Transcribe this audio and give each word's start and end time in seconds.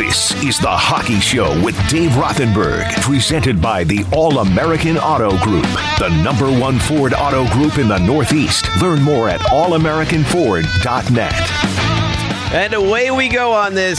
This 0.00 0.32
is 0.42 0.58
the 0.58 0.70
Hockey 0.70 1.20
Show 1.20 1.62
with 1.62 1.76
Dave 1.90 2.12
Rothenberg, 2.12 2.90
presented 3.02 3.60
by 3.60 3.84
the 3.84 4.02
All 4.14 4.38
American 4.38 4.96
Auto 4.96 5.36
Group, 5.44 5.66
the 5.98 6.08
number 6.24 6.46
one 6.46 6.78
Ford 6.78 7.12
auto 7.12 7.46
group 7.52 7.76
in 7.76 7.86
the 7.86 7.98
Northeast. 7.98 8.64
Learn 8.80 9.02
more 9.02 9.28
at 9.28 9.40
allamericanford.net. 9.40 11.34
And 12.54 12.72
away 12.72 13.10
we 13.10 13.28
go 13.28 13.52
on 13.52 13.74
this 13.74 13.98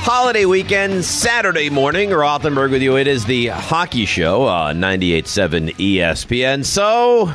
holiday 0.00 0.46
weekend, 0.46 1.04
Saturday 1.04 1.68
morning. 1.68 2.08
Rothenberg 2.08 2.70
with 2.70 2.80
you. 2.80 2.96
It 2.96 3.06
is 3.06 3.26
the 3.26 3.48
Hockey 3.48 4.06
Show 4.06 4.44
uh, 4.44 4.70
on 4.70 4.76
98.7 4.80 5.74
ESPN. 5.74 6.64
So, 6.64 7.34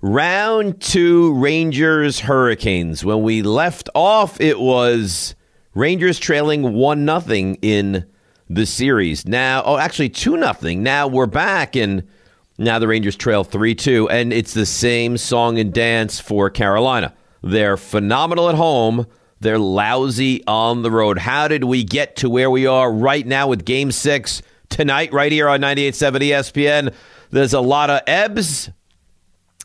round 0.00 0.80
two 0.80 1.34
Rangers 1.34 2.20
Hurricanes. 2.20 3.04
When 3.04 3.24
we 3.24 3.42
left 3.42 3.90
off, 3.96 4.40
it 4.40 4.60
was 4.60 5.34
Rangers 5.76 6.18
trailing 6.18 6.72
1 6.72 7.04
nothing 7.04 7.56
in 7.60 8.06
the 8.48 8.64
series. 8.64 9.26
Now, 9.26 9.62
oh, 9.62 9.76
actually 9.76 10.08
2 10.08 10.38
nothing. 10.38 10.82
Now 10.82 11.06
we're 11.06 11.26
back 11.26 11.76
and 11.76 12.08
now 12.56 12.78
the 12.78 12.88
Rangers 12.88 13.14
trail 13.14 13.44
3 13.44 13.74
2. 13.74 14.08
And 14.08 14.32
it's 14.32 14.54
the 14.54 14.64
same 14.64 15.18
song 15.18 15.58
and 15.58 15.74
dance 15.74 16.18
for 16.18 16.48
Carolina. 16.48 17.14
They're 17.42 17.76
phenomenal 17.76 18.48
at 18.48 18.54
home. 18.54 19.06
They're 19.40 19.58
lousy 19.58 20.42
on 20.46 20.80
the 20.80 20.90
road. 20.90 21.18
How 21.18 21.46
did 21.46 21.64
we 21.64 21.84
get 21.84 22.16
to 22.16 22.30
where 22.30 22.50
we 22.50 22.66
are 22.66 22.90
right 22.90 23.26
now 23.26 23.48
with 23.48 23.66
game 23.66 23.92
six 23.92 24.40
tonight, 24.70 25.12
right 25.12 25.30
here 25.30 25.46
on 25.46 25.60
98.7 25.60 26.30
ESPN? 26.30 26.94
There's 27.28 27.52
a 27.52 27.60
lot 27.60 27.90
of 27.90 28.00
ebbs, 28.06 28.70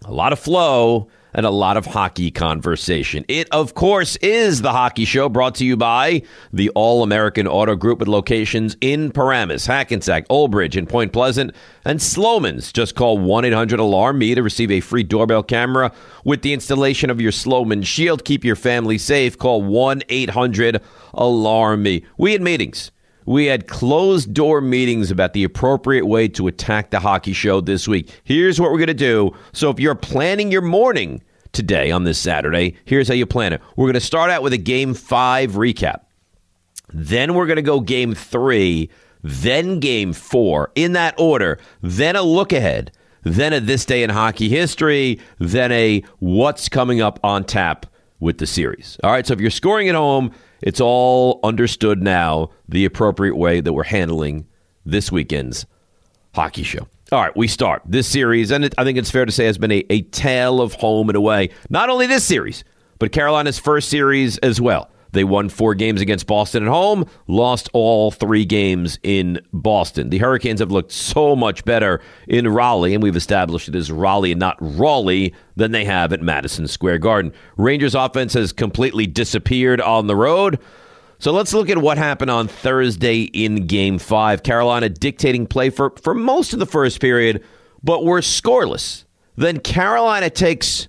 a 0.03 0.11
lot 0.11 0.33
of 0.33 0.39
flow, 0.39 1.07
and 1.33 1.45
a 1.45 1.49
lot 1.49 1.77
of 1.77 1.85
hockey 1.85 2.31
conversation. 2.31 3.25
It, 3.27 3.47
of 3.51 3.73
course, 3.73 4.15
is 4.17 4.61
the 4.61 4.71
Hockey 4.71 5.05
Show 5.05 5.29
brought 5.29 5.55
to 5.55 5.65
you 5.65 5.77
by 5.77 6.23
the 6.51 6.69
All 6.71 7.03
American 7.03 7.47
Auto 7.47 7.75
Group 7.75 7.99
with 7.99 8.07
locations 8.07 8.75
in 8.81 9.11
Paramus, 9.11 9.65
Hackensack, 9.65 10.25
Old 10.29 10.51
Bridge, 10.51 10.75
and 10.75 10.87
Point 10.87 11.13
Pleasant, 11.13 11.55
and 11.85 12.01
Slomin's. 12.01 12.71
Just 12.71 12.95
call 12.95 13.17
1 13.17 13.45
800 13.45 13.79
Alarm 13.79 14.19
Me 14.19 14.35
to 14.35 14.43
receive 14.43 14.71
a 14.71 14.79
free 14.79 15.03
doorbell 15.03 15.43
camera 15.43 15.91
with 16.25 16.41
the 16.41 16.53
installation 16.53 17.09
of 17.09 17.21
your 17.21 17.31
Sloman 17.31 17.83
Shield. 17.83 18.25
Keep 18.25 18.43
your 18.43 18.55
family 18.55 18.97
safe. 18.97 19.37
Call 19.37 19.61
1 19.61 20.03
800 20.09 20.81
Alarm 21.13 21.83
Me. 21.83 22.05
We 22.17 22.33
had 22.33 22.41
meetings. 22.41 22.91
We 23.25 23.45
had 23.45 23.67
closed 23.67 24.33
door 24.33 24.61
meetings 24.61 25.11
about 25.11 25.33
the 25.33 25.43
appropriate 25.43 26.05
way 26.05 26.27
to 26.29 26.47
attack 26.47 26.89
the 26.89 26.99
hockey 26.99 27.33
show 27.33 27.61
this 27.61 27.87
week. 27.87 28.09
Here's 28.23 28.59
what 28.59 28.71
we're 28.71 28.79
going 28.79 28.87
to 28.87 28.93
do. 28.93 29.31
So, 29.53 29.69
if 29.69 29.79
you're 29.79 29.95
planning 29.95 30.51
your 30.51 30.61
morning 30.61 31.21
today 31.51 31.91
on 31.91 32.03
this 32.03 32.17
Saturday, 32.17 32.75
here's 32.85 33.07
how 33.07 33.13
you 33.13 33.25
plan 33.25 33.53
it. 33.53 33.61
We're 33.75 33.87
going 33.87 33.93
to 33.93 33.99
start 33.99 34.31
out 34.31 34.43
with 34.43 34.53
a 34.53 34.57
game 34.57 34.93
five 34.93 35.51
recap. 35.51 36.01
Then 36.93 37.33
we're 37.33 37.45
going 37.45 37.57
to 37.57 37.61
go 37.61 37.79
game 37.79 38.13
three, 38.13 38.89
then 39.23 39.79
game 39.79 40.13
four 40.13 40.71
in 40.75 40.93
that 40.93 41.15
order, 41.17 41.59
then 41.81 42.15
a 42.15 42.21
look 42.21 42.51
ahead, 42.51 42.91
then 43.23 43.53
a 43.53 43.59
this 43.59 43.85
day 43.85 44.03
in 44.03 44.09
hockey 44.09 44.49
history, 44.49 45.19
then 45.39 45.71
a 45.71 46.03
what's 46.19 46.67
coming 46.69 47.01
up 47.01 47.19
on 47.23 47.43
tap 47.43 47.85
with 48.19 48.37
the 48.37 48.47
series. 48.47 48.97
All 49.03 49.11
right, 49.11 49.25
so 49.25 49.33
if 49.33 49.39
you're 49.39 49.49
scoring 49.49 49.89
at 49.89 49.95
home, 49.95 50.31
it's 50.61 50.79
all 50.81 51.39
understood 51.43 52.01
now 52.01 52.51
the 52.67 52.85
appropriate 52.85 53.35
way 53.35 53.61
that 53.61 53.73
we're 53.73 53.83
handling 53.83 54.47
this 54.85 55.11
weekend's 55.11 55.65
hockey 56.33 56.63
show. 56.63 56.87
All 57.13 57.19
right, 57.19 57.35
we 57.35 57.49
start 57.49 57.81
this 57.85 58.07
series, 58.07 58.51
and 58.51 58.63
it, 58.63 58.73
I 58.77 58.85
think 58.85 58.97
it's 58.97 59.11
fair 59.11 59.25
to 59.25 59.33
say 59.33 59.43
has 59.43 59.57
been 59.57 59.73
a, 59.73 59.83
a 59.89 60.03
tale 60.03 60.61
of 60.61 60.75
home 60.75 61.09
and 61.09 61.17
away. 61.17 61.49
Not 61.69 61.89
only 61.89 62.07
this 62.07 62.23
series, 62.23 62.63
but 62.99 63.11
Carolina's 63.11 63.59
first 63.59 63.89
series 63.89 64.37
as 64.37 64.61
well. 64.61 64.89
They 65.11 65.25
won 65.25 65.49
four 65.49 65.75
games 65.75 65.99
against 65.99 66.25
Boston 66.25 66.63
at 66.63 66.69
home, 66.69 67.05
lost 67.27 67.67
all 67.73 68.11
three 68.11 68.45
games 68.45 68.97
in 69.03 69.41
Boston. 69.51 70.09
The 70.09 70.19
Hurricanes 70.19 70.61
have 70.61 70.71
looked 70.71 70.93
so 70.93 71.35
much 71.35 71.65
better 71.65 71.99
in 72.29 72.47
Raleigh, 72.47 72.93
and 72.93 73.03
we've 73.03 73.17
established 73.17 73.67
it 73.67 73.75
as 73.75 73.91
Raleigh 73.91 74.31
and 74.31 74.39
not 74.39 74.55
Raleigh 74.61 75.33
than 75.57 75.73
they 75.73 75.83
have 75.83 76.13
at 76.13 76.21
Madison 76.21 76.65
Square 76.65 76.99
Garden. 76.99 77.33
Rangers 77.57 77.93
offense 77.93 78.35
has 78.35 78.53
completely 78.53 79.05
disappeared 79.05 79.81
on 79.81 80.07
the 80.07 80.15
road. 80.15 80.59
So 81.21 81.31
let's 81.31 81.53
look 81.53 81.69
at 81.69 81.77
what 81.77 81.99
happened 81.99 82.31
on 82.31 82.47
Thursday 82.47 83.21
in 83.21 83.67
game 83.67 83.99
five. 83.99 84.41
Carolina 84.41 84.89
dictating 84.89 85.45
play 85.45 85.69
for, 85.69 85.93
for 86.01 86.15
most 86.15 86.51
of 86.51 86.57
the 86.57 86.65
first 86.65 86.99
period, 86.99 87.43
but 87.83 88.03
were 88.03 88.21
scoreless. 88.21 89.05
Then 89.35 89.59
Carolina 89.59 90.31
takes 90.31 90.87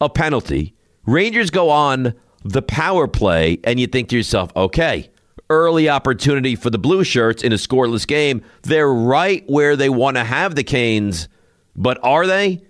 a 0.00 0.08
penalty. 0.08 0.76
Rangers 1.06 1.50
go 1.50 1.70
on 1.70 2.14
the 2.44 2.62
power 2.62 3.08
play, 3.08 3.58
and 3.64 3.80
you 3.80 3.88
think 3.88 4.10
to 4.10 4.16
yourself, 4.16 4.52
okay, 4.54 5.10
early 5.50 5.88
opportunity 5.88 6.54
for 6.54 6.70
the 6.70 6.78
Blue 6.78 7.02
Shirts 7.02 7.42
in 7.42 7.52
a 7.52 7.56
scoreless 7.56 8.06
game. 8.06 8.44
They're 8.62 8.88
right 8.88 9.42
where 9.50 9.74
they 9.74 9.88
want 9.88 10.18
to 10.18 10.24
have 10.24 10.54
the 10.54 10.62
Canes, 10.62 11.28
but 11.74 11.98
are 12.04 12.28
they? 12.28 12.62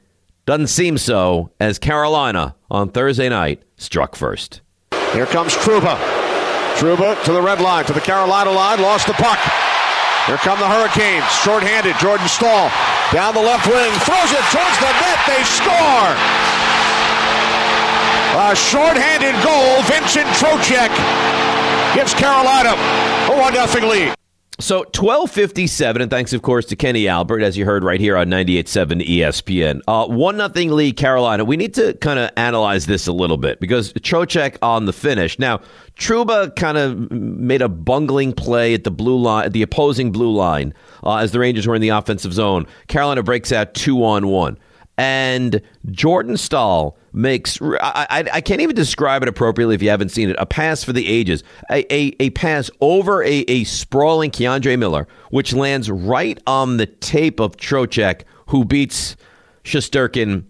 Doesn't 0.47 0.69
seem 0.69 0.97
so, 0.97 1.53
as 1.61 1.79
Carolina 1.79 2.57
on 2.71 2.89
Thursday 2.89 3.29
night 3.29 3.63
struck 3.77 4.17
first. 4.17 4.63
Here 5.13 5.27
comes 5.27 5.55
Trouba. 5.55 6.28
Trouba 6.79 7.21
to 7.25 7.33
the 7.33 7.43
red 7.43 7.61
line, 7.61 7.85
to 7.87 7.93
the 7.93 8.01
Carolina 8.01 8.51
line, 8.51 8.81
lost 8.81 9.09
the 9.09 9.13
puck. 9.15 9.39
Here 10.27 10.37
come 10.37 10.61
the 10.61 10.69
Hurricanes, 10.69 11.27
shorthanded. 11.43 11.97
Jordan 11.99 12.29
Staal 12.29 12.71
down 13.11 13.35
the 13.35 13.43
left 13.43 13.67
wing, 13.67 13.91
throws 14.07 14.31
it 14.31 14.45
towards 14.55 14.79
the 14.79 14.87
net. 14.87 15.19
They 15.27 15.43
score. 15.43 16.15
A 18.47 18.55
shorthanded 18.55 19.35
goal. 19.43 19.83
Vincent 19.91 20.29
Trocheck 20.39 20.95
gives 21.97 22.15
Carolina 22.15 22.71
a 23.27 23.37
one 23.37 23.55
0 23.55 23.89
lead. 23.89 24.18
So 24.61 24.79
1257, 24.79 26.03
and 26.03 26.11
thanks, 26.11 26.33
of 26.33 26.43
course, 26.43 26.67
to 26.67 26.75
Kenny 26.75 27.07
Albert, 27.07 27.43
as 27.43 27.57
you 27.57 27.65
heard 27.65 27.85
right 27.85 28.01
here 28.01 28.17
on 28.17 28.27
98.7 28.27 29.07
ESPN. 29.07 29.81
Uh, 29.87 30.09
1 30.09 30.37
nothing 30.37 30.73
lead 30.73 30.97
Carolina. 30.97 31.45
We 31.45 31.57
need 31.57 31.75
to 31.75 31.95
kind 31.95 32.19
of 32.19 32.31
analyze 32.37 32.87
this 32.87 33.07
a 33.07 33.13
little 33.13 33.37
bit 33.37 33.61
because 33.61 33.93
Trocheck 33.93 34.57
on 34.61 34.87
the 34.87 34.93
finish. 34.93 35.39
Now, 35.39 35.61
Trouba 35.97 36.57
kind 36.57 36.77
of 36.77 37.09
made 37.13 37.63
a 37.63 37.69
bungling 37.69 38.33
play 38.33 38.75
at 38.75 38.83
the 38.83 38.91
blue 38.91 39.17
line, 39.17 39.53
the 39.53 39.63
opposing 39.63 40.11
blue 40.11 40.35
line, 40.35 40.75
uh, 41.05 41.19
as 41.19 41.31
the 41.31 41.39
Rangers 41.39 41.69
were 41.69 41.77
in 41.77 41.81
the 41.81 41.91
offensive 41.91 42.33
zone. 42.33 42.67
Carolina 42.89 43.23
breaks 43.23 43.53
out 43.53 43.75
two 43.75 44.05
on 44.05 44.27
one. 44.27 44.59
And 44.99 45.63
Jordan 45.93 46.37
Staal 46.37 46.99
makes 47.13 47.63
I, 47.63 48.07
I, 48.11 48.25
I, 48.35 48.41
can't 48.41 48.61
even 48.61 48.75
describe 48.75 49.23
it 49.23 49.29
appropriately 49.29 49.77
if 49.77 49.81
you 49.81 49.91
haven't 49.91 50.09
seen 50.09 50.29
it. 50.29 50.37
A 50.41 50.45
pass 50.45 50.83
for 50.83 50.93
the 50.93 51.07
ages. 51.07 51.45
A, 51.71 51.91
a, 51.95 52.17
a 52.19 52.31
pass 52.31 52.69
over 52.81 53.23
a, 53.23 53.45
a 53.49 53.63
sprawling 53.63 54.33
K'Andre 54.33 54.77
Miller 54.77 55.07
which 55.31 55.55
lands 55.55 55.89
right 55.89 56.39
on 56.49 56.79
the 56.79 56.87
tape 56.87 57.39
of 57.39 57.57
Trocheck 57.57 58.23
who 58.49 58.65
beats 58.65 59.17
Shesterkin 59.63 60.45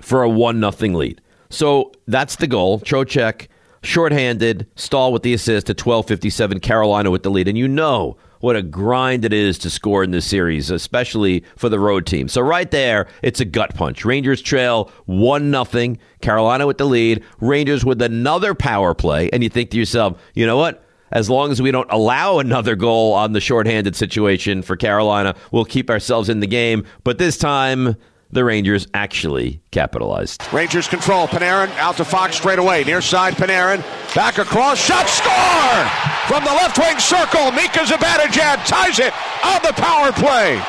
for 0.00 0.24
a 0.24 0.28
one 0.28 0.58
nothing 0.58 0.94
lead. 0.94 1.20
So 1.48 1.92
that's 2.08 2.36
the 2.36 2.48
goal. 2.48 2.80
Trocheck 2.80 3.46
shorthanded 3.82 4.66
Staal 4.74 5.12
with 5.12 5.22
the 5.22 5.34
assist 5.34 5.70
at 5.70 5.78
1257 5.78 6.58
Carolina 6.60 7.12
with 7.12 7.22
the 7.22 7.30
lead. 7.30 7.46
And 7.46 7.56
you 7.56 7.68
know 7.68 8.16
what 8.40 8.56
a 8.56 8.62
grind 8.62 9.24
it 9.24 9.32
is 9.32 9.58
to 9.58 9.70
score 9.70 10.02
in 10.04 10.10
this 10.10 10.26
series, 10.26 10.70
especially 10.70 11.44
for 11.56 11.68
the 11.68 11.78
road 11.78 12.06
team. 12.06 12.28
So 12.28 12.40
right 12.40 12.70
there, 12.70 13.08
it's 13.22 13.40
a 13.40 13.44
gut 13.44 13.74
punch. 13.74 14.04
Rangers 14.04 14.42
trail 14.42 14.90
one 15.06 15.50
nothing. 15.50 15.98
Carolina 16.20 16.66
with 16.66 16.78
the 16.78 16.86
lead. 16.86 17.24
Rangers 17.40 17.84
with 17.84 18.02
another 18.02 18.54
power 18.54 18.94
play, 18.94 19.30
and 19.32 19.42
you 19.42 19.48
think 19.48 19.70
to 19.70 19.78
yourself, 19.78 20.20
you 20.34 20.46
know 20.46 20.56
what? 20.56 20.84
As 21.10 21.30
long 21.30 21.50
as 21.50 21.62
we 21.62 21.70
don't 21.70 21.90
allow 21.90 22.38
another 22.38 22.76
goal 22.76 23.14
on 23.14 23.32
the 23.32 23.40
shorthanded 23.40 23.96
situation 23.96 24.62
for 24.62 24.76
Carolina, 24.76 25.34
we'll 25.52 25.64
keep 25.64 25.88
ourselves 25.88 26.28
in 26.28 26.40
the 26.40 26.46
game. 26.46 26.84
But 27.02 27.16
this 27.16 27.38
time, 27.38 27.96
the 28.30 28.44
Rangers 28.44 28.86
actually 28.92 29.62
capitalized. 29.70 30.42
Rangers 30.52 30.86
control. 30.86 31.26
Panarin 31.26 31.70
out 31.78 31.96
to 31.96 32.04
Fox 32.04 32.36
straight 32.36 32.58
away. 32.58 32.84
Near 32.84 33.00
side, 33.00 33.34
Panarin. 33.34 33.82
Back 34.14 34.36
across. 34.38 34.78
Shot 34.78 35.08
score! 35.08 36.07
From 36.28 36.44
the 36.44 36.50
left 36.50 36.76
wing 36.76 36.98
circle, 36.98 37.50
Mika 37.52 37.80
Zibanejad 37.80 38.66
ties 38.66 38.98
it 38.98 39.14
on 39.42 39.62
the 39.62 39.72
power 39.72 40.12
play. 40.12 40.62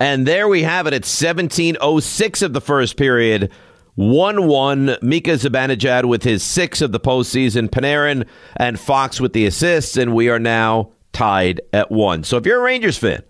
And 0.00 0.26
there 0.26 0.48
we 0.48 0.64
have 0.64 0.88
it 0.88 0.92
at 0.92 1.02
17.06 1.02 2.42
of 2.42 2.52
the 2.52 2.60
first 2.60 2.96
period. 2.96 3.52
1 3.94 4.46
1. 4.48 4.96
Mika 5.02 5.30
Zibanejad 5.30 6.06
with 6.06 6.24
his 6.24 6.42
six 6.42 6.82
of 6.82 6.90
the 6.90 6.98
postseason. 6.98 7.68
Panarin 7.68 8.26
and 8.56 8.78
Fox 8.78 9.20
with 9.20 9.34
the 9.34 9.46
assists. 9.46 9.96
And 9.96 10.16
we 10.16 10.28
are 10.30 10.40
now 10.40 10.90
tied 11.12 11.60
at 11.72 11.92
one. 11.92 12.24
So 12.24 12.36
if 12.36 12.44
you're 12.44 12.58
a 12.58 12.62
Rangers 12.62 12.98
fan, 12.98 13.22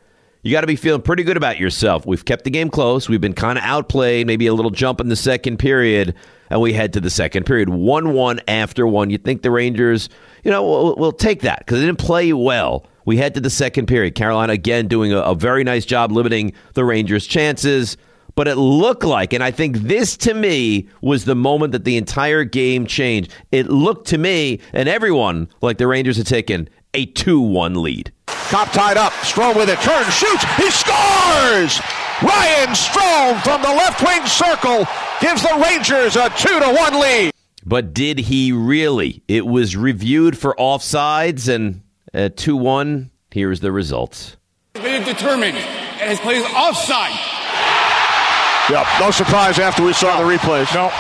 you 0.47 0.53
got 0.53 0.61
to 0.61 0.69
be 0.69 0.77
feeling 0.77 1.03
pretty 1.03 1.25
good 1.25 1.37
about 1.37 1.59
yourself. 1.59 2.07
We've 2.07 2.25
kept 2.25 2.45
the 2.45 2.51
game 2.51 2.71
close. 2.71 3.09
We've 3.09 3.21
been 3.21 3.35
kind 3.35 3.59
of 3.59 3.65
outplayed, 3.65 4.29
maybe 4.29 4.47
a 4.47 4.55
little 4.55 4.71
jump 4.71 5.01
in 5.01 5.09
the 5.09 5.17
second 5.17 5.59
period, 5.59 6.15
and 6.51 6.61
we 6.61 6.73
head 6.73 6.93
to 6.93 7.01
the 7.01 7.11
second 7.11 7.47
period. 7.47 7.69
1 7.69 8.13
1 8.13 8.41
after 8.47 8.87
one. 8.87 9.11
You 9.11 9.19
think 9.19 9.43
the 9.43 9.51
Rangers, 9.51 10.09
you 10.45 10.53
know, 10.53 10.63
will 10.63 10.95
will 10.95 11.11
take 11.11 11.41
that 11.41 11.59
because 11.61 11.81
they 11.81 11.87
didn't 11.87 11.99
play 11.99 12.33
well. 12.33 12.87
We 13.07 13.17
head 13.17 13.35
to 13.35 13.41
the 13.41 13.51
second 13.51 13.87
period. 13.87 14.15
Carolina 14.15 14.53
again 14.53 14.87
doing 14.87 15.13
a, 15.13 15.19
a 15.19 15.35
very 15.35 15.65
nice 15.65 15.85
job 15.85 16.13
limiting 16.13 16.53
the 16.75 16.85
Rangers' 16.85 17.27
chances. 17.27 17.97
But 18.37 18.49
it 18.49 18.57
looked 18.57 19.03
like, 19.03 19.33
and 19.33 19.43
I 19.43 19.51
think 19.51 19.79
this 19.79 20.15
to 20.19 20.35
me 20.35 20.89
was 21.01 21.25
the 21.25 21.35
moment 21.35 21.73
that 21.73 21.85
the 21.85 21.97
entire 21.97 22.45
game 22.45 22.87
changed. 22.87 23.33
It 23.51 23.71
looked 23.71 24.09
to 24.09 24.19
me 24.19 24.61
and 24.75 24.91
everyone 24.91 25.49
like 25.63 25.79
the 25.79 25.87
Rangers 25.87 26.19
had 26.19 26.27
taken 26.27 26.69
a 26.97 27.05
2 27.05 27.41
1 27.41 27.75
lead. 27.83 28.11
Copp 28.27 28.73
tied 28.73 28.97
up. 28.97 29.13
Strome 29.13 29.55
with 29.55 29.69
it. 29.69 29.79
Turns, 29.81 30.13
shoots. 30.15 30.45
He 30.57 30.71
scores! 30.71 31.81
Ryan 32.23 32.75
Strome 32.75 33.43
from 33.43 33.61
the 33.61 33.69
left 33.69 34.03
wing 34.03 34.25
circle 34.27 34.87
gives 35.21 35.43
the 35.43 35.63
Rangers 35.63 36.17
a 36.17 36.31
2 36.31 36.61
to 36.61 36.75
1 36.75 37.01
lead. 37.01 37.33
But 37.65 37.93
did 37.93 38.19
he 38.19 38.53
really? 38.53 39.23
It 39.29 39.47
was 39.47 39.77
reviewed 39.77 40.39
for 40.39 40.55
offsides 40.59 41.55
and 41.55 41.83
at 42.15 42.37
2 42.39 42.57
1. 42.57 43.11
Here's 43.31 43.61
the 43.61 43.73
results. 43.73 44.39
Been 44.73 45.05
determined 45.05 45.59
and 45.59 46.11
his 46.11 46.21
play 46.21 46.37
is 46.37 46.47
offside. 46.55 47.19
Yep, 48.71 48.87
no 49.01 49.11
surprise 49.11 49.59
after 49.59 49.85
we 49.85 49.93
saw 49.93 50.19
the 50.19 50.25
replays. 50.25 50.75
No. 50.75 50.91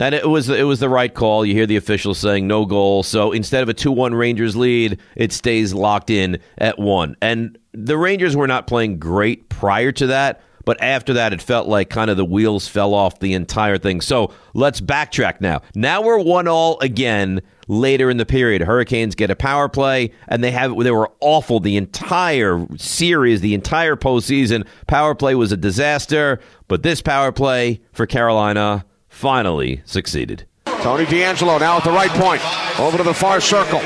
And 0.00 0.14
it 0.14 0.28
was 0.28 0.48
it 0.48 0.64
was 0.64 0.80
the 0.80 0.88
right 0.88 1.12
call. 1.12 1.46
You 1.46 1.54
hear 1.54 1.66
the 1.66 1.76
officials 1.76 2.18
saying 2.18 2.46
no 2.46 2.64
goal. 2.66 3.02
So 3.02 3.32
instead 3.32 3.62
of 3.62 3.68
a 3.68 3.74
2-1 3.74 4.16
Rangers 4.16 4.56
lead, 4.56 4.98
it 5.14 5.32
stays 5.32 5.72
locked 5.72 6.10
in 6.10 6.38
at 6.58 6.78
1. 6.78 7.16
And 7.22 7.58
the 7.72 7.96
Rangers 7.96 8.34
were 8.36 8.48
not 8.48 8.66
playing 8.66 8.98
great 8.98 9.48
prior 9.48 9.92
to 9.92 10.08
that, 10.08 10.42
but 10.64 10.82
after 10.82 11.12
that 11.12 11.32
it 11.32 11.40
felt 11.40 11.68
like 11.68 11.90
kind 11.90 12.10
of 12.10 12.16
the 12.16 12.24
wheels 12.24 12.66
fell 12.66 12.92
off 12.92 13.20
the 13.20 13.34
entire 13.34 13.78
thing. 13.78 14.00
So, 14.00 14.32
let's 14.52 14.80
backtrack 14.80 15.40
now. 15.40 15.62
Now 15.76 16.02
we're 16.02 16.18
1 16.18 16.48
all 16.48 16.78
again 16.80 17.40
later 17.68 18.10
in 18.10 18.16
the 18.16 18.26
period. 18.26 18.62
Hurricanes 18.62 19.14
get 19.14 19.30
a 19.30 19.36
power 19.36 19.68
play 19.68 20.10
and 20.26 20.42
they 20.42 20.50
have 20.50 20.76
they 20.76 20.90
were 20.90 21.12
awful 21.20 21.60
the 21.60 21.76
entire 21.76 22.66
series, 22.76 23.42
the 23.42 23.54
entire 23.54 23.94
postseason. 23.94 24.66
Power 24.88 25.14
play 25.14 25.36
was 25.36 25.52
a 25.52 25.56
disaster, 25.56 26.40
but 26.66 26.82
this 26.82 27.00
power 27.00 27.30
play 27.30 27.80
for 27.92 28.06
Carolina 28.06 28.84
finally 29.14 29.80
succeeded. 29.86 30.44
Tony 30.82 31.06
DeAngelo 31.06 31.60
now 31.60 31.78
at 31.78 31.84
the 31.84 31.90
right 31.90 32.10
point. 32.10 32.42
Over 32.78 32.98
to 32.98 33.04
the 33.04 33.14
far 33.14 33.40
circle. 33.40 33.80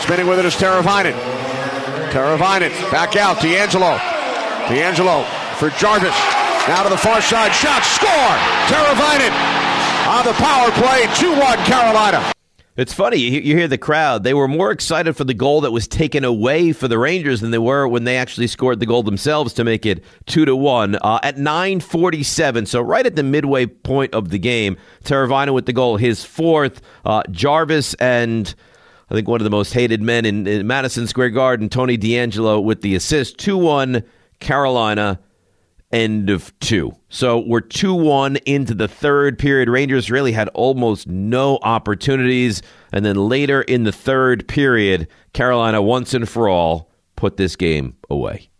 Spinning 0.00 0.26
with 0.26 0.38
it 0.38 0.44
is 0.44 0.54
Teravainen. 0.54 1.14
Teravainen 2.10 2.70
back 2.90 3.16
out. 3.16 3.38
DeAngelo. 3.38 3.96
DeAngelo 4.66 5.24
for 5.56 5.70
Jarvis. 5.78 6.14
Now 6.68 6.82
to 6.82 6.90
the 6.90 6.98
far 6.98 7.22
side. 7.22 7.52
Shot. 7.52 7.82
Score. 7.84 8.34
Teravainen 8.68 9.32
on 10.08 10.24
the 10.26 10.34
power 10.34 10.70
play. 10.72 11.06
2-1 11.16 11.56
Carolina. 11.64 12.20
It's 12.76 12.92
funny 12.92 13.18
you, 13.18 13.56
hear 13.56 13.68
the 13.68 13.78
crowd. 13.78 14.24
They 14.24 14.34
were 14.34 14.48
more 14.48 14.72
excited 14.72 15.16
for 15.16 15.22
the 15.22 15.32
goal 15.32 15.60
that 15.60 15.70
was 15.70 15.86
taken 15.86 16.24
away 16.24 16.72
for 16.72 16.88
the 16.88 16.98
Rangers 16.98 17.40
than 17.40 17.52
they 17.52 17.58
were 17.58 17.86
when 17.86 18.02
they 18.02 18.16
actually 18.16 18.48
scored 18.48 18.80
the 18.80 18.86
goal 18.86 19.04
themselves 19.04 19.52
to 19.54 19.64
make 19.64 19.86
it 19.86 20.02
two 20.26 20.44
to 20.44 20.56
one 20.56 20.96
uh, 20.96 21.20
at 21.22 21.38
nine 21.38 21.78
forty 21.78 22.24
seven. 22.24 22.66
So 22.66 22.80
right 22.80 23.06
at 23.06 23.14
the 23.14 23.22
midway 23.22 23.66
point 23.66 24.12
of 24.12 24.30
the 24.30 24.40
game, 24.40 24.76
Teravainen 25.04 25.54
with 25.54 25.66
the 25.66 25.72
goal, 25.72 25.98
his 25.98 26.24
fourth. 26.24 26.80
Uh, 27.04 27.22
Jarvis 27.30 27.94
and 27.94 28.52
I 29.08 29.14
think 29.14 29.28
one 29.28 29.40
of 29.40 29.44
the 29.44 29.50
most 29.50 29.72
hated 29.72 30.02
men 30.02 30.24
in, 30.24 30.46
in 30.48 30.66
Madison 30.66 31.06
Square 31.06 31.30
Garden, 31.30 31.68
Tony 31.68 31.96
DeAngelo 31.96 32.60
with 32.60 32.80
the 32.82 32.96
assist. 32.96 33.38
Two 33.38 33.56
one 33.56 34.02
Carolina 34.40 35.20
end 35.94 36.28
of 36.28 36.52
two. 36.58 36.92
So 37.08 37.38
we're 37.38 37.60
2 37.60 37.94
1 37.94 38.36
into 38.44 38.74
the 38.74 38.88
third 38.88 39.38
period. 39.38 39.68
Rangers 39.68 40.10
really 40.10 40.32
had 40.32 40.48
almost 40.48 41.06
no 41.06 41.58
opportunities. 41.62 42.60
And 42.92 43.04
then 43.04 43.16
later 43.16 43.62
in 43.62 43.84
the 43.84 43.92
third 43.92 44.48
period, 44.48 45.08
Carolina 45.32 45.80
once 45.80 46.12
and 46.12 46.28
for 46.28 46.48
all 46.48 46.90
put 47.16 47.36
this 47.36 47.54
game 47.56 47.96
away. 48.10 48.50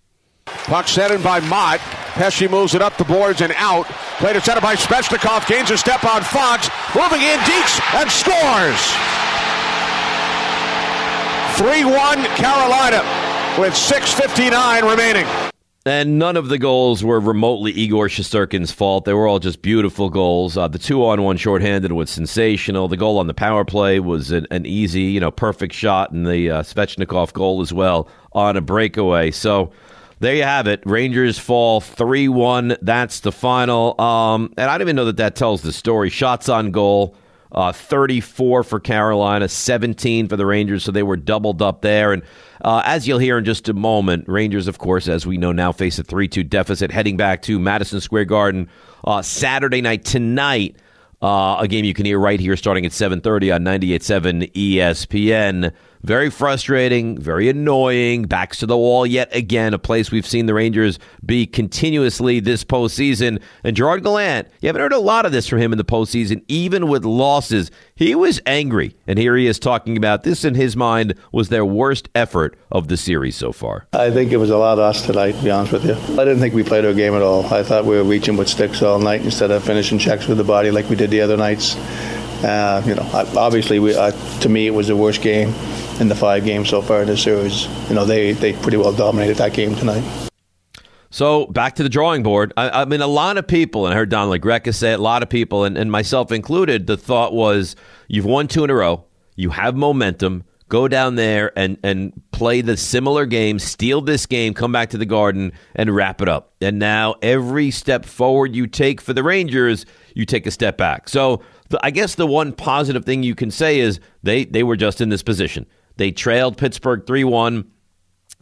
Puck 0.46 0.86
set 0.86 1.10
in 1.10 1.22
by 1.22 1.40
Motte. 1.40 1.80
Pesce 1.80 2.48
moves 2.48 2.74
it 2.74 2.82
up 2.82 2.96
the 2.96 3.04
boards 3.04 3.40
and 3.40 3.52
out. 3.56 3.86
Played 4.18 4.36
it 4.36 4.44
center 4.44 4.60
by 4.60 4.76
Svechnikov. 4.76 5.46
Gains 5.48 5.70
a 5.70 5.76
step 5.76 6.04
on 6.04 6.22
Fox. 6.22 6.70
Moving 6.94 7.20
in, 7.20 7.38
Deeks, 7.40 7.80
and 7.94 8.10
scores. 8.10 8.80
3 11.56 11.84
1 11.84 12.24
Carolina 12.36 13.02
with 13.58 13.74
6.59 13.74 14.88
remaining. 14.88 15.26
And 15.86 16.18
none 16.18 16.38
of 16.38 16.48
the 16.48 16.56
goals 16.56 17.04
were 17.04 17.20
remotely 17.20 17.70
Igor 17.72 18.08
Shesterkin's 18.08 18.72
fault. 18.72 19.04
They 19.04 19.12
were 19.12 19.26
all 19.26 19.38
just 19.38 19.60
beautiful 19.60 20.08
goals. 20.08 20.56
Uh, 20.56 20.66
the 20.66 20.78
two 20.78 21.04
on 21.04 21.22
one 21.22 21.36
shorthanded 21.36 21.92
was 21.92 22.08
sensational. 22.08 22.88
The 22.88 22.96
goal 22.96 23.18
on 23.18 23.26
the 23.26 23.34
power 23.34 23.66
play 23.66 24.00
was 24.00 24.30
an, 24.30 24.46
an 24.50 24.64
easy, 24.64 25.02
you 25.02 25.20
know, 25.20 25.30
perfect 25.30 25.74
shot, 25.74 26.10
and 26.10 26.26
the 26.26 26.50
uh, 26.50 26.62
Svechnikov 26.62 27.34
goal 27.34 27.60
as 27.60 27.70
well 27.70 28.08
on 28.32 28.56
a 28.56 28.62
breakaway. 28.62 29.30
So 29.30 29.72
there 30.20 30.34
you 30.34 30.44
have 30.44 30.66
it. 30.66 30.82
Rangers 30.86 31.38
fall 31.38 31.82
3 31.82 32.28
1. 32.28 32.78
That's 32.80 33.20
the 33.20 33.32
final. 33.32 34.00
Um, 34.00 34.54
and 34.56 34.70
I 34.70 34.78
don't 34.78 34.86
even 34.86 34.96
know 34.96 35.04
that 35.04 35.18
that 35.18 35.36
tells 35.36 35.60
the 35.60 35.72
story. 35.72 36.08
Shots 36.08 36.48
on 36.48 36.70
goal. 36.70 37.14
Uh, 37.54 37.70
34 37.70 38.64
for 38.64 38.80
Carolina, 38.80 39.48
17 39.48 40.26
for 40.26 40.36
the 40.36 40.44
Rangers, 40.44 40.82
so 40.82 40.90
they 40.90 41.04
were 41.04 41.16
doubled 41.16 41.62
up 41.62 41.82
there. 41.82 42.12
And 42.12 42.24
uh, 42.62 42.82
as 42.84 43.06
you'll 43.06 43.20
hear 43.20 43.38
in 43.38 43.44
just 43.44 43.68
a 43.68 43.72
moment, 43.72 44.26
Rangers, 44.26 44.66
of 44.66 44.78
course, 44.78 45.06
as 45.06 45.24
we 45.24 45.38
know 45.38 45.52
now, 45.52 45.70
face 45.70 45.98
a 46.00 46.02
3 46.02 46.26
2 46.26 46.42
deficit 46.42 46.90
heading 46.90 47.16
back 47.16 47.42
to 47.42 47.60
Madison 47.60 48.00
Square 48.00 48.24
Garden 48.24 48.68
uh, 49.04 49.22
Saturday 49.22 49.80
night 49.80 50.04
tonight. 50.04 50.76
Uh, 51.22 51.56
a 51.60 51.68
game 51.68 51.84
you 51.84 51.94
can 51.94 52.04
hear 52.04 52.18
right 52.18 52.40
here 52.40 52.56
starting 52.56 52.84
at 52.84 52.92
7.30 52.92 53.54
on 53.54 53.64
98.7 53.64 54.52
ESPN. 54.52 55.72
Very 56.04 56.28
frustrating, 56.28 57.16
very 57.16 57.48
annoying. 57.48 58.24
Backs 58.24 58.58
to 58.58 58.66
the 58.66 58.76
wall 58.76 59.06
yet 59.06 59.34
again. 59.34 59.72
A 59.72 59.78
place 59.78 60.10
we've 60.10 60.26
seen 60.26 60.44
the 60.44 60.52
Rangers 60.52 60.98
be 61.24 61.46
continuously 61.46 62.40
this 62.40 62.62
postseason. 62.62 63.40
And 63.64 63.74
Gerard 63.74 64.04
Gallant, 64.04 64.48
you 64.60 64.66
haven't 64.66 64.82
heard 64.82 64.92
a 64.92 64.98
lot 64.98 65.24
of 65.24 65.32
this 65.32 65.48
from 65.48 65.60
him 65.60 65.72
in 65.72 65.78
the 65.78 65.84
postseason, 65.84 66.44
even 66.46 66.88
with 66.88 67.06
losses. 67.06 67.70
He 67.94 68.14
was 68.14 68.38
angry. 68.44 68.94
And 69.06 69.18
here 69.18 69.34
he 69.34 69.46
is 69.46 69.58
talking 69.58 69.96
about 69.96 70.24
this 70.24 70.44
in 70.44 70.54
his 70.54 70.76
mind 70.76 71.14
was 71.32 71.48
their 71.48 71.64
worst 71.64 72.10
effort 72.14 72.58
of 72.70 72.88
the 72.88 72.98
series 72.98 73.36
so 73.36 73.50
far. 73.50 73.86
I 73.94 74.10
think 74.10 74.30
it 74.30 74.36
was 74.36 74.50
a 74.50 74.58
lot 74.58 74.74
of 74.74 74.80
us 74.80 75.06
tonight, 75.06 75.32
to 75.32 75.42
be 75.42 75.50
honest 75.50 75.72
with 75.72 75.86
you. 75.86 75.94
I 75.94 76.26
didn't 76.26 76.40
think 76.40 76.52
we 76.52 76.64
played 76.64 76.84
our 76.84 76.92
game 76.92 77.14
at 77.14 77.22
all. 77.22 77.46
I 77.46 77.62
thought 77.62 77.86
we 77.86 77.96
were 77.96 78.04
reaching 78.04 78.36
with 78.36 78.50
sticks 78.50 78.82
all 78.82 78.98
night 78.98 79.22
instead 79.22 79.50
of 79.50 79.64
finishing 79.64 79.98
checks 79.98 80.28
with 80.28 80.36
the 80.36 80.44
body 80.44 80.70
like 80.70 80.90
we 80.90 80.96
did 80.96 81.08
the 81.08 81.22
other 81.22 81.38
nights. 81.38 81.76
Uh, 82.44 82.82
you 82.84 82.94
know, 82.94 83.08
obviously, 83.14 83.78
we, 83.78 83.94
uh, 83.94 84.10
to 84.40 84.50
me, 84.50 84.66
it 84.66 84.74
was 84.74 84.88
the 84.88 84.96
worst 84.96 85.22
game 85.22 85.54
in 86.00 86.08
the 86.08 86.14
five 86.14 86.44
games 86.44 86.68
so 86.68 86.82
far 86.82 87.02
in 87.02 87.08
the 87.08 87.16
series. 87.16 87.66
You 87.88 87.94
know, 87.94 88.04
they, 88.04 88.32
they 88.32 88.52
pretty 88.52 88.76
well 88.76 88.92
dominated 88.92 89.36
that 89.36 89.52
game 89.52 89.74
tonight. 89.74 90.02
So 91.10 91.46
back 91.46 91.76
to 91.76 91.84
the 91.84 91.88
drawing 91.88 92.24
board. 92.24 92.52
I, 92.56 92.82
I 92.82 92.84
mean, 92.86 93.00
a 93.00 93.06
lot 93.06 93.38
of 93.38 93.46
people, 93.46 93.86
and 93.86 93.94
I 93.94 93.96
heard 93.96 94.08
Don 94.08 94.28
LaGreca 94.28 94.74
say 94.74 94.92
it, 94.92 94.98
a 94.98 95.02
lot 95.02 95.22
of 95.22 95.28
people, 95.28 95.62
and, 95.62 95.78
and 95.78 95.92
myself 95.92 96.32
included, 96.32 96.88
the 96.88 96.96
thought 96.96 97.32
was 97.32 97.76
you've 98.08 98.24
won 98.24 98.48
two 98.48 98.64
in 98.64 98.70
a 98.70 98.74
row, 98.74 99.04
you 99.36 99.50
have 99.50 99.76
momentum, 99.76 100.42
go 100.68 100.88
down 100.88 101.14
there 101.14 101.56
and, 101.56 101.78
and 101.84 102.20
play 102.32 102.62
the 102.62 102.76
similar 102.76 103.26
game, 103.26 103.60
steal 103.60 104.00
this 104.00 104.26
game, 104.26 104.54
come 104.54 104.72
back 104.72 104.90
to 104.90 104.98
the 104.98 105.06
garden, 105.06 105.52
and 105.76 105.94
wrap 105.94 106.20
it 106.20 106.28
up. 106.28 106.52
And 106.60 106.80
now 106.80 107.14
every 107.22 107.70
step 107.70 108.04
forward 108.04 108.56
you 108.56 108.66
take 108.66 109.00
for 109.00 109.12
the 109.12 109.22
Rangers, 109.22 109.86
you 110.16 110.26
take 110.26 110.46
a 110.46 110.50
step 110.50 110.76
back. 110.76 111.08
So 111.08 111.42
the, 111.68 111.78
I 111.84 111.90
guess 111.90 112.16
the 112.16 112.26
one 112.26 112.52
positive 112.52 113.04
thing 113.04 113.22
you 113.22 113.36
can 113.36 113.52
say 113.52 113.78
is 113.78 114.00
they, 114.24 114.46
they 114.46 114.64
were 114.64 114.76
just 114.76 115.00
in 115.00 115.10
this 115.10 115.22
position. 115.22 115.66
They 115.96 116.10
trailed 116.10 116.56
Pittsburgh 116.56 117.06
3 117.06 117.24
1, 117.24 117.70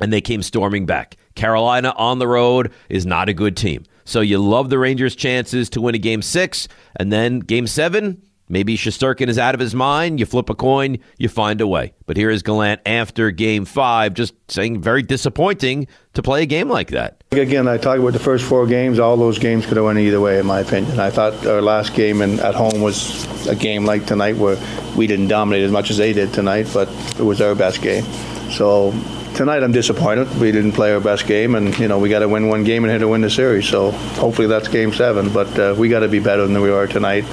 and 0.01 0.13
they 0.13 0.21
came 0.21 0.43
storming 0.43 0.87
back. 0.87 1.17
Carolina 1.35 1.93
on 1.97 2.19
the 2.19 2.29
road 2.29 2.73
is 2.89 3.07
not 3.07 3.29
a 3.29 3.35
good 3.35 3.57
team. 3.57 3.85
So 4.05 4.21
you 4.21 4.39
love 4.39 4.71
the 4.71 4.79
Rangers' 4.79 5.15
chances 5.15 5.71
to 5.71 5.81
win 5.81 5.95
a 5.95 5.99
game 5.99 6.23
six, 6.23 6.67
and 6.97 7.13
then 7.13 7.39
game 7.39 7.67
seven, 7.67 8.23
maybe 8.53 8.77
Shesterkin 8.77 9.29
is 9.29 9.39
out 9.39 9.55
of 9.55 9.61
his 9.61 9.75
mind. 9.75 10.21
You 10.21 10.27
flip 10.27 10.51
a 10.51 10.55
coin, 10.55 10.99
you 11.19 11.29
find 11.29 11.61
a 11.61 11.67
way. 11.67 11.95
But 12.07 12.19
here 12.19 12.31
is 12.31 12.43
Gallant 12.43 12.83
after 12.87 13.31
game 13.31 13.65
five, 13.65 14.13
just 14.15 14.35
saying 14.49 14.83
very 14.83 15.03
disappointing 15.03 15.89
to 16.13 16.23
play 16.23 16.43
a 16.43 16.47
game 16.47 16.69
like 16.69 16.91
that. 16.91 17.25
Again, 17.33 17.67
I 17.67 17.79
talk 17.79 17.99
about 17.99 18.13
the 18.13 18.19
first 18.19 18.45
four 18.45 18.67
games. 18.67 18.99
All 18.99 19.17
those 19.17 19.39
games 19.39 19.65
could 19.67 19.79
have 19.79 19.87
went 19.87 19.99
either 19.99 20.21
way, 20.21 20.39
in 20.39 20.47
my 20.47 20.61
opinion. 20.61 21.01
I 21.01 21.11
thought 21.11 21.47
our 21.47 21.63
last 21.63 21.95
game 21.95 22.21
in, 22.21 22.39
at 22.41 22.55
home 22.55 22.83
was 22.83 23.49
a 23.49 23.57
game 23.57 23.87
like 23.87 24.05
tonight 24.07 24.37
where 24.37 24.59
we 24.97 25.07
didn't 25.07 25.29
dominate 25.29 25.65
as 25.65 25.73
much 25.73 25.91
as 25.91 25.97
they 25.97 26.13
did 26.13 26.35
tonight, 26.35 26.69
but 26.75 26.89
it 27.19 27.25
was 27.25 27.41
our 27.41 27.55
best 27.55 27.81
game. 27.81 28.05
So 28.51 28.93
tonight 29.35 29.63
I'm 29.63 29.73
disappointed. 29.73 30.29
We 30.39 30.53
didn't 30.53 30.73
play 30.73 30.93
our 30.93 31.01
best 31.01 31.27
game, 31.27 31.55
and 31.55 31.77
you 31.79 31.89
know 31.89 31.99
we 31.99 32.09
got 32.09 32.21
to 32.21 32.29
win 32.29 32.49
one 32.49 32.65
game 32.65 32.85
and 32.85 32.91
here 32.91 32.99
to 33.01 33.09
win 33.09 33.21
the 33.21 33.31
series. 33.31 33.69
So 33.69 33.91
hopefully 33.91 34.47
that's 34.47 34.69
Game 34.69 34.93
Seven. 34.93 35.33
But 35.33 35.59
uh, 35.59 35.75
we 35.77 35.89
got 35.89 36.01
to 36.01 36.09
be 36.09 36.21
better 36.21 36.47
than 36.47 36.61
we 36.61 36.71
are 36.71 36.87
tonight. 36.87 37.25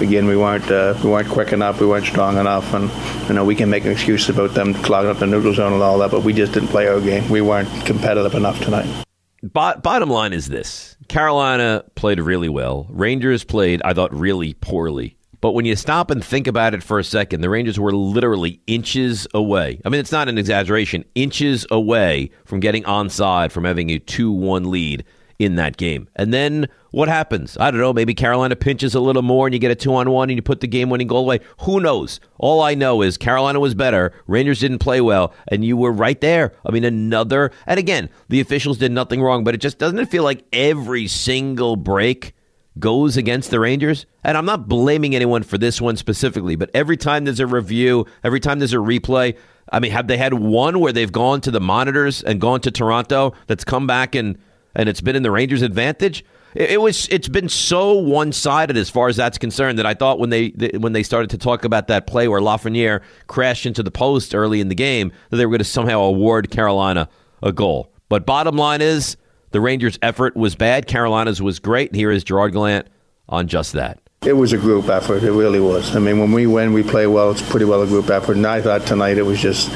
Again, 0.00 0.26
we 0.26 0.36
weren't 0.36 0.70
uh, 0.70 0.98
we 1.02 1.10
weren't 1.10 1.28
quick 1.28 1.52
enough. 1.52 1.80
We 1.80 1.86
weren't 1.86 2.06
strong 2.06 2.38
enough, 2.38 2.72
and 2.74 2.90
you 3.28 3.34
know 3.34 3.44
we 3.44 3.54
can 3.54 3.70
make 3.70 3.84
an 3.84 3.92
excuse 3.92 4.28
about 4.28 4.54
them 4.54 4.74
clogging 4.74 5.10
up 5.10 5.18
the 5.18 5.26
neutral 5.26 5.54
zone 5.54 5.72
and 5.72 5.82
all 5.82 5.98
that, 5.98 6.10
but 6.10 6.22
we 6.22 6.32
just 6.32 6.52
didn't 6.52 6.68
play 6.68 6.88
our 6.88 7.00
game. 7.00 7.28
We 7.28 7.40
weren't 7.40 7.68
competitive 7.86 8.34
enough 8.34 8.60
tonight. 8.60 9.04
bottom 9.42 10.10
line 10.10 10.32
is 10.32 10.48
this: 10.48 10.96
Carolina 11.08 11.84
played 11.94 12.20
really 12.20 12.48
well. 12.48 12.86
Rangers 12.90 13.44
played, 13.44 13.82
I 13.84 13.92
thought, 13.92 14.12
really 14.14 14.54
poorly. 14.54 15.16
But 15.42 15.52
when 15.52 15.64
you 15.64 15.74
stop 15.74 16.10
and 16.12 16.24
think 16.24 16.46
about 16.46 16.72
it 16.72 16.84
for 16.84 17.00
a 17.00 17.04
second, 17.04 17.40
the 17.40 17.50
Rangers 17.50 17.78
were 17.78 17.92
literally 17.92 18.60
inches 18.68 19.26
away. 19.34 19.80
I 19.84 19.88
mean, 19.88 20.00
it's 20.00 20.12
not 20.12 20.28
an 20.28 20.38
exaggeration, 20.38 21.04
inches 21.16 21.66
away 21.70 22.30
from 22.44 22.60
getting 22.60 22.84
onside, 22.84 23.50
from 23.50 23.64
having 23.64 23.90
a 23.90 23.98
2 23.98 24.30
1 24.30 24.70
lead 24.70 25.04
in 25.40 25.56
that 25.56 25.76
game. 25.76 26.08
And 26.14 26.32
then 26.32 26.68
what 26.92 27.08
happens? 27.08 27.56
I 27.58 27.72
don't 27.72 27.80
know. 27.80 27.92
Maybe 27.92 28.14
Carolina 28.14 28.54
pinches 28.54 28.94
a 28.94 29.00
little 29.00 29.22
more 29.22 29.48
and 29.48 29.52
you 29.52 29.58
get 29.58 29.72
a 29.72 29.74
two 29.74 29.92
on 29.94 30.10
one 30.10 30.30
and 30.30 30.36
you 30.36 30.42
put 30.42 30.60
the 30.60 30.68
game 30.68 30.90
winning 30.90 31.08
goal 31.08 31.24
away. 31.24 31.40
Who 31.62 31.80
knows? 31.80 32.20
All 32.38 32.62
I 32.62 32.74
know 32.74 33.02
is 33.02 33.16
Carolina 33.16 33.58
was 33.58 33.74
better. 33.74 34.12
Rangers 34.28 34.60
didn't 34.60 34.78
play 34.78 35.00
well, 35.00 35.34
and 35.48 35.64
you 35.64 35.76
were 35.76 35.90
right 35.90 36.20
there. 36.20 36.52
I 36.64 36.70
mean, 36.70 36.84
another. 36.84 37.50
And 37.66 37.80
again, 37.80 38.10
the 38.28 38.40
officials 38.40 38.78
did 38.78 38.92
nothing 38.92 39.20
wrong, 39.20 39.42
but 39.42 39.54
it 39.54 39.60
just 39.60 39.78
doesn't 39.78 39.98
it 39.98 40.08
feel 40.08 40.22
like 40.22 40.44
every 40.52 41.08
single 41.08 41.74
break 41.74 42.34
goes 42.78 43.16
against 43.16 43.50
the 43.50 43.60
Rangers? 43.60 44.06
And 44.24 44.36
I'm 44.36 44.46
not 44.46 44.68
blaming 44.68 45.14
anyone 45.14 45.42
for 45.42 45.58
this 45.58 45.80
one 45.80 45.96
specifically, 45.96 46.56
but 46.56 46.70
every 46.74 46.96
time 46.96 47.24
there's 47.24 47.40
a 47.40 47.46
review, 47.46 48.06
every 48.24 48.40
time 48.40 48.58
there's 48.58 48.72
a 48.72 48.78
replay, 48.78 49.36
I 49.70 49.80
mean, 49.80 49.92
have 49.92 50.06
they 50.06 50.16
had 50.16 50.34
one 50.34 50.80
where 50.80 50.92
they've 50.92 51.10
gone 51.10 51.40
to 51.42 51.50
the 51.50 51.60
monitors 51.60 52.22
and 52.22 52.40
gone 52.40 52.60
to 52.62 52.70
Toronto 52.70 53.34
that's 53.46 53.64
come 53.64 53.86
back 53.86 54.14
and 54.14 54.38
and 54.74 54.88
it's 54.88 55.02
been 55.02 55.16
in 55.16 55.22
the 55.22 55.30
Rangers' 55.30 55.62
advantage? 55.62 56.24
It, 56.54 56.72
it 56.72 56.80
was. 56.80 57.08
It's 57.08 57.28
been 57.28 57.48
so 57.48 57.94
one 57.94 58.32
sided 58.32 58.76
as 58.76 58.90
far 58.90 59.08
as 59.08 59.16
that's 59.16 59.38
concerned 59.38 59.78
that 59.78 59.86
I 59.86 59.94
thought 59.94 60.18
when 60.18 60.30
they 60.30 60.48
when 60.78 60.92
they 60.92 61.02
started 61.02 61.30
to 61.30 61.38
talk 61.38 61.64
about 61.64 61.88
that 61.88 62.06
play 62.06 62.28
where 62.28 62.40
Lafreniere 62.40 63.02
crashed 63.26 63.66
into 63.66 63.82
the 63.82 63.90
post 63.90 64.34
early 64.34 64.60
in 64.60 64.68
the 64.68 64.74
game 64.74 65.12
that 65.30 65.36
they 65.36 65.46
were 65.46 65.50
going 65.50 65.58
to 65.58 65.64
somehow 65.64 66.00
award 66.00 66.50
Carolina 66.50 67.08
a 67.42 67.52
goal. 67.52 67.92
But 68.08 68.26
bottom 68.26 68.56
line 68.56 68.82
is 68.82 69.16
the 69.52 69.60
Rangers' 69.60 69.98
effort 70.02 70.36
was 70.36 70.54
bad. 70.54 70.86
Carolina's 70.86 71.40
was 71.40 71.58
great. 71.58 71.94
Here 71.94 72.10
is 72.10 72.24
Gerard 72.24 72.52
Gallant 72.52 72.88
on 73.28 73.46
just 73.48 73.72
that. 73.74 73.98
It 74.24 74.34
was 74.34 74.52
a 74.52 74.56
group 74.56 74.88
effort. 74.88 75.24
It 75.24 75.32
really 75.32 75.58
was. 75.58 75.96
I 75.96 75.98
mean, 75.98 76.20
when 76.20 76.30
we 76.30 76.46
win, 76.46 76.72
we 76.72 76.84
play 76.84 77.08
well. 77.08 77.32
It's 77.32 77.42
pretty 77.42 77.64
well 77.64 77.82
a 77.82 77.88
group 77.88 78.08
effort. 78.08 78.36
And 78.36 78.46
I 78.46 78.60
thought 78.62 78.86
tonight 78.86 79.18
it 79.18 79.24
was 79.24 79.40
just 79.40 79.68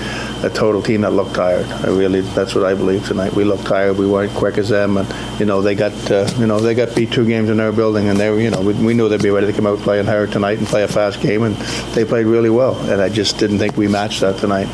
a 0.44 0.50
total 0.54 0.80
team 0.80 1.00
that 1.00 1.10
looked 1.10 1.34
tired. 1.34 1.66
I 1.66 1.88
really, 1.88 2.20
that's 2.20 2.54
what 2.54 2.64
I 2.64 2.74
believe 2.74 3.04
tonight. 3.04 3.34
We 3.34 3.42
looked 3.42 3.66
tired. 3.66 3.98
We 3.98 4.06
weren't 4.06 4.32
quick 4.34 4.56
as 4.56 4.68
them, 4.68 4.98
and 4.98 5.40
you 5.40 5.46
know 5.46 5.62
they 5.62 5.74
got, 5.74 5.92
uh, 6.12 6.32
you 6.38 6.46
know, 6.46 6.60
they 6.60 6.76
got 6.76 6.94
beat 6.94 7.10
two 7.10 7.26
games 7.26 7.50
in 7.50 7.56
their 7.56 7.72
building, 7.72 8.08
and 8.08 8.20
they 8.20 8.30
were, 8.30 8.38
you 8.38 8.50
know, 8.50 8.60
we, 8.60 8.74
we 8.74 8.94
knew 8.94 9.08
they'd 9.08 9.20
be 9.20 9.30
ready 9.30 9.48
to 9.48 9.52
come 9.52 9.66
out 9.66 9.80
playing 9.80 10.06
hard 10.06 10.30
tonight 10.30 10.58
and 10.58 10.66
play 10.68 10.84
a 10.84 10.88
fast 10.88 11.20
game, 11.20 11.42
and 11.42 11.56
they 11.96 12.04
played 12.04 12.26
really 12.26 12.50
well. 12.50 12.78
And 12.88 13.02
I 13.02 13.08
just 13.08 13.38
didn't 13.38 13.58
think 13.58 13.76
we 13.76 13.88
matched 13.88 14.20
that 14.20 14.38
tonight. 14.38 14.68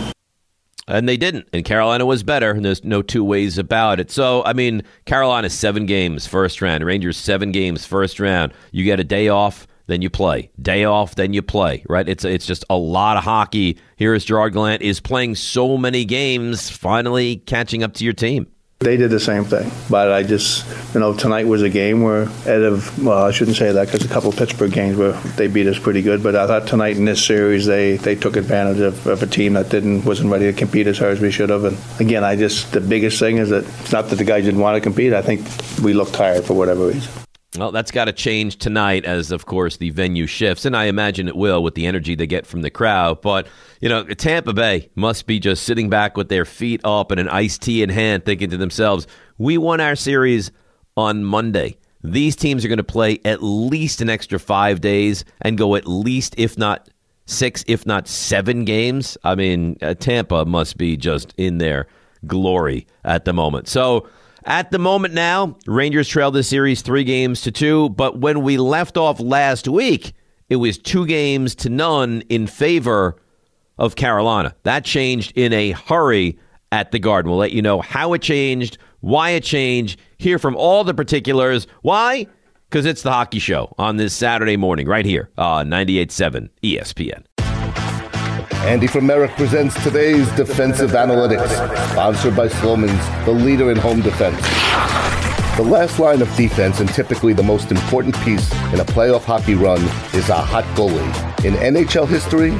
And 0.88 1.08
they 1.08 1.16
didn't. 1.16 1.48
And 1.52 1.64
Carolina 1.64 2.04
was 2.06 2.22
better, 2.22 2.50
and 2.50 2.64
there's 2.64 2.82
no 2.82 3.02
two 3.02 3.24
ways 3.24 3.56
about 3.56 4.00
it. 4.00 4.10
So, 4.10 4.42
I 4.44 4.52
mean, 4.52 4.82
Carolina 5.04 5.48
seven 5.48 5.86
games 5.86 6.26
first 6.26 6.60
round, 6.60 6.84
Rangers 6.84 7.16
seven 7.16 7.52
games 7.52 7.86
first 7.86 8.18
round. 8.18 8.52
You 8.72 8.84
get 8.84 8.98
a 8.98 9.04
day 9.04 9.28
off, 9.28 9.66
then 9.86 10.02
you 10.02 10.10
play. 10.10 10.50
Day 10.60 10.84
off, 10.84 11.14
then 11.14 11.32
you 11.32 11.42
play. 11.42 11.84
Right? 11.88 12.08
It's 12.08 12.24
it's 12.24 12.46
just 12.46 12.64
a 12.68 12.76
lot 12.76 13.16
of 13.16 13.24
hockey. 13.24 13.78
Here 13.96 14.14
is 14.14 14.24
Gerard 14.24 14.54
Gallant 14.54 14.82
is 14.82 15.00
playing 15.00 15.36
so 15.36 15.76
many 15.78 16.04
games, 16.04 16.68
finally 16.68 17.36
catching 17.36 17.82
up 17.82 17.94
to 17.94 18.04
your 18.04 18.12
team. 18.12 18.48
They 18.82 18.96
did 18.96 19.10
the 19.10 19.20
same 19.20 19.44
thing, 19.44 19.70
but 19.88 20.10
I 20.10 20.24
just, 20.24 20.66
you 20.92 20.98
know, 20.98 21.14
tonight 21.14 21.46
was 21.46 21.62
a 21.62 21.70
game 21.70 22.02
where, 22.02 22.22
out 22.22 22.62
of, 22.62 23.04
well, 23.04 23.24
I 23.24 23.30
shouldn't 23.30 23.56
say 23.56 23.70
that 23.70 23.86
because 23.86 24.04
a 24.04 24.08
couple 24.08 24.30
of 24.30 24.36
Pittsburgh 24.36 24.72
games 24.72 24.96
where 24.96 25.12
they 25.36 25.46
beat 25.46 25.68
us 25.68 25.78
pretty 25.78 26.02
good, 26.02 26.20
but 26.20 26.34
I 26.34 26.48
thought 26.48 26.66
tonight 26.66 26.96
in 26.96 27.04
this 27.04 27.24
series 27.24 27.64
they, 27.64 27.96
they 27.96 28.16
took 28.16 28.34
advantage 28.34 28.80
of, 28.80 29.06
of 29.06 29.22
a 29.22 29.26
team 29.28 29.52
that 29.52 29.68
didn't 29.68 30.04
wasn't 30.04 30.32
ready 30.32 30.46
to 30.46 30.52
compete 30.52 30.88
as 30.88 30.98
hard 30.98 31.12
as 31.12 31.20
we 31.20 31.30
should 31.30 31.50
have. 31.50 31.62
And 31.62 31.78
again, 32.00 32.24
I 32.24 32.34
just 32.34 32.72
the 32.72 32.80
biggest 32.80 33.20
thing 33.20 33.36
is 33.36 33.50
that 33.50 33.64
it's 33.80 33.92
not 33.92 34.08
that 34.08 34.16
the 34.16 34.24
guys 34.24 34.46
didn't 34.46 34.60
want 34.60 34.74
to 34.74 34.80
compete. 34.80 35.12
I 35.12 35.22
think 35.22 35.46
we 35.84 35.92
looked 35.92 36.14
tired 36.14 36.44
for 36.44 36.54
whatever 36.54 36.88
reason. 36.88 37.21
Well, 37.58 37.70
that's 37.70 37.90
got 37.90 38.06
to 38.06 38.12
change 38.12 38.56
tonight 38.56 39.04
as, 39.04 39.30
of 39.30 39.44
course, 39.44 39.76
the 39.76 39.90
venue 39.90 40.26
shifts. 40.26 40.64
And 40.64 40.74
I 40.74 40.84
imagine 40.84 41.28
it 41.28 41.36
will 41.36 41.62
with 41.62 41.74
the 41.74 41.86
energy 41.86 42.14
they 42.14 42.26
get 42.26 42.46
from 42.46 42.62
the 42.62 42.70
crowd. 42.70 43.20
But, 43.20 43.46
you 43.80 43.90
know, 43.90 44.04
Tampa 44.04 44.54
Bay 44.54 44.88
must 44.94 45.26
be 45.26 45.38
just 45.38 45.64
sitting 45.64 45.90
back 45.90 46.16
with 46.16 46.30
their 46.30 46.46
feet 46.46 46.80
up 46.82 47.10
and 47.10 47.20
an 47.20 47.28
iced 47.28 47.60
tea 47.60 47.82
in 47.82 47.90
hand, 47.90 48.24
thinking 48.24 48.48
to 48.50 48.56
themselves, 48.56 49.06
we 49.36 49.58
won 49.58 49.82
our 49.82 49.96
series 49.96 50.50
on 50.96 51.24
Monday. 51.24 51.76
These 52.02 52.36
teams 52.36 52.64
are 52.64 52.68
going 52.68 52.78
to 52.78 52.84
play 52.84 53.20
at 53.22 53.42
least 53.42 54.00
an 54.00 54.08
extra 54.08 54.40
five 54.40 54.80
days 54.80 55.24
and 55.42 55.58
go 55.58 55.74
at 55.76 55.86
least, 55.86 56.34
if 56.38 56.56
not 56.56 56.88
six, 57.26 57.64
if 57.68 57.84
not 57.84 58.08
seven 58.08 58.64
games. 58.64 59.18
I 59.24 59.34
mean, 59.34 59.76
uh, 59.82 59.92
Tampa 59.92 60.46
must 60.46 60.78
be 60.78 60.96
just 60.96 61.34
in 61.36 61.58
their 61.58 61.86
glory 62.26 62.86
at 63.04 63.26
the 63.26 63.34
moment. 63.34 63.68
So, 63.68 64.08
at 64.44 64.70
the 64.70 64.78
moment 64.78 65.14
now, 65.14 65.56
Rangers 65.66 66.08
trail 66.08 66.30
the 66.30 66.42
series 66.42 66.82
three 66.82 67.04
games 67.04 67.42
to 67.42 67.52
two, 67.52 67.90
but 67.90 68.18
when 68.18 68.42
we 68.42 68.56
left 68.56 68.96
off 68.96 69.20
last 69.20 69.68
week, 69.68 70.12
it 70.48 70.56
was 70.56 70.78
two 70.78 71.06
games 71.06 71.54
to 71.56 71.68
none 71.68 72.22
in 72.28 72.46
favor 72.46 73.16
of 73.78 73.96
Carolina. 73.96 74.54
That 74.64 74.84
changed 74.84 75.32
in 75.36 75.52
a 75.52 75.70
hurry 75.72 76.38
at 76.70 76.92
the 76.92 76.98
Garden. 76.98 77.30
We'll 77.30 77.38
let 77.38 77.52
you 77.52 77.62
know 77.62 77.80
how 77.80 78.12
it 78.12 78.22
changed, 78.22 78.78
why 79.00 79.30
it 79.30 79.44
changed, 79.44 80.00
hear 80.18 80.38
from 80.38 80.56
all 80.56 80.84
the 80.84 80.94
particulars. 80.94 81.66
Why? 81.82 82.26
Because 82.68 82.86
it's 82.86 83.02
the 83.02 83.12
hockey 83.12 83.38
show 83.38 83.74
on 83.78 83.96
this 83.96 84.14
Saturday 84.14 84.56
morning, 84.56 84.86
right 84.88 85.04
here 85.04 85.30
uh, 85.36 85.56
on 85.56 85.68
98.7 85.68 86.48
ESPN. 86.62 87.24
Andy 88.64 88.86
from 88.86 89.06
Merrick 89.06 89.32
presents 89.32 89.74
today's 89.82 90.30
Defensive 90.36 90.92
Analytics, 90.92 91.48
sponsored 91.90 92.36
by 92.36 92.46
Slomin's, 92.46 93.24
the 93.24 93.32
leader 93.32 93.72
in 93.72 93.76
home 93.76 94.00
defense. 94.00 94.40
The 95.56 95.64
last 95.64 95.98
line 95.98 96.22
of 96.22 96.32
defense, 96.36 96.78
and 96.78 96.88
typically 96.88 97.32
the 97.32 97.42
most 97.42 97.72
important 97.72 98.16
piece 98.20 98.52
in 98.72 98.78
a 98.78 98.84
playoff 98.84 99.24
hockey 99.24 99.56
run, 99.56 99.80
is 100.14 100.28
a 100.28 100.36
hot 100.36 100.64
goalie. 100.76 101.31
In 101.44 101.54
NHL 101.54 102.06
history, 102.06 102.52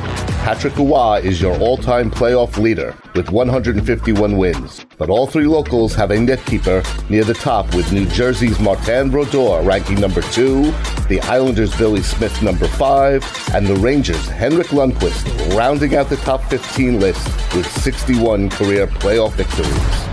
Patrick 0.42 0.76
Roy 0.76 1.20
is 1.22 1.40
your 1.40 1.56
all-time 1.60 2.10
playoff 2.10 2.58
leader 2.58 2.96
with 3.14 3.30
151 3.30 4.36
wins. 4.36 4.84
But 4.98 5.08
all 5.08 5.28
three 5.28 5.46
locals 5.46 5.94
have 5.94 6.10
a 6.10 6.18
net 6.18 6.44
keeper 6.46 6.82
near 7.08 7.22
the 7.22 7.34
top 7.34 7.72
with 7.76 7.92
New 7.92 8.06
Jersey's 8.06 8.58
Martin 8.58 9.08
Brodeur 9.08 9.62
ranking 9.62 10.00
number 10.00 10.20
two, 10.20 10.72
the 11.08 11.20
Islanders' 11.22 11.76
Billy 11.76 12.02
Smith 12.02 12.42
number 12.42 12.66
five, 12.66 13.24
and 13.54 13.68
the 13.68 13.76
Rangers' 13.76 14.26
Henrik 14.26 14.68
Lundqvist 14.68 15.56
rounding 15.56 15.94
out 15.94 16.08
the 16.08 16.16
top 16.16 16.42
15 16.50 16.98
list 16.98 17.24
with 17.54 17.70
61 17.82 18.50
career 18.50 18.88
playoff 18.88 19.32
victories. 19.34 20.11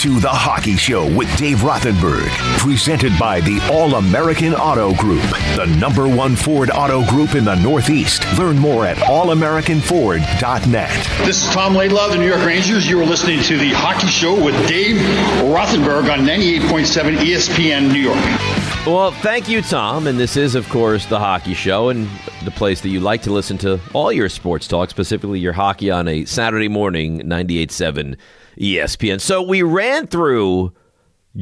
To 0.00 0.18
the 0.18 0.30
Hockey 0.30 0.76
Show 0.76 1.14
with 1.14 1.28
Dave 1.36 1.58
Rothenberg, 1.58 2.26
presented 2.56 3.12
by 3.18 3.42
the 3.42 3.60
All 3.70 3.96
American 3.96 4.54
Auto 4.54 4.94
Group, 4.94 5.20
the 5.56 5.66
number 5.78 6.08
one 6.08 6.36
Ford 6.36 6.70
auto 6.70 7.04
group 7.04 7.34
in 7.34 7.44
the 7.44 7.56
Northeast. 7.56 8.24
Learn 8.38 8.58
more 8.58 8.86
at 8.86 8.96
allamericanford.net. 8.96 11.26
This 11.26 11.46
is 11.46 11.52
Tom 11.52 11.74
Laidlaw, 11.74 12.08
the 12.08 12.16
New 12.16 12.26
York 12.26 12.46
Rangers. 12.46 12.88
You 12.88 12.98
are 13.02 13.04
listening 13.04 13.42
to 13.42 13.58
the 13.58 13.72
Hockey 13.74 14.06
Show 14.06 14.42
with 14.42 14.54
Dave 14.66 14.96
Rothenberg 15.42 16.10
on 16.10 16.20
98.7 16.20 17.18
ESPN 17.18 17.92
New 17.92 18.00
York. 18.00 18.16
Well, 18.86 19.10
thank 19.10 19.50
you, 19.50 19.60
Tom. 19.60 20.06
And 20.06 20.18
this 20.18 20.34
is, 20.34 20.54
of 20.54 20.66
course, 20.70 21.04
the 21.04 21.18
Hockey 21.18 21.52
Show 21.52 21.90
and 21.90 22.08
the 22.46 22.50
place 22.50 22.80
that 22.80 22.88
you 22.88 23.00
like 23.00 23.20
to 23.24 23.32
listen 23.34 23.58
to 23.58 23.78
all 23.92 24.10
your 24.10 24.30
sports 24.30 24.66
talk, 24.66 24.88
specifically 24.88 25.40
your 25.40 25.52
hockey 25.52 25.90
on 25.90 26.08
a 26.08 26.24
Saturday 26.24 26.68
morning, 26.68 27.20
98.7 27.20 28.16
ESPN. 28.60 29.20
So 29.20 29.42
we 29.42 29.62
ran 29.62 30.06
through 30.06 30.72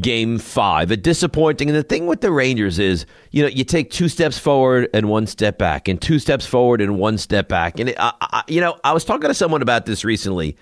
game 0.00 0.38
five, 0.38 0.90
a 0.90 0.96
disappointing. 0.96 1.68
And 1.68 1.76
the 1.76 1.82
thing 1.82 2.06
with 2.06 2.20
the 2.20 2.30
Rangers 2.30 2.78
is, 2.78 3.06
you 3.32 3.42
know, 3.42 3.48
you 3.48 3.64
take 3.64 3.90
two 3.90 4.08
steps 4.08 4.38
forward 4.38 4.88
and 4.94 5.08
one 5.08 5.26
step 5.26 5.58
back, 5.58 5.88
and 5.88 6.00
two 6.00 6.18
steps 6.18 6.46
forward 6.46 6.80
and 6.80 6.98
one 6.98 7.18
step 7.18 7.48
back. 7.48 7.80
And, 7.80 7.90
it, 7.90 7.96
I, 7.98 8.12
I, 8.20 8.42
you 8.46 8.60
know, 8.60 8.78
I 8.84 8.92
was 8.92 9.04
talking 9.04 9.28
to 9.28 9.34
someone 9.34 9.62
about 9.62 9.86
this 9.86 10.04
recently. 10.04 10.56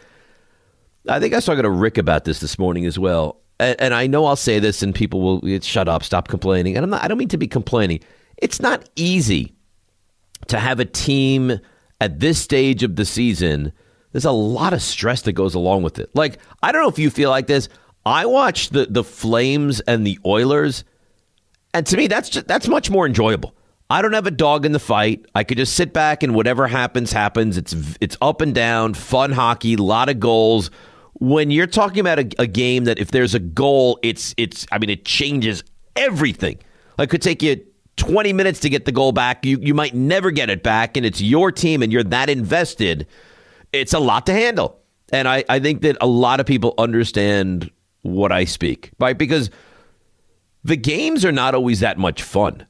I 1.09 1.21
think 1.21 1.35
I 1.35 1.39
was 1.39 1.45
talking 1.45 1.63
to 1.63 1.71
Rick 1.71 1.99
about 1.99 2.25
this 2.25 2.41
this 2.41 2.59
morning 2.59 2.87
as 2.87 2.99
well. 2.99 3.41
And, 3.61 3.81
and 3.81 3.95
I 3.95 4.07
know 4.07 4.25
I'll 4.27 4.37
say 4.37 4.59
this, 4.59 4.83
and 4.83 4.95
people 4.95 5.21
will 5.21 5.61
shut 5.61 5.89
up, 5.89 6.03
stop 6.03 6.29
complaining. 6.29 6.77
And 6.77 6.85
I'm 6.85 6.91
not, 6.91 7.05
I 7.05 7.09
don't 7.09 7.19
mean 7.19 7.29
to 7.29 7.39
be 7.39 7.49
complaining. 7.49 8.01
It's 8.39 8.61
not 8.61 8.89
easy 8.97 9.55
to 10.49 10.59
have 10.59 10.81
a 10.81 10.85
team 10.85 11.59
at 12.01 12.21
this 12.21 12.39
stage 12.39 12.83
of 12.83 12.97
the 12.97 13.05
season– 13.05 13.73
there's 14.17 14.25
a 14.25 14.31
lot 14.31 14.73
of 14.73 14.81
stress 14.81 15.21
that 15.21 15.35
goes 15.35 15.55
along 15.55 15.83
with 15.83 15.99
it. 15.99 16.09
Like, 16.15 16.39
I 16.63 16.73
don't 16.73 16.81
know 16.81 16.89
if 16.89 16.99
you 16.99 17.11
feel 17.11 17.29
like 17.29 17.47
this. 17.47 17.69
I 18.07 18.25
watch 18.25 18.71
the 18.71 18.87
the 18.87 19.05
Flames 19.05 19.81
and 19.81 20.07
the 20.07 20.19
Oilers, 20.25 20.85
and 21.75 21.85
to 21.85 21.99
me, 21.99 22.07
that's 22.07 22.31
just, 22.31 22.49
that's 22.49 22.67
much 22.67 22.89
more 22.89 23.05
enjoyable. 23.05 23.55
I 23.91 24.01
don't 24.01 24.15
have 24.15 24.27
a 24.27 24.31
dog 24.31 24.65
in 24.65 24.73
the 24.73 24.79
fight. 24.79 25.27
I 25.35 25.45
could 25.45 25.59
just 25.59 25.75
sit 25.75 25.93
back 25.93 26.23
and 26.23 26.35
whatever 26.35 26.67
happens, 26.67 27.13
happens. 27.13 27.59
It's 27.59 27.77
it's 28.01 28.17
up 28.23 28.41
and 28.41 28.55
down, 28.55 28.95
fun 28.95 29.33
hockey, 29.33 29.75
a 29.75 29.83
lot 29.83 30.09
of 30.09 30.19
goals. 30.19 30.71
When 31.21 31.51
you're 31.51 31.67
talking 31.67 32.01
about 32.01 32.19
a, 32.19 32.31
a 32.39 32.47
game 32.47 32.85
that 32.85 32.99
if 32.99 33.11
there's 33.11 33.35
a 33.35 33.39
goal, 33.39 33.99
it's 34.03 34.35
it's 34.39 34.67
I 34.73 34.79
mean 34.79 34.89
it 34.89 35.05
changes 35.05 35.63
everything. 35.95 36.59
Like, 36.97 37.09
it 37.09 37.11
could 37.11 37.23
take 37.23 37.43
you 37.43 37.63
20 37.99 38.33
minutes 38.33 38.61
to 38.61 38.71
get 38.71 38.87
the 38.87 38.93
goal 38.93 39.13
back. 39.13 39.45
You 39.45 39.59
you 39.61 39.75
might 39.75 39.95
never 39.95 40.31
get 40.31 40.49
it 40.49 40.63
back, 40.63 40.97
and 40.97 41.05
it's 41.05 41.21
your 41.21 41.53
team, 41.53 41.83
and 41.83 41.93
you're 41.93 42.05
that 42.05 42.31
invested 42.31 43.07
it's 43.73 43.93
a 43.93 43.99
lot 43.99 44.27
to 44.27 44.33
handle. 44.33 44.81
And 45.13 45.29
I, 45.29 45.45
I 45.49 45.61
think 45.61 45.83
that 45.83 45.97
a 46.01 46.07
lot 46.07 46.41
of 46.41 46.47
people 46.47 46.75
understand 46.79 47.71
what 48.03 48.33
I 48.33 48.45
speak, 48.45 48.91
right? 48.99 49.17
Because 49.17 49.51
the 50.65 50.77
games 50.77 51.25
are 51.25 51.33
not 51.33 51.55
always 51.55 51.81
that 51.81 51.99
much 51.99 52.23
fun. 52.23 52.67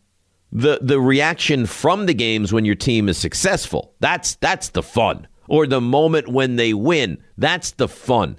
The 0.53 0.79
the 0.81 1.01
reaction 1.01 1.67
from 1.67 2.07
the 2.07 2.15
games 2.15 2.53
when 2.53 2.65
your 2.65 2.75
team 2.75 3.09
is 3.09 3.19
successful, 3.19 3.95
that's 4.01 4.37
that's 4.37 4.71
the 4.71 4.83
fun. 4.83 5.27
Or 5.49 5.67
the 5.67 5.81
moment 5.81 6.29
when 6.29 6.57
they 6.57 6.75
win, 6.75 7.19
That's 7.39 7.73
the 7.73 7.89
fun. 7.89 8.39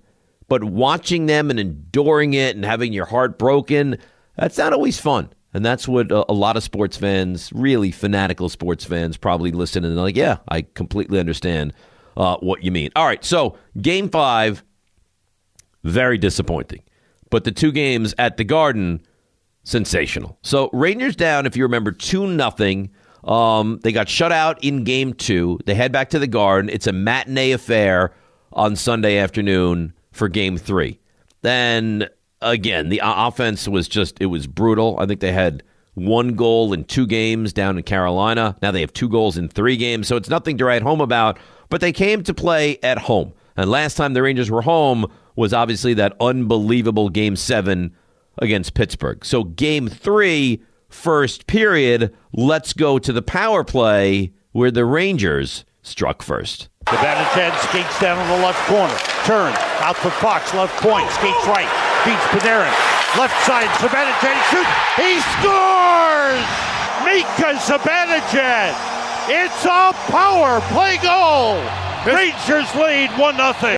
But 0.50 0.64
watching 0.64 1.26
them 1.26 1.50
and 1.50 1.60
enduring 1.60 2.34
it 2.34 2.56
and 2.56 2.66
having 2.66 2.94
your 2.94 3.06
heart 3.06 3.38
broken, 3.38 3.98
that's 4.38 4.58
not 4.58 4.74
always 4.74 5.00
fun. 5.00 5.30
And 5.54 5.66
that's 5.66 5.88
what 5.88 6.12
a, 6.12 6.32
a 6.32 6.34
lot 6.34 6.58
of 6.58 6.64
sports 6.64 6.98
fans, 6.98 7.52
really 7.54 7.92
fanatical 7.92 8.50
sports 8.50 8.86
fans, 8.86 9.18
probably 9.18 9.52
listen 9.52 9.84
and 9.84 9.96
they're 9.96 10.04
like, 10.04 10.16
yeah, 10.16 10.38
I 10.50 10.62
completely 10.62 11.20
understand 11.20 11.74
uh, 12.18 12.36
what 12.38 12.64
you 12.64 12.72
mean. 12.72 12.90
All 12.96 13.06
right, 13.06 13.24
so 13.24 13.58
game 13.80 14.10
five, 14.10 14.64
very 15.84 16.18
disappointing. 16.18 16.82
But 17.30 17.44
the 17.44 17.52
two 17.52 17.72
games 17.72 18.16
at 18.18 18.38
the 18.38 18.44
Garden, 18.44 19.02
sensational. 19.64 20.38
So 20.42 20.70
Rangers 20.74 21.16
down, 21.16 21.46
if 21.46 21.56
you 21.56 21.64
remember, 21.64 21.92
2 21.92 22.28
nothing. 22.28 22.90
Um, 23.24 23.80
they 23.84 23.92
got 23.92 24.10
shut 24.10 24.32
out 24.32 24.64
in 24.64 24.84
game 24.84 25.14
two. 25.14 25.60
They 25.66 25.76
head 25.76 25.92
back 25.92 26.10
to 26.12 26.20
the 26.20 26.28
Garden. 26.28 26.70
It's 26.70 26.88
a 26.88 26.94
matinee 26.94 27.52
affair 27.52 28.14
on 28.54 28.76
Sunday 28.76 29.18
afternoon 29.18 29.94
for 30.12 30.30
game 30.30 30.58
three. 30.58 31.00
Then 31.42 32.08
again, 32.42 32.90
the 32.90 33.02
offense 33.04 33.68
was 33.68 33.88
just, 33.88 34.18
it 34.22 34.28
was 34.28 34.48
brutal. 34.48 34.98
I 35.00 35.06
think 35.06 35.20
they 35.20 35.34
had 35.34 35.62
one 35.98 36.36
goal 36.36 36.74
in 36.74 36.84
two 36.84 37.08
games 37.08 37.52
down 37.52 37.76
in 37.76 37.84
Carolina. 37.84 38.56
Now 38.62 38.70
they 38.70 38.82
have 38.82 38.94
two 38.94 39.10
goals 39.10 39.36
in 39.36 39.50
three 39.50 39.78
games. 39.78 40.08
So 40.08 40.16
it's 40.16 40.30
nothing 40.30 40.58
to 40.60 40.66
write 40.66 40.84
home 40.84 41.02
about, 41.02 41.40
but 41.70 41.82
they 41.82 41.92
came 41.92 42.22
to 42.24 42.36
play 42.36 42.78
at 42.84 43.00
home. 43.00 43.34
And 43.56 43.72
last 43.72 43.96
time 43.98 44.14
the 44.14 44.22
Rangers 44.22 44.52
were 44.52 44.62
home 44.62 45.12
was 45.36 45.54
obviously 45.54 45.96
that 45.96 46.16
unbelievable 46.22 47.10
game 47.10 47.36
seven 47.36 47.96
against 48.38 48.76
Pittsburgh. 48.76 49.26
So 49.26 49.44
game 49.44 49.88
three, 49.88 50.62
first 50.88 51.48
period, 51.48 52.16
let's 52.32 52.74
go 52.74 53.00
to 53.00 53.12
the 53.12 53.24
power 53.24 53.64
play 53.64 54.34
where 54.52 54.70
the 54.70 54.86
Rangers 54.86 55.66
struck 55.82 56.22
first. 56.22 56.70
The 56.86 56.92
Zibanejad 56.92 57.58
skates 57.70 58.00
down 58.00 58.22
in 58.22 58.28
the 58.40 58.46
left 58.46 58.60
corner, 58.68 58.96
turns 59.26 59.58
out 59.82 59.98
for 59.98 60.12
Fox, 60.12 60.54
left 60.54 60.80
point, 60.80 61.10
skates 61.10 61.46
right, 61.48 61.68
beats 62.06 62.24
Panarin, 62.28 62.97
left 63.16 63.38
side, 63.46 63.70
Zibanejad 63.80 64.38
shoots, 64.50 64.74
he 64.98 65.20
scores! 65.38 66.44
Mika 67.06 67.56
Zibanejad! 67.62 68.76
It's 69.30 69.66
a 69.66 69.94
power 70.12 70.62
play 70.72 70.98
goal! 70.98 71.62
Rangers 72.06 72.74
lead 72.76 73.10
1 73.18 73.36
0. 73.60 73.78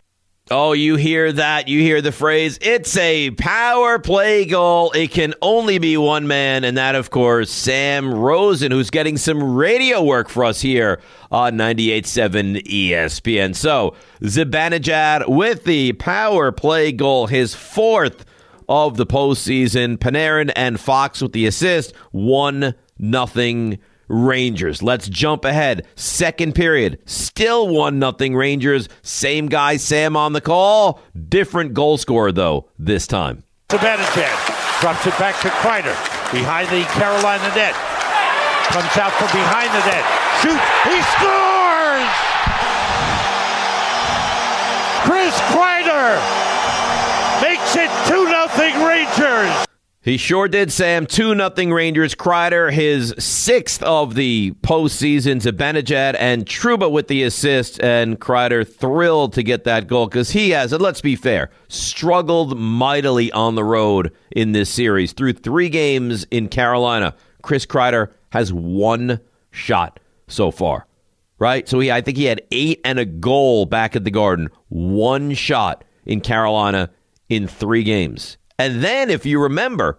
Oh, 0.52 0.74
you 0.74 0.96
hear 0.96 1.32
that? 1.32 1.68
You 1.68 1.80
hear 1.82 2.02
the 2.02 2.12
phrase, 2.12 2.58
it's 2.60 2.98
a 2.98 3.30
power 3.32 4.00
play 4.00 4.46
goal. 4.46 4.92
It 4.94 5.12
can 5.12 5.36
only 5.44 5.78
be 5.78 5.96
one 5.96 6.28
man, 6.28 6.64
and 6.64 6.76
that, 6.78 6.96
of 6.96 7.12
course, 7.12 7.52
Sam 7.52 8.12
Rosen, 8.12 8.72
who's 8.72 8.90
getting 8.90 9.18
some 9.18 9.56
radio 9.56 10.04
work 10.04 10.28
for 10.28 10.44
us 10.44 10.60
here 10.60 11.02
on 11.32 11.54
98.7 11.54 12.64
ESPN. 12.66 13.56
So, 13.56 13.96
Zibanejad 14.22 15.30
with 15.30 15.66
the 15.66 15.94
power 15.94 16.52
play 16.52 16.94
goal, 16.94 17.28
his 17.28 17.54
fourth 17.54 18.26
of 18.70 18.96
the 18.96 19.06
postseason. 19.06 19.98
Panarin 19.98 20.52
and 20.56 20.80
Fox 20.80 21.22
with 21.22 21.34
the 21.34 21.46
assist. 21.46 21.94
One 22.12 22.76
nothing 22.98 23.80
Rangers. 24.10 24.82
Let's 24.82 25.08
jump 25.08 25.46
ahead. 25.46 25.86
Second 25.96 26.56
period, 26.56 27.00
still 27.06 27.70
1 27.70 28.00
nothing 28.00 28.36
Rangers. 28.36 28.90
Same 29.04 29.48
guy, 29.48 29.78
Sam 29.78 30.18
on 30.18 30.34
the 30.34 30.42
call. 30.42 31.00
Different 31.30 31.74
goal 31.74 31.98
scorer, 31.98 32.32
though, 32.32 32.70
this 32.78 33.06
time. 33.06 33.44
Zibanejad 33.70 34.82
drops 34.82 35.06
it 35.06 35.18
back 35.20 35.40
to 35.42 35.50
Kreider 35.62 35.94
behind 36.32 36.68
the 36.70 36.84
Carolina 36.98 37.54
net. 37.56 37.76
Comes 38.74 38.98
out 38.98 39.14
from 39.14 39.30
behind 39.30 39.70
the 39.70 39.84
net. 39.86 40.06
Shoots. 40.42 40.66
He 40.90 40.98
scores! 41.14 42.10
Chris 45.06 45.38
Kreider 45.54 46.18
makes 47.42 47.76
it 47.76 47.90
2 48.09 48.09
0 48.09 48.09
Rangers. 48.09 48.09
He 50.10 50.18
sure 50.18 50.48
did, 50.48 50.72
Sam. 50.72 51.06
2 51.06 51.36
nothing 51.36 51.72
Rangers. 51.72 52.16
Kreider, 52.16 52.74
his 52.74 53.14
sixth 53.20 53.84
of 53.84 54.16
the 54.16 54.54
postseason. 54.64 55.40
Zibanejad 55.40 56.16
and 56.18 56.48
Trouba 56.48 56.92
with 56.92 57.10
the 57.10 57.22
assist. 57.22 57.80
And 57.84 58.20
Kreider 58.20 58.68
thrilled 58.68 59.34
to 59.34 59.44
get 59.44 59.66
that 59.66 59.86
goal 59.86 60.08
because 60.08 60.32
he 60.32 60.50
has, 60.50 60.74
and 60.74 60.82
let's 60.82 61.02
be 61.02 61.16
fair, 61.16 61.52
struggled 61.68 62.58
mightily 62.58 63.32
on 63.34 63.54
the 63.54 63.64
road 63.64 64.12
in 64.32 64.52
this 64.52 64.72
series. 64.72 65.14
Through 65.14 65.34
three 65.34 65.70
games 65.70 66.26
in 66.32 66.48
Carolina, 66.48 67.14
Chris 67.44 67.68
Kreider 67.68 68.12
has 68.32 68.52
one 68.52 69.20
shot 69.52 70.00
so 70.28 70.50
far, 70.50 70.88
right? 71.38 71.70
So 71.70 71.80
he, 71.82 71.92
I 71.92 72.02
think 72.02 72.18
he 72.18 72.26
had 72.26 72.42
eight 72.52 72.82
and 72.84 72.98
a 72.98 73.06
goal 73.06 73.68
back 73.68 73.96
at 73.96 74.06
the 74.06 74.12
Garden. 74.12 74.50
One 74.70 75.36
shot 75.36 75.84
in 76.08 76.22
Carolina 76.22 76.90
in 77.30 77.48
three 77.48 77.84
games. 77.84 78.40
And 78.60 78.84
then, 78.84 79.10
if 79.10 79.26
you 79.26 79.42
remember, 79.42 79.98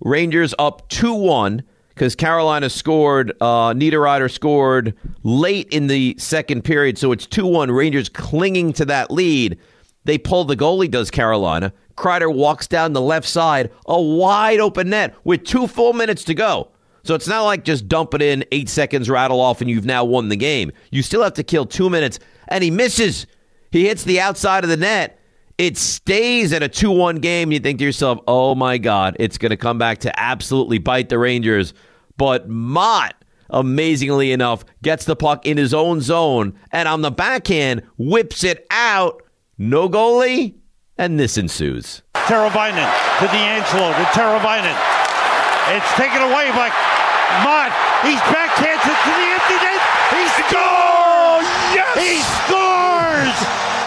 Rangers 0.00 0.52
up 0.58 0.88
2 0.88 1.14
1 1.14 1.62
because 1.90 2.16
Carolina 2.16 2.68
scored, 2.68 3.32
uh, 3.40 3.72
Niederreiter 3.72 4.30
scored 4.30 4.94
late 5.22 5.68
in 5.68 5.86
the 5.86 6.16
second 6.18 6.62
period. 6.64 6.98
So 6.98 7.12
it's 7.12 7.26
2 7.26 7.46
1. 7.46 7.70
Rangers 7.70 8.08
clinging 8.08 8.72
to 8.74 8.84
that 8.86 9.10
lead. 9.10 9.58
They 10.04 10.18
pull 10.18 10.44
the 10.44 10.56
goalie, 10.56 10.90
does 10.90 11.10
Carolina. 11.10 11.72
Kreider 11.96 12.34
walks 12.34 12.66
down 12.66 12.94
the 12.94 13.00
left 13.00 13.28
side, 13.28 13.70
a 13.86 14.00
wide 14.00 14.58
open 14.58 14.90
net 14.90 15.14
with 15.22 15.44
two 15.44 15.66
full 15.66 15.92
minutes 15.92 16.24
to 16.24 16.34
go. 16.34 16.68
So 17.04 17.14
it's 17.14 17.28
not 17.28 17.42
like 17.42 17.64
just 17.64 17.86
dump 17.86 18.14
it 18.14 18.22
in, 18.22 18.44
eight 18.50 18.68
seconds 18.68 19.08
rattle 19.08 19.40
off, 19.40 19.60
and 19.60 19.70
you've 19.70 19.84
now 19.84 20.04
won 20.04 20.30
the 20.30 20.36
game. 20.36 20.72
You 20.90 21.02
still 21.02 21.22
have 21.22 21.34
to 21.34 21.42
kill 21.42 21.66
two 21.66 21.90
minutes, 21.90 22.18
and 22.48 22.64
he 22.64 22.70
misses. 22.70 23.26
He 23.70 23.86
hits 23.86 24.02
the 24.02 24.20
outside 24.20 24.64
of 24.64 24.70
the 24.70 24.76
net 24.76 25.19
it 25.60 25.76
stays 25.76 26.54
at 26.54 26.62
a 26.62 26.68
2 26.70 26.90
1 26.90 27.16
game, 27.16 27.52
you 27.52 27.60
think 27.60 27.80
to 27.80 27.84
yourself, 27.84 28.18
oh 28.26 28.54
my 28.54 28.78
God, 28.78 29.14
it's 29.20 29.36
going 29.36 29.50
to 29.50 29.58
come 29.58 29.76
back 29.76 29.98
to 29.98 30.18
absolutely 30.18 30.78
bite 30.78 31.10
the 31.10 31.18
Rangers. 31.18 31.74
But 32.16 32.48
Motte, 32.48 33.22
amazingly 33.50 34.32
enough, 34.32 34.64
gets 34.80 35.04
the 35.04 35.16
puck 35.16 35.44
in 35.44 35.58
his 35.58 35.74
own 35.74 36.00
zone 36.00 36.58
and 36.72 36.88
on 36.88 37.02
the 37.02 37.10
backhand 37.10 37.82
whips 37.98 38.42
it 38.42 38.66
out. 38.70 39.22
No 39.58 39.86
goalie, 39.86 40.54
and 40.96 41.20
this 41.20 41.36
ensues. 41.36 42.00
Teravainen 42.14 42.88
to 43.18 43.26
DeAngelo 43.26 43.92
to 43.92 44.04
Teravainen. 44.16 44.76
It's 45.76 45.92
taken 45.92 46.22
away 46.22 46.48
by 46.56 46.72
Motte. 47.44 47.76
He's 48.00 48.20
backhands 48.32 48.80
it 48.80 48.96
to 48.96 49.12
the 49.12 49.28
empty 49.28 49.58
net. 49.60 49.80
He 50.08 50.24
scores! 50.40 51.48
Yes! 51.76 52.00
He 52.00 52.16
scores! 52.16 53.79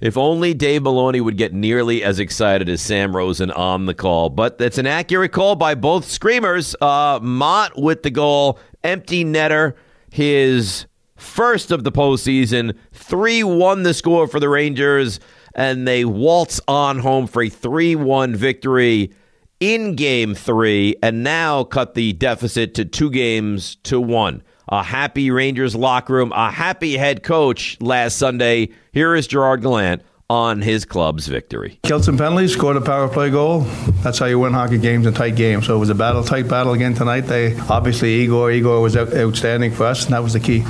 If 0.00 0.16
only 0.16 0.54
Dave 0.54 0.82
Maloney 0.82 1.20
would 1.20 1.36
get 1.36 1.52
nearly 1.52 2.02
as 2.02 2.18
excited 2.18 2.68
as 2.68 2.82
Sam 2.82 3.14
Rosen 3.14 3.50
on 3.50 3.86
the 3.86 3.94
call. 3.94 4.28
But 4.28 4.58
that's 4.58 4.78
an 4.78 4.86
accurate 4.86 5.32
call 5.32 5.56
by 5.56 5.74
both 5.74 6.04
screamers. 6.10 6.74
Uh, 6.80 7.20
Motte 7.22 7.78
with 7.80 8.02
the 8.02 8.10
goal, 8.10 8.58
empty 8.82 9.24
netter, 9.24 9.74
his 10.10 10.86
first 11.16 11.70
of 11.70 11.84
the 11.84 11.92
postseason. 11.92 12.76
3 12.92 13.44
1 13.44 13.82
the 13.82 13.94
score 13.94 14.26
for 14.26 14.40
the 14.40 14.48
Rangers, 14.48 15.20
and 15.54 15.86
they 15.86 16.04
waltz 16.04 16.60
on 16.68 16.98
home 16.98 17.26
for 17.26 17.42
a 17.42 17.48
3 17.48 17.94
1 17.94 18.34
victory 18.34 19.12
in 19.60 19.94
game 19.94 20.34
three, 20.34 20.96
and 21.02 21.22
now 21.22 21.64
cut 21.64 21.94
the 21.94 22.12
deficit 22.12 22.74
to 22.74 22.84
two 22.84 23.10
games 23.10 23.76
to 23.76 24.00
one 24.00 24.42
a 24.68 24.82
happy 24.82 25.30
Rangers 25.30 25.74
locker 25.74 26.14
room, 26.14 26.32
a 26.32 26.50
happy 26.50 26.96
head 26.96 27.22
coach 27.22 27.76
last 27.80 28.16
Sunday. 28.16 28.70
Here 28.92 29.14
is 29.14 29.26
Gerard 29.26 29.62
Gallant 29.62 30.02
on 30.30 30.62
his 30.62 30.84
club's 30.84 31.28
victory. 31.28 31.78
Killed 31.82 32.04
some 32.04 32.16
penalties, 32.16 32.52
scored 32.52 32.76
a 32.76 32.80
power 32.80 33.08
play 33.08 33.30
goal. 33.30 33.60
That's 34.02 34.18
how 34.18 34.26
you 34.26 34.38
win 34.38 34.52
hockey 34.52 34.78
games 34.78 35.06
in 35.06 35.14
tight 35.14 35.36
games. 35.36 35.66
So 35.66 35.76
it 35.76 35.78
was 35.78 35.90
a 35.90 35.94
battle, 35.94 36.24
tight 36.24 36.48
battle 36.48 36.72
again 36.72 36.94
tonight. 36.94 37.22
They 37.22 37.58
obviously 37.68 38.14
Igor, 38.22 38.50
Igor 38.50 38.80
was 38.80 38.96
outstanding 38.96 39.72
for 39.72 39.84
us, 39.84 40.04
and 40.04 40.14
that 40.14 40.22
was 40.22 40.32
the 40.32 40.40
key. 40.40 40.64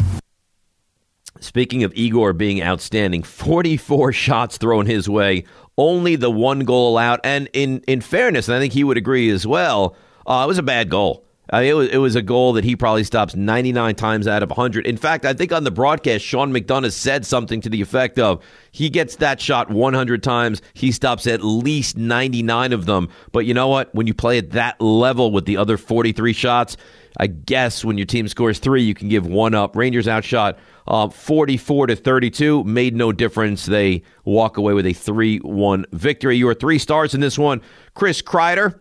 Speaking 1.40 1.84
of 1.84 1.92
Igor 1.94 2.32
being 2.32 2.62
outstanding, 2.62 3.22
44 3.22 4.12
shots 4.12 4.56
thrown 4.56 4.86
his 4.86 5.08
way, 5.08 5.44
only 5.76 6.16
the 6.16 6.30
one 6.30 6.60
goal 6.60 6.90
allowed. 6.90 7.20
And 7.22 7.48
in, 7.52 7.80
in 7.86 8.00
fairness, 8.00 8.48
and 8.48 8.56
I 8.56 8.60
think 8.60 8.72
he 8.72 8.82
would 8.82 8.96
agree 8.96 9.30
as 9.30 9.46
well, 9.46 9.94
uh, 10.26 10.42
it 10.44 10.48
was 10.48 10.58
a 10.58 10.62
bad 10.62 10.88
goal. 10.88 11.23
I 11.50 11.60
mean, 11.60 11.70
it 11.70 11.74
was 11.74 11.88
it 11.90 11.98
was 11.98 12.16
a 12.16 12.22
goal 12.22 12.54
that 12.54 12.64
he 12.64 12.74
probably 12.74 13.04
stops 13.04 13.36
99 13.36 13.94
times 13.96 14.26
out 14.26 14.42
of 14.42 14.48
100. 14.48 14.86
In 14.86 14.96
fact, 14.96 15.26
I 15.26 15.34
think 15.34 15.52
on 15.52 15.64
the 15.64 15.70
broadcast, 15.70 16.24
Sean 16.24 16.52
McDonough 16.52 16.92
said 16.92 17.26
something 17.26 17.60
to 17.60 17.68
the 17.68 17.82
effect 17.82 18.18
of 18.18 18.42
he 18.70 18.88
gets 18.88 19.16
that 19.16 19.40
shot 19.40 19.70
100 19.70 20.22
times, 20.22 20.62
he 20.72 20.90
stops 20.90 21.26
at 21.26 21.44
least 21.44 21.98
99 21.98 22.72
of 22.72 22.86
them. 22.86 23.10
But 23.32 23.44
you 23.44 23.52
know 23.52 23.68
what? 23.68 23.94
When 23.94 24.06
you 24.06 24.14
play 24.14 24.38
at 24.38 24.52
that 24.52 24.80
level 24.80 25.32
with 25.32 25.44
the 25.44 25.58
other 25.58 25.76
43 25.76 26.32
shots, 26.32 26.76
I 27.18 27.26
guess 27.26 27.84
when 27.84 27.98
your 27.98 28.06
team 28.06 28.26
scores 28.26 28.58
three, 28.58 28.82
you 28.82 28.94
can 28.94 29.08
give 29.08 29.26
one 29.26 29.54
up. 29.54 29.76
Rangers 29.76 30.08
outshot 30.08 30.58
uh, 30.88 31.08
44 31.08 31.88
to 31.88 31.96
32. 31.96 32.64
Made 32.64 32.96
no 32.96 33.12
difference. 33.12 33.66
They 33.66 34.02
walk 34.24 34.56
away 34.56 34.72
with 34.72 34.86
a 34.86 34.92
3 34.92 35.38
1 35.38 35.86
victory. 35.92 36.36
You 36.36 36.46
Your 36.46 36.54
three 36.54 36.78
stars 36.78 37.14
in 37.14 37.20
this 37.20 37.38
one 37.38 37.62
Chris 37.94 38.20
Kreider 38.20 38.80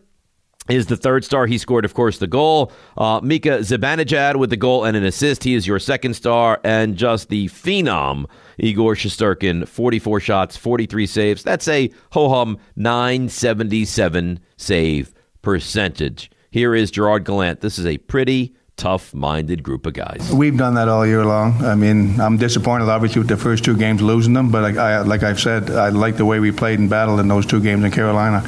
is 0.70 0.88
the 0.88 0.96
third 0.96 1.26
star. 1.26 1.46
He 1.46 1.58
scored, 1.58 1.86
of 1.86 1.94
course, 1.94 2.20
the 2.20 2.28
goal. 2.28 2.72
Uh, 2.98 3.20
Mika 3.22 3.60
Zibanejad 3.60 4.38
with 4.38 4.50
the 4.50 4.58
goal 4.58 4.86
and 4.86 4.96
an 4.96 5.04
assist. 5.04 5.44
He 5.44 5.56
is 5.56 5.68
your 5.68 5.80
second 5.80 6.14
star. 6.14 6.62
And 6.64 6.96
just 6.96 7.30
the 7.30 7.48
phenom, 7.50 8.26
Igor 8.58 8.96
Shesterkin, 8.96 9.68
44 9.68 10.20
shots, 10.20 10.56
43 10.56 11.06
saves. 11.06 11.44
That's 11.44 11.68
a 11.68 11.92
ho-hum 12.12 12.58
977 12.76 14.40
save 14.58 15.14
percentage. 15.42 16.32
Here 16.52 16.74
is 16.76 16.92
Gerard 16.92 17.26
Gallant. 17.26 17.62
This 17.62 17.78
is 17.78 17.86
a 17.86 17.98
pretty 17.98 18.56
tough-minded 18.76 19.64
group 19.64 19.86
of 19.86 19.94
guys. 19.94 20.32
We've 20.34 20.58
done 20.58 20.74
that 20.76 20.88
all 20.88 21.06
year 21.06 21.24
long. 21.26 21.64
I 21.64 21.76
mean, 21.76 22.20
I'm 22.20 22.38
disappointed, 22.38 22.90
obviously, 22.90 23.20
with 23.20 23.28
the 23.28 23.38
first 23.38 23.64
two 23.64 23.78
games 23.78 24.02
losing 24.02 24.34
them. 24.34 24.52
But 24.52 24.64
like, 24.64 24.78
I, 24.78 25.02
like 25.02 25.24
I've 25.24 25.40
said, 25.40 25.70
I 25.70 25.90
like 25.90 26.18
the 26.18 26.26
way 26.26 26.40
we 26.40 26.52
played 26.52 26.80
and 26.80 26.90
battled 26.90 27.20
in 27.20 27.28
those 27.28 27.46
two 27.46 27.62
games 27.62 27.84
in 27.84 27.92
Carolina. 27.92 28.44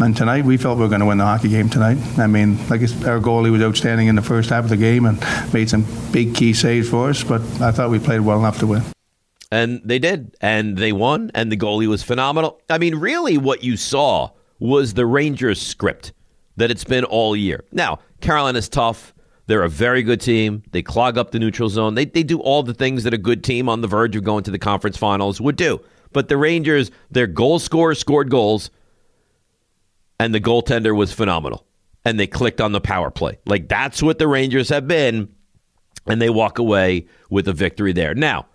And 0.00 0.16
tonight, 0.16 0.44
we 0.44 0.56
felt 0.56 0.78
we 0.78 0.84
were 0.84 0.88
going 0.88 1.00
to 1.00 1.06
win 1.06 1.18
the 1.18 1.24
hockey 1.24 1.48
game 1.48 1.68
tonight. 1.68 1.98
I 2.18 2.26
mean, 2.26 2.56
like 2.68 2.82
our 2.82 3.20
goalie 3.20 3.50
was 3.50 3.62
outstanding 3.62 4.08
in 4.08 4.14
the 4.14 4.22
first 4.22 4.50
half 4.50 4.64
of 4.64 4.70
the 4.70 4.76
game 4.76 5.06
and 5.06 5.18
made 5.52 5.70
some 5.70 5.86
big 6.12 6.34
key 6.34 6.52
saves 6.52 6.88
for 6.88 7.10
us. 7.10 7.22
But 7.22 7.42
I 7.60 7.70
thought 7.70 7.90
we 7.90 7.98
played 7.98 8.20
well 8.20 8.38
enough 8.38 8.58
to 8.60 8.66
win. 8.66 8.82
And 9.50 9.80
they 9.84 10.00
did, 10.00 10.36
and 10.40 10.76
they 10.76 10.92
won, 10.92 11.30
and 11.32 11.52
the 11.52 11.56
goalie 11.56 11.86
was 11.86 12.02
phenomenal. 12.02 12.60
I 12.68 12.78
mean, 12.78 12.96
really, 12.96 13.38
what 13.38 13.62
you 13.62 13.76
saw 13.76 14.30
was 14.58 14.94
the 14.94 15.06
Rangers 15.06 15.62
script 15.62 16.12
that 16.56 16.72
it's 16.72 16.84
been 16.84 17.04
all 17.04 17.36
year. 17.36 17.64
Now, 17.70 18.00
Carolina's 18.20 18.68
tough. 18.68 19.13
They're 19.46 19.62
a 19.62 19.68
very 19.68 20.02
good 20.02 20.20
team. 20.20 20.62
They 20.70 20.82
clog 20.82 21.18
up 21.18 21.30
the 21.30 21.38
neutral 21.38 21.68
zone. 21.68 21.94
They, 21.94 22.06
they 22.06 22.22
do 22.22 22.40
all 22.40 22.62
the 22.62 22.74
things 22.74 23.04
that 23.04 23.12
a 23.12 23.18
good 23.18 23.44
team 23.44 23.68
on 23.68 23.82
the 23.82 23.88
verge 23.88 24.16
of 24.16 24.24
going 24.24 24.44
to 24.44 24.50
the 24.50 24.58
conference 24.58 24.96
finals 24.96 25.40
would 25.40 25.56
do. 25.56 25.80
But 26.12 26.28
the 26.28 26.36
Rangers, 26.36 26.90
their 27.10 27.26
goal 27.26 27.58
scorer 27.58 27.94
scored 27.94 28.30
goals, 28.30 28.70
and 30.18 30.34
the 30.34 30.40
goaltender 30.40 30.96
was 30.96 31.12
phenomenal. 31.12 31.66
And 32.04 32.18
they 32.18 32.26
clicked 32.26 32.60
on 32.60 32.72
the 32.72 32.80
power 32.80 33.10
play. 33.10 33.38
Like 33.46 33.68
that's 33.68 34.02
what 34.02 34.18
the 34.18 34.28
Rangers 34.28 34.68
have 34.68 34.86
been. 34.86 35.34
And 36.06 36.20
they 36.20 36.30
walk 36.30 36.58
away 36.58 37.06
with 37.30 37.48
a 37.48 37.52
victory 37.52 37.92
there. 37.92 38.14
Now, 38.14 38.46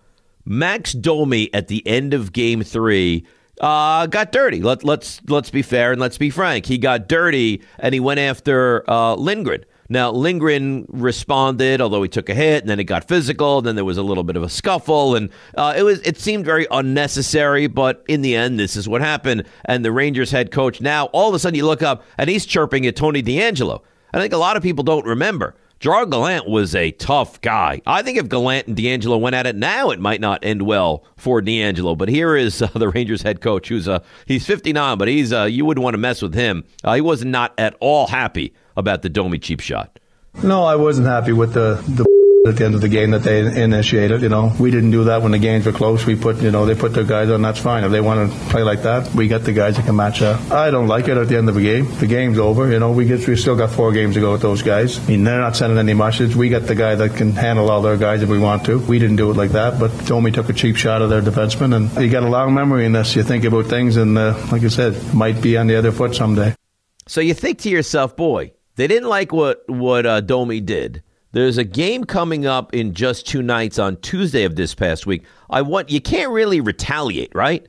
Max 0.45 0.93
Domi 0.93 1.53
at 1.53 1.67
the 1.67 1.85
end 1.87 2.13
of 2.13 2.31
game 2.31 2.63
three 2.63 3.25
uh, 3.59 4.05
got 4.05 4.31
dirty. 4.31 4.61
Let, 4.61 4.83
let's 4.83 5.19
let's 5.27 5.49
be 5.49 5.61
fair 5.61 5.91
and 5.91 5.99
let's 5.99 6.17
be 6.17 6.29
frank. 6.29 6.65
He 6.65 6.77
got 6.77 7.09
dirty 7.09 7.61
and 7.79 7.93
he 7.93 7.99
went 7.99 8.19
after 8.19 8.89
uh, 8.89 9.15
Lindgren. 9.15 9.65
Now, 9.91 10.11
Lindgren 10.11 10.85
responded, 10.87 11.81
although 11.81 12.03
he 12.03 12.09
took 12.09 12.29
a 12.29 12.35
hit, 12.35 12.61
and 12.61 12.69
then 12.69 12.79
it 12.79 12.83
got 12.83 13.07
physical. 13.07 13.61
Then 13.61 13.75
there 13.75 13.85
was 13.85 13.97
a 13.97 14.03
little 14.03 14.23
bit 14.23 14.35
of 14.35 14.43
a 14.43 14.49
scuffle, 14.49 15.15
and 15.15 15.29
uh, 15.55 15.73
it 15.75 15.81
was 15.81 15.99
it 16.01 16.19
seemed 16.19 16.45
very 16.45 16.67
unnecessary. 16.69 17.65
But 17.65 18.03
in 18.07 18.21
the 18.21 18.35
end, 18.35 18.59
this 18.59 18.75
is 18.75 18.87
what 18.87 19.01
happened. 19.01 19.45
And 19.65 19.83
the 19.83 19.91
Rangers 19.91 20.29
head 20.29 20.51
coach 20.51 20.79
now, 20.79 21.05
all 21.07 21.29
of 21.29 21.35
a 21.35 21.39
sudden, 21.39 21.57
you 21.57 21.65
look 21.65 21.81
up 21.81 22.03
and 22.17 22.29
he's 22.29 22.45
chirping 22.45 22.85
at 22.85 22.95
Tony 22.95 23.23
DeAngelo. 23.23 23.81
I 24.13 24.19
think 24.19 24.33
a 24.33 24.37
lot 24.37 24.57
of 24.57 24.63
people 24.63 24.83
don't 24.83 25.05
remember. 25.05 25.55
Gerard 25.79 26.11
Gallant 26.11 26.45
was 26.45 26.75
a 26.75 26.91
tough 26.91 27.39
guy. 27.39 27.81
I 27.87 28.01
think 28.01 28.17
if 28.17 28.27
Gallant 28.27 28.67
and 28.67 28.75
DeAngelo 28.75 29.17
went 29.17 29.33
at 29.33 29.47
it 29.47 29.55
now, 29.55 29.91
it 29.91 29.99
might 29.99 30.19
not 30.19 30.43
end 30.43 30.63
well 30.63 31.05
for 31.15 31.41
DeAngelo. 31.41 31.97
But 31.97 32.09
here 32.09 32.35
is 32.35 32.61
uh, 32.61 32.67
the 32.75 32.89
Rangers 32.89 33.21
head 33.21 33.39
coach, 33.39 33.69
who's 33.69 33.87
uh, 33.87 33.99
he's 34.25 34.45
59, 34.45 34.97
but 34.97 35.07
he's 35.07 35.31
uh, 35.31 35.45
you 35.45 35.63
wouldn't 35.63 35.81
want 35.83 35.93
to 35.93 35.99
mess 35.99 36.21
with 36.21 36.33
him. 36.33 36.65
Uh, 36.83 36.95
he 36.95 37.01
was 37.01 37.23
not 37.23 37.53
at 37.57 37.75
all 37.79 38.07
happy 38.07 38.53
about 38.75 39.03
the 39.03 39.09
Domi 39.09 39.39
cheap 39.39 39.61
shot. 39.61 39.99
No, 40.43 40.63
I 40.63 40.75
wasn't 40.75 41.07
happy 41.07 41.31
with 41.31 41.53
the 41.53 41.81
the 41.87 42.18
at 42.47 42.55
the 42.55 42.65
end 42.65 42.73
of 42.73 42.81
the 42.81 42.87
game 42.87 43.11
that 43.11 43.23
they 43.23 43.39
initiated. 43.61 44.21
You 44.21 44.29
know, 44.29 44.53
we 44.59 44.71
didn't 44.71 44.91
do 44.91 45.03
that 45.05 45.21
when 45.21 45.31
the 45.31 45.39
games 45.39 45.65
were 45.65 45.73
close. 45.73 46.05
We 46.05 46.15
put, 46.15 46.37
you 46.37 46.51
know, 46.51 46.65
they 46.65 46.75
put 46.75 46.93
their 46.93 47.03
guys 47.03 47.29
on. 47.29 47.41
That's 47.41 47.59
fine. 47.59 47.83
If 47.83 47.91
they 47.91 47.99
want 47.99 48.31
to 48.31 48.37
play 48.49 48.63
like 48.63 48.83
that, 48.83 49.13
we 49.13 49.27
got 49.27 49.43
the 49.43 49.51
guys 49.51 49.75
that 49.75 49.85
can 49.85 49.95
match 49.95 50.21
up. 50.21 50.39
I 50.51 50.71
don't 50.71 50.87
like 50.87 51.07
it 51.09 51.17
at 51.17 51.27
the 51.27 51.37
end 51.37 51.49
of 51.49 51.55
the 51.55 51.61
game. 51.61 51.93
The 51.99 52.07
game's 52.07 52.39
over. 52.39 52.71
You 52.71 52.79
know, 52.79 52.91
we 52.91 53.05
get 53.05 53.27
we 53.27 53.35
still 53.35 53.55
got 53.55 53.71
four 53.71 53.91
games 53.91 54.15
to 54.15 54.21
go 54.21 54.31
with 54.31 54.41
those 54.41 54.61
guys. 54.61 54.99
I 54.99 55.07
mean, 55.07 55.23
they're 55.23 55.39
not 55.39 55.55
sending 55.55 55.77
any 55.77 55.93
message. 55.93 56.35
We 56.35 56.49
got 56.49 56.63
the 56.63 56.75
guy 56.75 56.95
that 56.95 57.15
can 57.15 57.33
handle 57.33 57.69
all 57.69 57.81
their 57.81 57.97
guys 57.97 58.21
if 58.21 58.29
we 58.29 58.39
want 58.39 58.65
to. 58.65 58.79
We 58.79 58.99
didn't 58.99 59.17
do 59.17 59.31
it 59.31 59.37
like 59.37 59.51
that, 59.51 59.79
but 59.79 59.89
Domi 60.05 60.31
took 60.31 60.49
a 60.49 60.53
cheap 60.53 60.77
shot 60.77 61.01
of 61.01 61.09
their 61.09 61.21
defenseman, 61.21 61.75
and 61.75 62.03
you 62.03 62.09
got 62.09 62.23
a 62.23 62.29
long 62.29 62.53
memory 62.53 62.85
in 62.85 62.93
this. 62.93 63.15
You 63.15 63.23
think 63.23 63.43
about 63.43 63.65
things, 63.65 63.97
and 63.97 64.17
uh, 64.17 64.35
like 64.51 64.63
I 64.63 64.69
said, 64.69 65.13
might 65.13 65.41
be 65.41 65.57
on 65.57 65.67
the 65.67 65.75
other 65.75 65.91
foot 65.91 66.15
someday. 66.15 66.55
So 67.05 67.21
you 67.21 67.33
think 67.33 67.59
to 67.59 67.69
yourself, 67.69 68.15
boy, 68.15 68.53
they 68.75 68.87
didn't 68.87 69.09
like 69.09 69.33
what 69.33 69.67
what 69.67 70.05
uh, 70.05 70.21
Domi 70.21 70.61
did. 70.61 71.03
There's 71.31 71.57
a 71.57 71.63
game 71.63 72.05
coming 72.05 72.47
up 72.47 72.73
in 72.73 72.93
just 72.93 73.27
two 73.27 73.43
nights 73.43 73.77
on 73.77 73.97
Tuesday 73.97 74.43
of 74.45 74.55
this 74.55 74.73
past 74.73 75.05
week. 75.05 75.23
I 75.49 75.61
want 75.61 75.91
you 75.91 76.01
can't 76.01 76.31
really 76.31 76.59
retaliate, 76.59 77.31
right? 77.35 77.67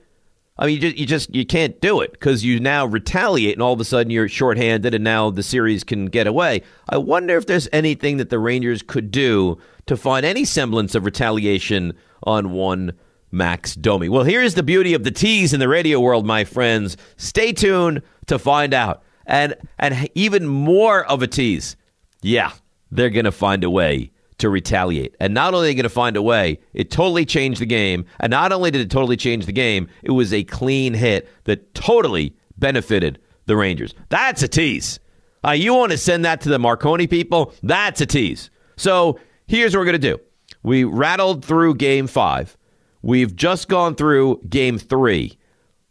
I 0.58 0.66
mean, 0.66 0.76
you 0.76 0.80
just 0.80 0.96
you 0.98 1.06
just 1.06 1.34
you 1.34 1.46
can't 1.46 1.80
do 1.80 2.00
it 2.00 2.12
because 2.12 2.44
you 2.44 2.60
now 2.60 2.86
retaliate, 2.86 3.54
and 3.54 3.62
all 3.62 3.72
of 3.72 3.80
a 3.80 3.84
sudden 3.84 4.10
you're 4.10 4.28
shorthanded, 4.28 4.94
and 4.94 5.04
now 5.04 5.30
the 5.30 5.42
series 5.42 5.84
can 5.84 6.06
get 6.06 6.26
away. 6.26 6.62
I 6.88 6.98
wonder 6.98 7.36
if 7.36 7.46
there's 7.46 7.68
anything 7.72 8.16
that 8.18 8.30
the 8.30 8.38
Rangers 8.38 8.82
could 8.82 9.10
do 9.10 9.58
to 9.86 9.96
find 9.96 10.24
any 10.24 10.44
semblance 10.44 10.94
of 10.94 11.04
retaliation 11.04 11.94
on 12.22 12.52
one 12.52 12.92
Max 13.30 13.74
Domi. 13.74 14.08
Well, 14.08 14.24
here's 14.24 14.54
the 14.54 14.62
beauty 14.62 14.94
of 14.94 15.04
the 15.04 15.10
tease 15.10 15.52
in 15.52 15.60
the 15.60 15.68
radio 15.68 16.00
world, 16.00 16.26
my 16.26 16.44
friends. 16.44 16.96
Stay 17.16 17.52
tuned 17.52 18.02
to 18.26 18.38
find 18.38 18.74
out 18.74 19.02
and 19.26 19.54
and 19.78 20.10
even 20.14 20.46
more 20.46 21.04
of 21.06 21.22
a 21.22 21.26
tease. 21.26 21.76
Yeah, 22.22 22.52
they're 22.90 23.10
going 23.10 23.24
to 23.24 23.32
find 23.32 23.64
a 23.64 23.70
way 23.70 24.10
to 24.38 24.48
retaliate. 24.48 25.14
And 25.20 25.34
not 25.34 25.54
only 25.54 25.68
are 25.68 25.70
they 25.70 25.74
going 25.74 25.82
to 25.84 25.88
find 25.90 26.16
a 26.16 26.22
way, 26.22 26.58
it 26.72 26.90
totally 26.90 27.24
changed 27.24 27.60
the 27.60 27.66
game. 27.66 28.06
And 28.18 28.30
not 28.30 28.52
only 28.52 28.70
did 28.70 28.80
it 28.80 28.90
totally 28.90 29.16
change 29.16 29.46
the 29.46 29.52
game, 29.52 29.88
it 30.02 30.12
was 30.12 30.32
a 30.32 30.44
clean 30.44 30.94
hit 30.94 31.28
that 31.44 31.74
totally 31.74 32.34
benefited 32.56 33.20
the 33.46 33.56
Rangers. 33.56 33.94
That's 34.08 34.42
a 34.42 34.48
tease. 34.48 34.98
Uh, 35.44 35.52
you 35.52 35.74
want 35.74 35.92
to 35.92 35.98
send 35.98 36.24
that 36.24 36.40
to 36.42 36.48
the 36.48 36.58
Marconi 36.58 37.06
people? 37.06 37.54
That's 37.62 38.00
a 38.00 38.06
tease. 38.06 38.50
So 38.76 39.18
here's 39.46 39.74
what 39.74 39.80
we're 39.80 39.86
going 39.86 40.00
to 40.00 40.16
do. 40.16 40.20
We 40.62 40.84
rattled 40.84 41.44
through 41.44 41.74
game 41.76 42.06
five. 42.06 42.56
We've 43.02 43.34
just 43.34 43.68
gone 43.68 43.94
through 43.94 44.42
game 44.48 44.78
three 44.78 45.38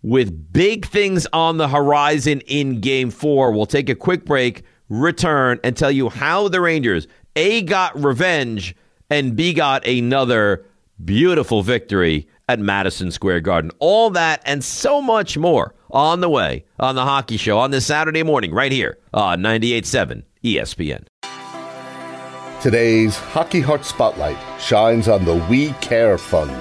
with 0.02 0.54
big 0.54 0.86
things 0.86 1.28
on 1.34 1.58
the 1.58 1.68
horizon 1.68 2.42
in 2.42 2.80
game 2.82 3.10
four. 3.10 3.52
We'll 3.52 3.66
take 3.66 3.90
a 3.90 3.96
quick 3.96 4.26
break, 4.26 4.64
return, 4.90 5.60
and 5.64 5.78
tell 5.78 5.92
you 5.92 6.10
how 6.10 6.48
the 6.48 6.60
Rangers 6.60 7.08
A 7.36 7.62
got 7.62 8.02
revenge 8.02 8.76
and 9.10 9.36
B 9.36 9.54
got 9.54 9.88
another 9.88 10.66
beautiful 11.04 11.62
victory 11.64 12.28
at 12.48 12.60
Madison 12.60 13.12
Square 13.12 13.42
Garden. 13.42 13.72
All 13.80 14.10
that 14.12 14.42
and 14.46 14.64
so 14.64 15.02
much 15.02 15.38
more 15.38 15.74
on 15.92 16.20
the 16.20 16.30
way 16.30 16.66
on 16.80 16.96
the 16.96 17.04
hockey 17.04 17.38
show 17.38 17.58
on 17.60 17.72
this 17.72 17.86
Saturday 17.86 18.24
morning, 18.24 18.54
right 18.54 18.72
here 18.72 18.98
on 19.14 19.40
98.7 19.42 20.24
ESPN. 20.44 21.06
Today's 22.62 23.16
Hockey 23.16 23.62
Heart 23.62 23.86
Spotlight 23.86 24.38
shines 24.60 25.08
on 25.08 25.24
the 25.24 25.36
We 25.50 25.70
Care 25.74 26.18
Fund. 26.18 26.52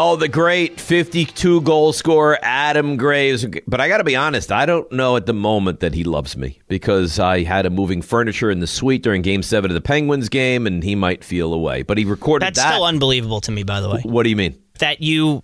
Oh, 0.00 0.14
the 0.14 0.28
great 0.28 0.78
52 0.80 1.60
goal 1.62 1.92
scorer, 1.92 2.38
Adam 2.40 2.96
Graves. 2.96 3.44
But 3.66 3.80
I 3.80 3.88
got 3.88 3.98
to 3.98 4.04
be 4.04 4.14
honest, 4.14 4.52
I 4.52 4.64
don't 4.64 4.90
know 4.92 5.16
at 5.16 5.26
the 5.26 5.32
moment 5.32 5.80
that 5.80 5.92
he 5.92 6.04
loves 6.04 6.36
me 6.36 6.60
because 6.68 7.18
I 7.18 7.42
had 7.42 7.66
him 7.66 7.74
moving 7.74 8.00
furniture 8.00 8.48
in 8.48 8.60
the 8.60 8.68
suite 8.68 9.02
during 9.02 9.22
game 9.22 9.42
seven 9.42 9.72
of 9.72 9.74
the 9.74 9.80
Penguins 9.80 10.28
game, 10.28 10.68
and 10.68 10.84
he 10.84 10.94
might 10.94 11.24
feel 11.24 11.52
away. 11.52 11.82
But 11.82 11.98
he 11.98 12.04
recorded 12.04 12.46
That's 12.46 12.60
that. 12.60 12.70
still 12.70 12.84
unbelievable 12.84 13.40
to 13.40 13.50
me, 13.50 13.64
by 13.64 13.80
the 13.80 13.90
way. 13.90 14.00
What 14.04 14.22
do 14.22 14.28
you 14.30 14.36
mean? 14.36 14.56
That 14.78 15.02
you 15.02 15.42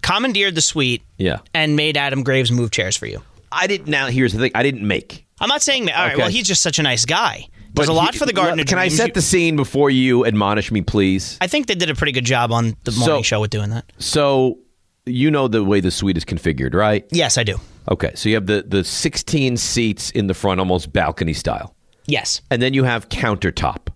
commandeered 0.00 0.54
the 0.54 0.62
suite 0.62 1.02
Yeah. 1.18 1.40
and 1.52 1.76
made 1.76 1.98
Adam 1.98 2.22
Graves 2.22 2.50
move 2.50 2.70
chairs 2.70 2.96
for 2.96 3.04
you. 3.04 3.20
I 3.52 3.66
didn't. 3.66 3.88
Now, 3.88 4.06
here's 4.06 4.32
the 4.32 4.38
thing 4.38 4.52
I 4.54 4.62
didn't 4.62 4.86
make. 4.88 5.26
I'm 5.40 5.48
not 5.48 5.60
saying 5.60 5.84
that. 5.86 5.96
All 5.98 6.04
right, 6.04 6.12
Okay. 6.14 6.22
well, 6.22 6.30
he's 6.30 6.46
just 6.48 6.62
such 6.62 6.78
a 6.78 6.82
nice 6.82 7.04
guy. 7.04 7.48
Does 7.72 7.88
a 7.88 7.92
lot 7.92 8.14
he- 8.14 8.18
for 8.18 8.26
the 8.26 8.32
Garden 8.32 8.64
Can 8.64 8.78
I 8.78 8.88
set 8.88 9.14
the 9.14 9.22
scene 9.22 9.56
before 9.56 9.90
you 9.90 10.26
admonish 10.26 10.70
me, 10.70 10.82
please? 10.82 11.38
I 11.40 11.46
think 11.46 11.66
they 11.66 11.74
did 11.74 11.90
a 11.90 11.94
pretty 11.94 12.12
good 12.12 12.24
job 12.24 12.52
on 12.52 12.76
the 12.84 12.92
morning 12.92 13.18
So- 13.18 13.22
show 13.22 13.40
with 13.40 13.50
doing 13.50 13.70
that. 13.70 13.90
So, 13.98 14.58
you 15.06 15.30
know 15.30 15.48
the 15.48 15.64
way 15.64 15.80
the 15.80 15.90
suite 15.90 16.16
is 16.16 16.24
configured, 16.24 16.74
right? 16.74 17.04
Yes, 17.10 17.38
I 17.38 17.42
do. 17.44 17.58
Okay, 17.90 18.12
so 18.14 18.28
you 18.28 18.34
have 18.36 18.46
the, 18.46 18.64
the 18.66 18.84
16 18.84 19.56
seats 19.56 20.10
in 20.10 20.26
the 20.26 20.34
front, 20.34 20.60
almost 20.60 20.92
balcony 20.92 21.32
style. 21.32 21.74
Yes. 22.06 22.40
And 22.50 22.60
then 22.60 22.74
you 22.74 22.84
have 22.84 23.08
countertop. 23.08 23.88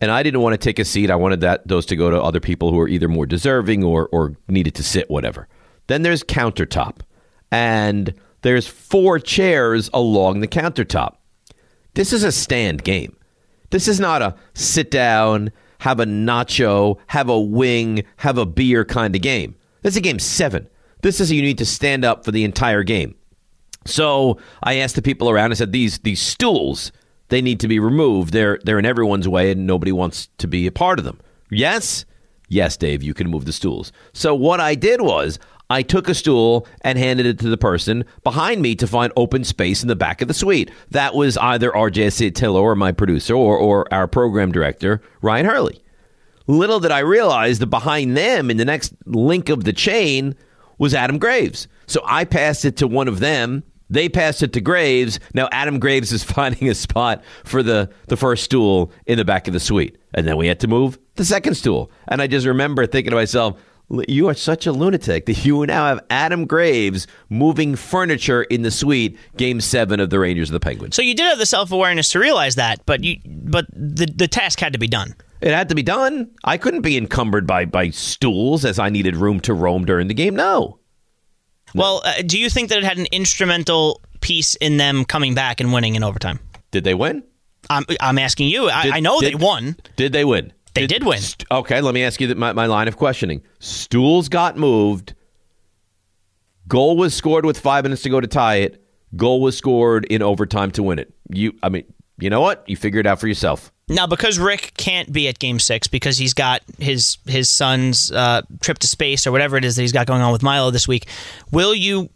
And 0.00 0.10
I 0.10 0.22
didn't 0.22 0.40
want 0.40 0.52
to 0.54 0.58
take 0.58 0.78
a 0.78 0.84
seat. 0.84 1.10
I 1.10 1.16
wanted 1.16 1.40
that 1.42 1.66
those 1.66 1.86
to 1.86 1.96
go 1.96 2.10
to 2.10 2.20
other 2.20 2.40
people 2.40 2.70
who 2.72 2.78
are 2.80 2.88
either 2.88 3.08
more 3.08 3.24
deserving 3.24 3.84
or, 3.84 4.08
or 4.08 4.36
needed 4.48 4.74
to 4.74 4.82
sit, 4.82 5.08
whatever. 5.08 5.48
Then 5.86 6.02
there's 6.02 6.22
countertop. 6.24 6.98
And 7.52 8.12
there's 8.42 8.66
four 8.66 9.18
chairs 9.18 9.88
along 9.94 10.40
the 10.40 10.48
countertop. 10.48 11.14
This 11.94 12.12
is 12.12 12.24
a 12.24 12.32
stand 12.32 12.84
game. 12.84 13.16
This 13.70 13.88
is 13.88 14.00
not 14.00 14.22
a 14.22 14.36
sit 14.54 14.90
down, 14.90 15.52
have 15.80 16.00
a 16.00 16.04
nacho, 16.04 16.98
have 17.08 17.28
a 17.28 17.40
wing, 17.40 18.04
have 18.18 18.38
a 18.38 18.46
beer 18.46 18.84
kind 18.84 19.14
of 19.14 19.22
game. 19.22 19.54
This 19.82 19.94
is 19.94 19.98
a 19.98 20.02
game 20.02 20.18
seven. 20.18 20.68
This 21.02 21.20
is 21.20 21.32
you 21.32 21.42
need 21.42 21.58
to 21.58 21.66
stand 21.66 22.04
up 22.04 22.24
for 22.24 22.30
the 22.30 22.44
entire 22.44 22.82
game. 22.82 23.14
So 23.84 24.38
I 24.62 24.76
asked 24.76 24.94
the 24.94 25.02
people 25.02 25.28
around. 25.28 25.50
I 25.50 25.54
said, 25.54 25.72
"These 25.72 25.98
these 25.98 26.20
stools, 26.20 26.92
they 27.28 27.42
need 27.42 27.60
to 27.60 27.68
be 27.68 27.78
removed. 27.78 28.32
They're 28.32 28.58
they're 28.64 28.78
in 28.78 28.86
everyone's 28.86 29.28
way, 29.28 29.50
and 29.50 29.66
nobody 29.66 29.92
wants 29.92 30.28
to 30.38 30.46
be 30.46 30.66
a 30.66 30.72
part 30.72 30.98
of 30.98 31.04
them." 31.04 31.20
Yes, 31.50 32.04
yes, 32.48 32.76
Dave, 32.76 33.02
you 33.02 33.12
can 33.12 33.28
move 33.28 33.44
the 33.44 33.52
stools. 33.52 33.90
So 34.12 34.34
what 34.34 34.60
I 34.60 34.74
did 34.76 35.00
was 35.00 35.38
I 35.72 35.80
took 35.80 36.06
a 36.10 36.14
stool 36.14 36.66
and 36.82 36.98
handed 36.98 37.24
it 37.24 37.38
to 37.38 37.48
the 37.48 37.56
person 37.56 38.04
behind 38.22 38.60
me 38.60 38.74
to 38.74 38.86
find 38.86 39.10
open 39.16 39.42
space 39.42 39.80
in 39.80 39.88
the 39.88 39.96
back 39.96 40.20
of 40.20 40.28
the 40.28 40.34
suite. 40.34 40.70
That 40.90 41.14
was 41.14 41.38
either 41.38 41.70
RJ 41.70 42.08
Satillo 42.08 42.60
or 42.60 42.74
my 42.74 42.92
producer 42.92 43.34
or 43.34 43.56
or 43.56 43.92
our 43.92 44.06
program 44.06 44.52
director 44.52 45.00
Ryan 45.22 45.46
Hurley. 45.46 45.82
Little 46.46 46.78
did 46.78 46.90
I 46.90 46.98
realize 46.98 47.58
that 47.60 47.68
behind 47.68 48.18
them, 48.18 48.50
in 48.50 48.58
the 48.58 48.66
next 48.66 48.92
link 49.06 49.48
of 49.48 49.64
the 49.64 49.72
chain, 49.72 50.34
was 50.76 50.92
Adam 50.92 51.18
Graves. 51.18 51.68
So 51.86 52.02
I 52.04 52.26
passed 52.26 52.66
it 52.66 52.76
to 52.78 52.86
one 52.86 53.08
of 53.08 53.20
them. 53.20 53.62
They 53.88 54.10
passed 54.10 54.42
it 54.42 54.52
to 54.52 54.60
Graves. 54.60 55.20
Now 55.32 55.48
Adam 55.52 55.78
Graves 55.78 56.12
is 56.12 56.22
finding 56.38 56.68
a 56.68 56.74
spot 56.74 57.22
for 57.44 57.62
the, 57.62 57.90
the 58.08 58.18
first 58.18 58.44
stool 58.44 58.92
in 59.06 59.16
the 59.16 59.24
back 59.24 59.46
of 59.48 59.54
the 59.54 59.60
suite. 59.60 59.96
And 60.12 60.26
then 60.26 60.36
we 60.36 60.48
had 60.48 60.60
to 60.60 60.68
move 60.68 60.98
the 61.14 61.24
second 61.24 61.54
stool. 61.54 61.90
And 62.08 62.20
I 62.20 62.26
just 62.26 62.46
remember 62.46 62.86
thinking 62.86 63.12
to 63.12 63.16
myself, 63.16 63.58
you 64.08 64.28
are 64.28 64.34
such 64.34 64.66
a 64.66 64.72
lunatic 64.72 65.26
that 65.26 65.44
you 65.44 65.64
now 65.66 65.86
have 65.86 66.00
Adam 66.10 66.46
Graves 66.46 67.06
moving 67.28 67.76
furniture 67.76 68.42
in 68.44 68.62
the 68.62 68.70
suite, 68.70 69.18
game 69.36 69.60
seven 69.60 70.00
of 70.00 70.10
the 70.10 70.18
Rangers 70.18 70.48
of 70.48 70.54
the 70.54 70.60
Penguins. 70.60 70.96
So 70.96 71.02
you 71.02 71.14
did 71.14 71.24
have 71.26 71.38
the 71.38 71.46
self 71.46 71.72
awareness 71.72 72.08
to 72.10 72.18
realize 72.18 72.54
that, 72.56 72.84
but 72.86 73.04
you 73.04 73.16
but 73.26 73.66
the 73.72 74.06
the 74.06 74.28
task 74.28 74.60
had 74.60 74.72
to 74.72 74.78
be 74.78 74.88
done. 74.88 75.14
It 75.40 75.52
had 75.52 75.68
to 75.70 75.74
be 75.74 75.82
done. 75.82 76.30
I 76.44 76.56
couldn't 76.56 76.82
be 76.82 76.96
encumbered 76.96 77.46
by 77.46 77.64
by 77.64 77.90
stools 77.90 78.64
as 78.64 78.78
I 78.78 78.88
needed 78.88 79.16
room 79.16 79.40
to 79.40 79.54
roam 79.54 79.84
during 79.84 80.08
the 80.08 80.14
game. 80.14 80.36
No. 80.36 80.78
Well, 81.74 82.02
uh, 82.04 82.22
do 82.26 82.38
you 82.38 82.50
think 82.50 82.68
that 82.68 82.78
it 82.78 82.84
had 82.84 82.98
an 82.98 83.06
instrumental 83.12 84.00
piece 84.20 84.54
in 84.56 84.76
them 84.76 85.04
coming 85.04 85.34
back 85.34 85.60
and 85.60 85.72
winning 85.72 85.94
in 85.94 86.04
overtime? 86.04 86.38
Did 86.70 86.84
they 86.84 86.94
win? 86.94 87.22
I'm 87.70 87.84
I'm 88.00 88.18
asking 88.18 88.48
you. 88.48 88.68
I, 88.68 88.82
Did- 88.84 88.92
I 88.94 89.00
know 89.00 89.20
did- 89.20 89.32
they 89.32 89.34
won. 89.36 89.76
Did 89.96 90.12
they 90.12 90.24
win? 90.24 90.52
They 90.74 90.86
did 90.86 91.04
win. 91.04 91.20
St- 91.20 91.46
okay, 91.50 91.80
let 91.80 91.94
me 91.94 92.02
ask 92.02 92.20
you 92.20 92.34
my, 92.34 92.52
my 92.52 92.66
line 92.66 92.88
of 92.88 92.96
questioning. 92.96 93.42
Stools 93.58 94.28
got 94.28 94.56
moved. 94.56 95.14
Goal 96.68 96.96
was 96.96 97.14
scored 97.14 97.44
with 97.44 97.58
five 97.58 97.84
minutes 97.84 98.02
to 98.02 98.10
go 98.10 98.20
to 98.20 98.26
tie 98.26 98.56
it. 98.56 98.82
Goal 99.14 99.42
was 99.42 99.56
scored 99.56 100.06
in 100.06 100.22
overtime 100.22 100.70
to 100.72 100.82
win 100.82 100.98
it. 100.98 101.12
You, 101.28 101.52
I 101.62 101.68
mean, 101.68 101.84
you 102.18 102.30
know 102.30 102.40
what? 102.40 102.66
You 102.66 102.76
figure 102.76 103.00
it 103.00 103.06
out 103.06 103.20
for 103.20 103.28
yourself. 103.28 103.72
Now, 103.88 104.06
because 104.06 104.38
Rick 104.38 104.72
can't 104.76 105.12
be 105.12 105.28
at 105.28 105.38
Game 105.38 105.58
Six 105.58 105.86
because 105.86 106.16
he's 106.16 106.32
got 106.32 106.62
his 106.78 107.18
his 107.26 107.50
son's 107.50 108.10
uh, 108.10 108.42
trip 108.60 108.78
to 108.78 108.86
space 108.86 109.26
or 109.26 109.32
whatever 109.32 109.56
it 109.56 109.64
is 109.64 109.76
that 109.76 109.82
he's 109.82 109.92
got 109.92 110.06
going 110.06 110.22
on 110.22 110.32
with 110.32 110.42
Milo 110.42 110.70
this 110.70 110.88
week, 110.88 111.08
will 111.50 111.74
you 111.74 112.08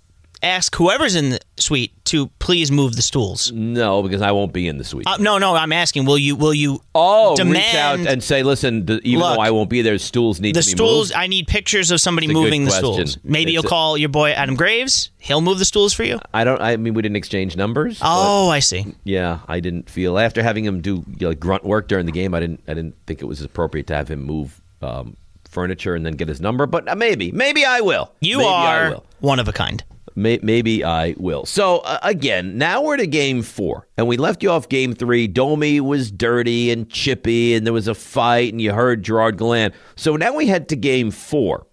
ask 0.43 0.75
whoever's 0.77 1.15
in 1.15 1.31
the 1.31 1.41
suite 1.57 1.93
to 2.07 2.29
please 2.39 2.71
move 2.71 2.97
the 2.97 3.03
stools? 3.03 3.51
No, 3.53 4.03
because 4.03 4.23
I 4.23 4.33
won't 4.33 4.53
be 4.53 4.69
in 4.69 4.79
the 4.79 4.85
suite. 4.85 5.07
Uh, 5.07 5.17
no, 5.19 5.39
no, 5.39 5.55
I'm 5.55 5.73
asking. 5.73 6.05
Will 6.05 6.19
you? 6.19 6.37
Will 6.37 6.55
you? 6.55 6.81
oh, 6.95 7.37
demand 7.37 7.57
reach 7.57 7.75
out 7.75 7.99
and 8.13 8.23
say, 8.23 8.43
listen, 8.43 8.87
the, 8.87 9.01
even 9.03 9.21
Look, 9.21 9.37
though 9.37 9.41
I 9.43 9.51
won't 9.51 9.71
be 9.71 9.83
there, 9.83 9.99
stools 9.99 10.41
need 10.41 10.55
the 10.55 10.63
to 10.63 10.67
be 10.67 10.71
moved. 10.71 10.79
The 10.79 10.85
stools. 10.87 11.09
moved. 11.11 11.19
I 11.19 11.27
need 11.27 11.47
pictures 11.47 11.91
of 11.91 12.01
somebody 12.01 12.27
good 12.27 12.35
moving 12.35 12.65
the 12.65 12.71
question. 12.71 13.07
stools. 13.07 13.19
Maybe 13.25 13.51
It's 13.51 13.55
you'll 13.55 13.67
a- 13.67 13.69
call 13.69 13.97
your 13.99 14.09
boy 14.09 14.31
Adam 14.31 14.55
Graves. 14.55 15.11
He'll 15.19 15.41
move 15.41 15.59
the 15.59 15.65
stools 15.65 15.93
for 15.93 16.05
you. 16.05 16.21
I 16.33 16.45
don't. 16.45 16.61
I 16.61 16.77
mean, 16.77 16.95
we 16.95 17.03
didn't 17.03 17.17
exchange 17.17 17.57
numbers. 17.57 17.99
Oh, 18.03 18.49
I 18.49 18.61
see. 18.61 18.87
Yeah, 19.05 19.41
I 19.49 19.61
didn't 19.61 19.91
feel 19.91 20.19
after 20.19 20.43
having 20.43 20.65
him 20.65 20.81
do 20.81 21.05
you 21.19 21.29
know, 21.29 21.35
grunt 21.35 21.65
work 21.65 21.89
during 21.89 22.07
the 22.07 22.13
game. 22.13 22.35
I 22.35 22.41
didn't. 22.41 22.63
I 22.69 22.75
didn't 22.75 22.95
think 23.07 23.23
it 23.23 23.25
was 23.27 23.41
appropriate 23.43 23.87
to 23.89 23.95
have 23.97 24.09
him 24.09 24.23
move 24.23 24.61
um, 24.83 25.17
furniture 25.49 25.95
and 25.97 26.07
then 26.07 26.15
get 26.15 26.29
his 26.29 26.41
number. 26.41 26.67
But 26.67 26.89
uh, 26.89 26.95
maybe, 26.95 27.33
maybe 27.33 27.65
I 27.65 27.81
will. 27.81 28.13
You 28.21 28.39
maybe 28.39 28.49
are 28.49 28.91
will. 28.91 29.05
one 29.21 29.41
of 29.41 29.49
a 29.49 29.53
kind. 29.53 29.83
May- 30.17 30.41
maybe 30.43 30.83
I 30.83 31.15
will. 31.19 31.45
So 31.45 31.79
uh, 31.79 31.99
again, 32.03 32.57
now 32.57 32.83
we're 32.83 32.97
to 32.97 33.07
game 33.07 33.43
four, 33.43 33.87
and 33.99 34.09
we 34.09 34.17
left 34.17 34.43
you 34.43 34.51
off 34.51 34.69
game 34.69 34.95
three. 34.95 35.29
Domi 35.29 35.79
was 35.81 36.11
dirty 36.11 36.71
and 36.71 36.89
chippy, 36.89 37.55
and 37.55 37.67
there 37.67 37.75
was 37.75 37.87
a 37.87 37.95
fight, 37.95 38.53
and 38.53 38.61
you 38.61 38.73
heard 38.73 39.03
Gerard 39.03 39.37
Gallant. 39.37 39.75
So 39.95 40.17
now 40.17 40.35
we 40.35 40.47
head 40.47 40.71
to 40.71 40.77
game 40.77 41.11
four. 41.11 41.67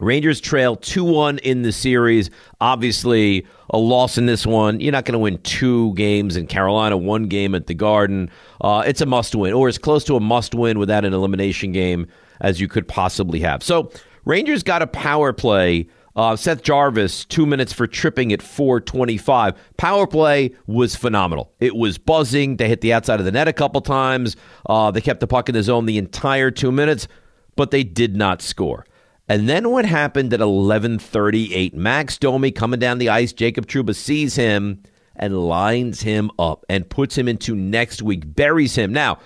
Rangers 0.00 0.40
trail 0.40 0.74
2 0.74 1.04
1 1.04 1.38
in 1.38 1.62
the 1.62 1.70
series. 1.70 2.28
Obviously, 2.60 3.46
a 3.70 3.78
loss 3.78 4.18
in 4.18 4.26
this 4.26 4.44
one. 4.44 4.80
You're 4.80 4.90
not 4.90 5.04
going 5.04 5.12
to 5.12 5.20
win 5.20 5.38
two 5.38 5.94
games 5.94 6.36
in 6.36 6.48
Carolina, 6.48 6.96
one 6.96 7.28
game 7.28 7.54
at 7.54 7.68
the 7.68 7.74
Garden. 7.74 8.28
Uh, 8.60 8.82
it's 8.84 9.00
a 9.00 9.06
must 9.06 9.36
win, 9.36 9.52
or 9.52 9.68
as 9.68 9.78
close 9.78 10.02
to 10.04 10.16
a 10.16 10.20
must 10.20 10.56
win 10.56 10.80
without 10.80 11.04
an 11.04 11.12
elimination 11.12 11.70
game 11.70 12.08
as 12.40 12.60
you 12.60 12.66
could 12.66 12.88
possibly 12.88 13.38
have. 13.38 13.62
So, 13.62 13.92
Rangers 14.24 14.64
got 14.64 14.82
a 14.82 14.88
power 14.88 15.32
play. 15.32 15.86
Uh, 16.14 16.36
Seth 16.36 16.62
Jarvis, 16.62 17.24
two 17.24 17.46
minutes 17.46 17.72
for 17.72 17.86
tripping 17.86 18.32
at 18.32 18.42
425. 18.42 19.54
Power 19.76 20.06
play 20.06 20.54
was 20.66 20.94
phenomenal. 20.94 21.52
It 21.58 21.74
was 21.74 21.96
buzzing. 21.96 22.56
They 22.58 22.68
hit 22.68 22.82
the 22.82 22.92
outside 22.92 23.18
of 23.18 23.24
the 23.24 23.32
net 23.32 23.48
a 23.48 23.52
couple 23.52 23.80
times. 23.80 24.36
Uh, 24.66 24.90
they 24.90 25.00
kept 25.00 25.20
the 25.20 25.26
puck 25.26 25.48
in 25.48 25.54
the 25.54 25.62
zone 25.62 25.86
the 25.86 25.98
entire 25.98 26.50
two 26.50 26.70
minutes, 26.70 27.08
but 27.56 27.70
they 27.70 27.82
did 27.82 28.14
not 28.14 28.42
score. 28.42 28.84
And 29.28 29.48
then 29.48 29.70
what 29.70 29.86
happened 29.86 30.34
at 30.34 30.40
11:38? 30.40 31.74
Max 31.74 32.18
Domi 32.18 32.50
coming 32.50 32.80
down 32.80 32.98
the 32.98 33.08
ice. 33.08 33.32
Jacob 33.32 33.66
Trouba 33.66 33.94
sees 33.94 34.34
him 34.36 34.82
and 35.16 35.46
lines 35.46 36.02
him 36.02 36.30
up 36.38 36.66
and 36.68 36.88
puts 36.88 37.16
him 37.16 37.28
into 37.28 37.54
next 37.54 38.02
week. 38.02 38.34
Buries 38.34 38.74
him. 38.74 38.92
Now, 38.92 39.18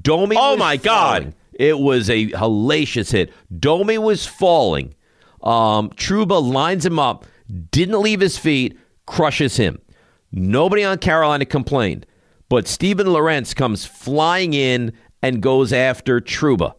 Domi. 0.00 0.36
Oh 0.38 0.56
my 0.56 0.76
God. 0.76 1.34
It 1.52 1.78
was 1.78 2.08
a 2.08 2.28
hellacious 2.30 3.12
hit. 3.12 3.32
Domi 3.56 3.98
was 3.98 4.26
falling. 4.26 4.94
Um, 5.42 5.90
Trouba 5.90 6.42
lines 6.42 6.84
him 6.86 6.98
up, 6.98 7.26
didn't 7.70 8.00
leave 8.00 8.20
his 8.20 8.38
feet, 8.38 8.78
crushes 9.06 9.56
him. 9.56 9.80
Nobody 10.32 10.84
on 10.84 10.98
Carolina 10.98 11.44
complained, 11.44 12.06
but 12.48 12.66
Steven 12.66 13.12
Lorentz 13.12 13.54
comes 13.54 13.84
flying 13.84 14.54
in 14.54 14.92
and 15.22 15.42
goes 15.42 15.72
after 15.72 16.20
Trouba 16.20 16.74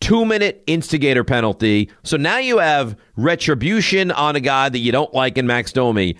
two 0.00 0.24
minute 0.24 0.62
instigator 0.66 1.22
penalty. 1.22 1.90
So 2.02 2.16
now 2.16 2.38
you 2.38 2.58
have 2.58 2.96
retribution 3.16 4.10
on 4.10 4.34
a 4.34 4.40
guy 4.40 4.68
that 4.68 4.78
you 4.78 4.92
don't 4.92 5.12
like 5.14 5.38
in 5.38 5.46
Max 5.46 5.72
Domi. 5.72 6.16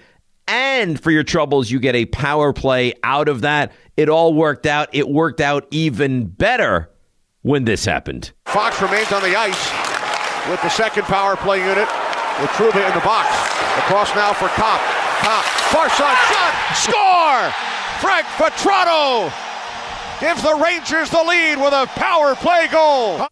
And 0.47 1.01
for 1.01 1.11
your 1.11 1.23
troubles, 1.23 1.71
you 1.71 1.79
get 1.79 1.95
a 1.95 2.07
power 2.07 2.53
play 2.53 2.95
out 3.03 3.29
of 3.29 3.43
that. 3.43 3.73
It 3.97 4.09
all 4.09 4.35
worked 4.35 4.67
out. 4.67 4.89
It 4.93 5.09
worked 5.09 5.41
out 5.41 5.67
even 5.71 6.27
better 6.27 6.91
when 7.43 7.65
this 7.65 7.85
happened. 7.85 8.33
Fox 8.47 8.81
remains 8.83 9.13
on 9.13 9.23
the 9.23 9.37
ice 9.37 9.90
with 10.49 10.63
the 10.63 10.71
second 10.71 11.05
power 11.05 11.37
play 11.37 11.59
unit 11.59 11.89
with 12.41 12.51
Trouba 12.57 12.87
in 12.87 12.95
the 12.95 13.05
box. 13.05 13.29
Across 13.85 14.15
now 14.15 14.33
for 14.33 14.49
Copp. 14.49 14.81
Copp, 15.21 15.45
far 15.69 15.89
side 15.91 16.17
shot, 16.31 16.55
score! 16.77 17.53
Frank 18.01 18.27
Vatrano 18.39 19.31
gives 20.21 20.43
the 20.43 20.55
Rangers 20.55 21.11
the 21.11 21.23
lead 21.23 21.57
with 21.57 21.75
a 21.75 21.87
power 21.97 22.35
play 22.35 22.69
goal. 22.69 23.27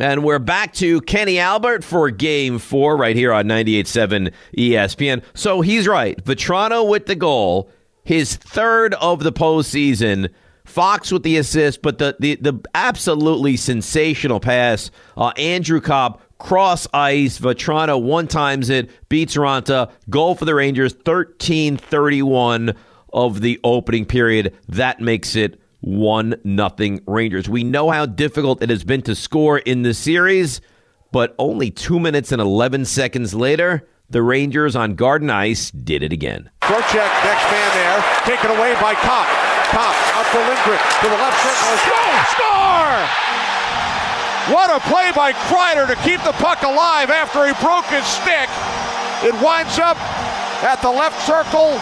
And 0.00 0.24
we're 0.24 0.38
back 0.38 0.74
to 0.74 1.00
Kenny 1.02 1.38
Albert 1.38 1.82
for 1.82 2.10
game 2.10 2.58
four 2.58 2.96
right 2.96 3.16
here 3.16 3.32
on 3.32 3.46
98.7 3.46 4.32
ESPN. 4.56 5.22
So 5.34 5.60
he's 5.60 5.88
right. 5.88 6.22
Vetrano 6.24 6.88
with 6.88 7.06
the 7.06 7.16
goal, 7.16 7.70
his 8.04 8.36
third 8.36 8.94
of 8.94 9.22
the 9.22 9.32
postseason. 9.32 10.30
Fox 10.64 11.10
with 11.10 11.22
the 11.22 11.36
assist, 11.38 11.82
but 11.82 11.98
the, 11.98 12.14
the, 12.20 12.36
the 12.36 12.60
absolutely 12.74 13.56
sensational 13.56 14.38
pass. 14.38 14.90
Uh, 15.16 15.28
Andrew 15.36 15.80
Copp 15.80 16.20
cross 16.38 16.86
ice. 16.94 17.38
Vatrano 17.38 18.00
one 18.00 18.26
times 18.26 18.70
it, 18.70 18.90
beats 19.08 19.36
Raanta. 19.36 19.90
Goal 20.08 20.34
for 20.34 20.44
the 20.44 20.54
Rangers, 20.54 20.92
13 20.92 21.76
31 21.76 22.74
of 23.12 23.40
the 23.40 23.60
opening 23.64 24.04
period. 24.06 24.56
That 24.68 25.00
makes 25.00 25.36
it 25.36 25.60
1 25.80 26.40
nothing 26.44 27.02
Rangers. 27.06 27.48
We 27.48 27.64
know 27.64 27.90
how 27.90 28.06
difficult 28.06 28.62
it 28.62 28.70
has 28.70 28.84
been 28.84 29.02
to 29.02 29.14
score 29.14 29.58
in 29.58 29.82
the 29.82 29.94
series, 29.94 30.60
but 31.12 31.34
only 31.38 31.70
2 31.70 32.00
minutes 32.00 32.32
and 32.32 32.40
11 32.40 32.84
seconds 32.84 33.34
later, 33.34 33.88
the 34.10 34.22
Rangers 34.22 34.74
on 34.74 34.94
Garden 34.94 35.30
Ice 35.30 35.70
did 35.70 36.02
it 36.02 36.12
again. 36.12 36.50
Trocheck, 36.62 37.24
next 37.24 37.50
man 37.50 37.70
there, 37.74 38.04
taken 38.24 38.50
away 38.50 38.74
by 38.80 38.94
Copp. 38.94 39.26
Copp 39.68 39.94
out 40.16 40.26
for 40.26 40.38
Lindgren 40.38 40.78
to 41.00 41.08
the 41.08 41.16
left 41.16 41.42
circle. 41.42 41.76
Score! 41.76 42.24
Score! 42.34 43.47
What 44.52 44.70
a 44.70 44.80
play 44.88 45.12
by 45.14 45.32
Kreider 45.32 45.86
to 45.86 45.96
keep 46.02 46.22
the 46.24 46.32
puck 46.32 46.62
alive 46.62 47.10
after 47.10 47.46
he 47.46 47.52
broke 47.62 47.84
his 47.86 48.06
stick. 48.06 48.48
It 49.22 49.34
winds 49.44 49.78
up 49.78 49.96
at 50.62 50.80
the 50.80 50.90
left 50.90 51.20
circle. 51.26 51.78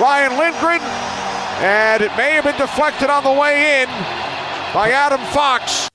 Ryan 0.00 0.38
Lindgren, 0.38 0.80
and 1.62 2.02
it 2.02 2.10
may 2.16 2.32
have 2.32 2.44
been 2.44 2.56
deflected 2.56 3.10
on 3.10 3.22
the 3.22 3.32
way 3.32 3.82
in 3.82 3.88
by 4.74 4.90
Adam 4.90 5.20
Fox. 5.32 5.88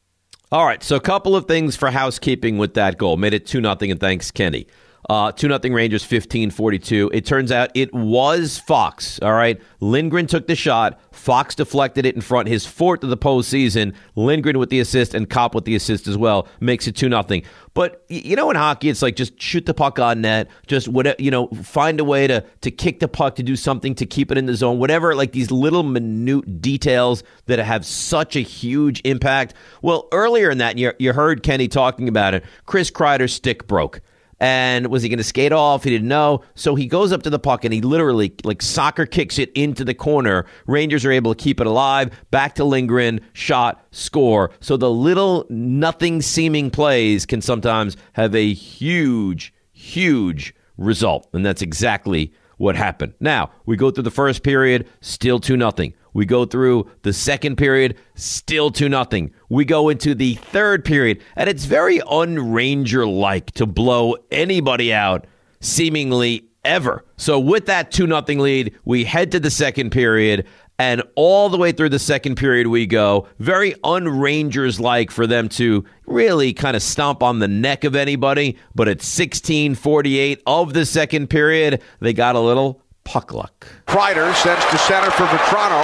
All 0.52 0.66
right, 0.66 0.82
so 0.82 0.96
a 0.96 1.02
couple 1.02 1.36
of 1.36 1.46
things 1.46 1.76
for 1.76 1.92
housekeeping 1.92 2.58
with 2.58 2.74
that 2.76 2.98
goal. 2.98 3.18
Made 3.18 3.34
it 3.34 3.46
2 3.46 3.62
nothing, 3.62 3.92
and 3.92 4.00
thanks, 4.00 4.32
Kenny. 4.32 4.68
Uh, 5.10 5.32
2 5.32 5.48
0 5.48 5.60
Rangers 5.74 6.04
15 6.04 6.52
42. 6.52 7.12
It 7.14 7.26
turns 7.26 7.52
out 7.52 7.72
it 7.74 7.94
was 7.94 8.58
Fox. 8.58 9.20
All 9.22 9.34
right. 9.34 9.60
Lindgren 9.80 10.28
took 10.28 10.48
the 10.48 10.56
shot. 10.56 11.00
Fox 11.12 11.56
deflected 11.56 12.06
it 12.06 12.16
in 12.16 12.22
front. 12.22 12.48
His 12.48 12.66
fourth 12.66 13.04
of 13.04 13.10
the 13.10 13.18
postseason. 13.18 13.94
Lindgren 14.16 14.60
with 14.60 14.70
the 14.70 14.80
assist 14.80 15.14
and 15.14 15.30
Copp 15.30 15.56
with 15.56 15.66
the 15.66 15.76
assist 15.76 16.08
as 16.08 16.18
well. 16.18 16.48
Makes 16.60 16.88
it 16.88 16.96
2 16.96 17.10
0. 17.10 17.42
But 17.74 18.04
you 18.10 18.36
know, 18.36 18.50
in 18.50 18.56
hockey, 18.56 18.90
it's 18.90 19.02
like 19.02 19.16
just 19.16 19.40
shoot 19.42 19.66
the 19.66 19.74
puck 19.74 20.00
on 20.00 20.22
net. 20.22 20.50
Just 20.68 20.88
whatever, 20.88 21.16
you 21.20 21.32
know, 21.32 21.48
find 21.48 22.00
a 22.00 22.04
way 22.04 22.28
to, 22.28 22.44
to 22.62 22.72
kick 22.72 23.00
the 23.00 23.08
puck, 23.08 23.36
to 23.36 23.44
do 23.44 23.56
something 23.56 23.96
to 23.96 24.06
keep 24.06 24.32
it 24.32 24.38
in 24.38 24.46
the 24.48 24.56
zone. 24.56 24.80
Whatever, 24.80 25.16
like 25.16 25.32
these 25.32 25.50
little 25.50 25.84
minute 25.84 26.62
details 26.62 27.24
that 27.46 27.60
have 27.60 27.86
such 27.86 28.36
a 28.36 28.42
huge 28.42 29.02
impact. 29.06 29.54
Well, 29.82 30.08
earlier 30.12 30.50
in 30.50 30.58
that, 30.60 30.78
you, 30.78 30.94
you 31.00 31.14
heard 31.14 31.42
Kenny 31.44 31.68
talking 31.68 32.08
about 32.08 32.34
it. 32.34 32.44
Chris 32.66 32.92
Kreider's 32.92 33.34
stick 33.34 33.68
broke. 33.68 34.02
And 34.40 34.88
was 34.88 35.04
he 35.04 35.10
going 35.10 35.18
to 35.18 35.24
skate 35.24 35.52
off? 35.52 35.84
He 35.84 35.90
didn't 35.90 36.08
know. 36.08 36.44
So 36.56 36.76
he 36.76 36.86
goes 36.86 37.12
up 37.12 37.24
to 37.24 37.30
the 37.30 37.40
puck 37.40 37.66
and 37.66 37.74
he 37.74 37.82
literally, 37.82 38.34
like 38.44 38.62
soccer 38.62 39.06
kicks 39.06 39.38
it 39.38 39.52
into 39.54 39.84
the 39.84 39.94
corner. 39.94 40.46
Rangers 40.66 41.04
are 41.04 41.12
able 41.12 41.36
to 41.36 41.44
keep 41.44 41.60
it 41.60 41.68
alive. 41.68 42.12
Back 42.32 42.56
to 42.56 42.64
Lindgren, 42.64 43.20
shot, 43.34 43.86
score. 43.92 44.52
So 44.62 44.78
the 44.78 44.90
little 44.90 45.46
nothing 45.50 46.22
seeming 46.22 46.72
plays 46.72 47.26
can 47.26 47.42
sometimes 47.42 47.98
have 48.14 48.34
a 48.34 48.54
huge, 48.54 49.54
huge 49.74 50.56
result. 50.78 51.28
And 51.34 51.46
that's 51.46 51.62
exactly 51.62 52.34
what 52.58 52.76
happened. 52.76 53.14
Now, 53.20 53.52
we 53.66 53.78
go 53.78 53.92
through 53.92 54.04
the 54.04 54.12
first 54.12 54.44
period, 54.44 54.88
still 55.02 55.40
2 55.40 55.58
nothing. 55.58 55.94
We 56.14 56.26
go 56.26 56.46
through 56.46 56.90
the 57.04 57.14
second 57.14 57.58
period, 57.58 57.98
still 58.16 58.72
2 58.72 58.90
nothing. 58.90 59.32
We 59.50 59.66
go 59.66 59.90
into 59.90 60.16
the 60.16 60.36
third 60.36 60.84
period, 60.86 61.22
and 61.36 61.50
it's 61.50 61.66
very 61.66 62.02
unranger 62.10 63.06
like 63.06 63.52
to 63.52 63.66
blow 63.66 64.16
anybody 64.32 64.94
out 64.94 65.26
seemingly 65.60 66.46
ever. 66.66 67.06
So 67.18 67.40
with 67.40 67.66
that 67.68 67.92
2 67.92 68.08
nothing 68.08 68.40
lead, 68.40 68.76
we 68.86 69.04
head 69.04 69.32
to 69.32 69.40
the 69.40 69.52
second 69.52 69.92
period 69.92 70.46
and 70.78 71.04
all 71.16 71.50
the 71.50 71.58
way 71.58 71.74
through 71.74 71.90
the 71.90 72.00
second 72.00 72.36
period 72.36 72.68
we 72.68 72.86
go. 72.86 73.28
Very 73.40 73.76
unrangers 73.84 74.80
like 74.80 75.12
for 75.12 75.28
them 75.28 75.50
to 75.50 75.84
really 76.06 76.54
kind 76.54 76.76
of 76.76 76.82
stomp 76.82 77.22
on 77.22 77.40
the 77.40 77.50
neck 77.50 77.84
of 77.84 77.96
anybody, 77.96 78.58
but 78.74 78.88
at 78.88 79.00
16:48 79.00 80.42
of 80.48 80.74
the 80.74 80.86
second 80.86 81.30
period, 81.30 81.82
they 82.00 82.14
got 82.14 82.36
a 82.36 82.40
little 82.40 82.82
puck 83.10 83.34
luck. 83.34 83.66
Kreider 83.88 84.30
sends 84.36 84.64
to 84.70 84.78
center 84.78 85.10
for 85.10 85.26
Vatrano. 85.26 85.82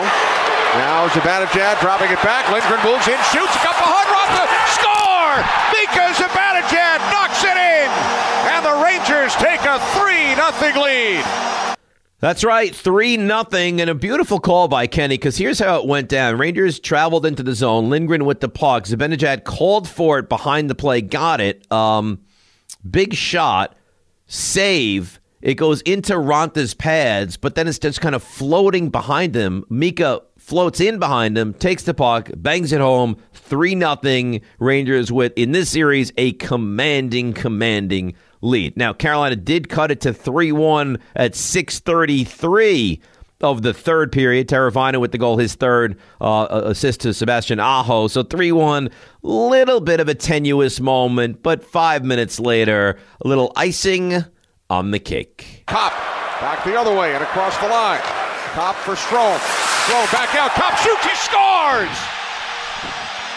Now 0.77 1.07
Zibanejad 1.09 1.81
dropping 1.81 2.11
it 2.11 2.21
back. 2.21 2.45
Lindgren 2.53 2.77
moves 2.85 3.07
in, 3.07 3.17
shoots, 3.33 3.57
got 3.65 3.73
behind 3.81 4.05
Raanta, 4.13 4.45
score! 4.77 5.41
Mika 5.73 6.13
Zibanejad 6.13 6.99
knocks 7.09 7.43
it 7.43 7.57
in, 7.57 7.89
and 8.53 8.61
the 8.63 8.77
Rangers 8.83 9.33
take 9.41 9.61
a 9.65 9.79
3 9.97 10.35
0 10.35 10.83
lead. 10.85 11.25
That's 12.19 12.43
right, 12.43 12.75
3 12.75 13.17
nothing, 13.17 13.81
and 13.81 13.89
a 13.89 13.95
beautiful 13.95 14.39
call 14.39 14.67
by 14.67 14.85
Kenny 14.85 15.17
because 15.17 15.37
here's 15.37 15.57
how 15.57 15.79
it 15.79 15.87
went 15.87 16.09
down. 16.09 16.37
Rangers 16.37 16.79
traveled 16.79 17.25
into 17.25 17.41
the 17.41 17.55
zone. 17.55 17.89
Lindgren 17.89 18.25
with 18.25 18.39
the 18.39 18.49
puck. 18.49 18.83
Zibanejad 18.83 19.45
called 19.45 19.89
for 19.89 20.19
it 20.19 20.29
behind 20.29 20.69
the 20.69 20.75
play, 20.75 21.01
got 21.01 21.41
it. 21.41 21.69
Um, 21.71 22.19
big 22.87 23.15
shot, 23.15 23.75
save. 24.27 25.19
It 25.45 25.57
goes 25.57 25.81
into 25.81 26.13
Raanta's 26.13 26.73
pads, 26.73 27.37
but 27.37 27.53
then 27.53 27.67
it's 27.67 27.77
just 27.77 28.01
kind 28.01 28.15
of 28.15 28.23
floating 28.23 28.89
behind 28.89 29.35
him. 29.35 29.63
Mika 29.69 30.23
floats 30.39 30.79
in 30.79 30.97
behind 30.97 31.37
him, 31.37 31.53
takes 31.53 31.83
the 31.83 31.93
puck, 31.93 32.31
bangs 32.35 32.73
it 32.73 32.81
home. 32.81 33.17
3 33.33 33.75
nothing. 33.75 34.41
Rangers 34.57 35.11
with, 35.11 35.33
in 35.35 35.51
this 35.51 35.69
series, 35.69 36.11
a 36.17 36.31
commanding, 36.31 37.31
commanding 37.31 38.15
lead. 38.41 38.75
Now, 38.75 38.91
Carolina 38.91 39.35
did 39.35 39.69
cut 39.69 39.91
it 39.91 40.01
to 40.01 40.13
3 40.13 40.51
1 40.51 40.97
at 41.15 41.35
633 41.35 42.99
of 43.41 43.61
the 43.61 43.73
third 43.75 44.11
period. 44.11 44.47
Teravainen 44.47 44.99
with 44.99 45.11
the 45.11 45.19
goal, 45.19 45.37
his 45.37 45.53
third 45.53 45.99
uh, 46.21 46.47
assist 46.49 47.01
to 47.01 47.13
Sebastian 47.13 47.59
Aho. 47.59 48.07
So 48.07 48.23
3 48.23 48.51
1, 48.51 48.89
little 49.21 49.79
bit 49.79 49.99
of 49.99 50.09
a 50.09 50.15
tenuous 50.15 50.79
moment, 50.79 51.43
but 51.43 51.63
five 51.63 52.03
minutes 52.03 52.39
later, 52.39 52.97
a 53.23 53.27
little 53.27 53.51
icing 53.55 54.25
on 54.69 54.91
the 54.91 54.99
cake. 54.99 55.63
Copp 55.67 55.93
back 56.41 56.63
the 56.63 56.79
other 56.79 56.95
way 56.95 57.13
and 57.13 57.23
across 57.23 57.57
the 57.57 57.67
line. 57.67 58.01
Copp 58.53 58.75
for 58.75 58.95
Strome. 58.95 59.39
Strome 59.85 60.11
back 60.11 60.33
out. 60.35 60.51
Copp 60.51 60.77
shoots. 60.77 61.05
He 61.05 61.15
scores! 61.15 61.97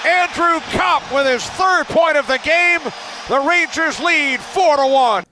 Andrew 0.07 0.61
Copp 0.79 1.13
with 1.13 1.27
his 1.27 1.45
third 1.45 1.87
point 1.87 2.17
of 2.17 2.27
the 2.27 2.39
game. 2.39 2.81
The 3.29 3.41
Rangers 3.41 4.01
lead 4.01 4.41
4 4.41 4.77
to 4.77 4.87
1. 4.87 5.25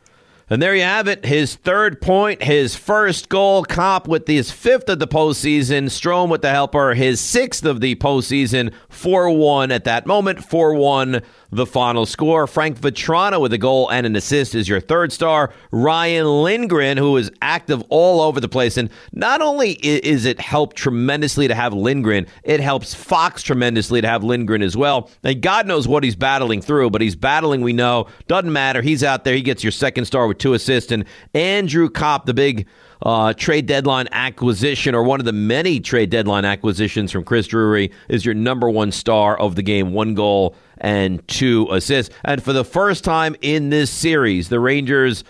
And 0.48 0.62
there 0.62 0.76
you 0.76 0.82
have 0.82 1.08
it. 1.08 1.24
His 1.24 1.56
third 1.56 2.00
point, 2.00 2.42
his 2.42 2.76
first 2.76 3.28
goal. 3.28 3.64
Copp 3.64 4.06
with 4.06 4.28
his 4.28 4.52
fifth 4.52 4.88
of 4.88 5.00
the 5.00 5.08
postseason. 5.08 5.86
Strome 5.86 6.28
with 6.28 6.42
the 6.42 6.50
helper, 6.50 6.94
his 6.94 7.20
sixth 7.20 7.64
of 7.64 7.80
the 7.80 7.96
postseason. 7.96 8.72
4 8.88 9.30
1 9.30 9.72
at 9.72 9.84
that 9.84 10.06
moment. 10.06 10.44
4 10.44 10.74
1 10.74 11.22
the 11.56 11.66
final 11.66 12.06
score. 12.06 12.46
Frank 12.46 12.78
Vatrano 12.78 13.40
with 13.40 13.52
a 13.52 13.58
goal 13.58 13.88
and 13.90 14.06
an 14.06 14.14
assist 14.14 14.54
is 14.54 14.68
your 14.68 14.80
third 14.80 15.12
star. 15.12 15.52
Ryan 15.70 16.26
Lindgren, 16.42 16.96
who 16.96 17.16
is 17.16 17.30
active 17.42 17.82
all 17.88 18.20
over 18.20 18.40
the 18.40 18.48
place. 18.48 18.76
And 18.76 18.90
not 19.12 19.42
only 19.42 19.72
is 19.72 20.24
it 20.24 20.40
helped 20.40 20.76
tremendously 20.76 21.48
to 21.48 21.54
have 21.54 21.72
Lindgren, 21.74 22.26
it 22.44 22.60
helps 22.60 22.94
Fox 22.94 23.42
tremendously 23.42 24.00
to 24.00 24.08
have 24.08 24.22
Lindgren 24.22 24.62
as 24.62 24.76
well. 24.76 25.10
And 25.24 25.40
God 25.42 25.66
knows 25.66 25.88
what 25.88 26.04
he's 26.04 26.16
battling 26.16 26.60
through, 26.60 26.90
but 26.90 27.00
he's 27.00 27.16
battling, 27.16 27.62
we 27.62 27.72
know. 27.72 28.06
Doesn't 28.28 28.52
matter. 28.52 28.82
He's 28.82 29.02
out 29.02 29.24
there. 29.24 29.34
He 29.34 29.42
gets 29.42 29.64
your 29.64 29.72
second 29.72 30.04
star 30.04 30.26
with 30.26 30.38
two 30.38 30.54
assists. 30.54 30.92
And 30.92 31.04
Andrew 31.34 31.88
Copp, 31.88 32.26
the 32.26 32.34
big 32.34 32.66
uh, 33.02 33.32
trade 33.32 33.66
deadline 33.66 34.08
acquisition, 34.12 34.94
or 34.94 35.02
one 35.02 35.20
of 35.20 35.26
the 35.26 35.32
many 35.32 35.80
trade 35.80 36.10
deadline 36.10 36.44
acquisitions 36.44 37.12
from 37.12 37.24
Chris 37.24 37.46
Drury, 37.46 37.90
is 38.08 38.24
your 38.24 38.34
number 38.34 38.70
one 38.70 38.92
star 38.92 39.38
of 39.38 39.54
the 39.54 39.62
game. 39.62 39.92
One 39.92 40.14
goal 40.14 40.54
and 40.78 41.26
two 41.28 41.68
assists. 41.70 42.14
And 42.24 42.42
for 42.42 42.52
the 42.52 42.64
first 42.64 43.04
time 43.04 43.36
in 43.40 43.70
this 43.70 43.90
series, 43.90 44.48
the 44.48 44.60
Rangers 44.60 45.24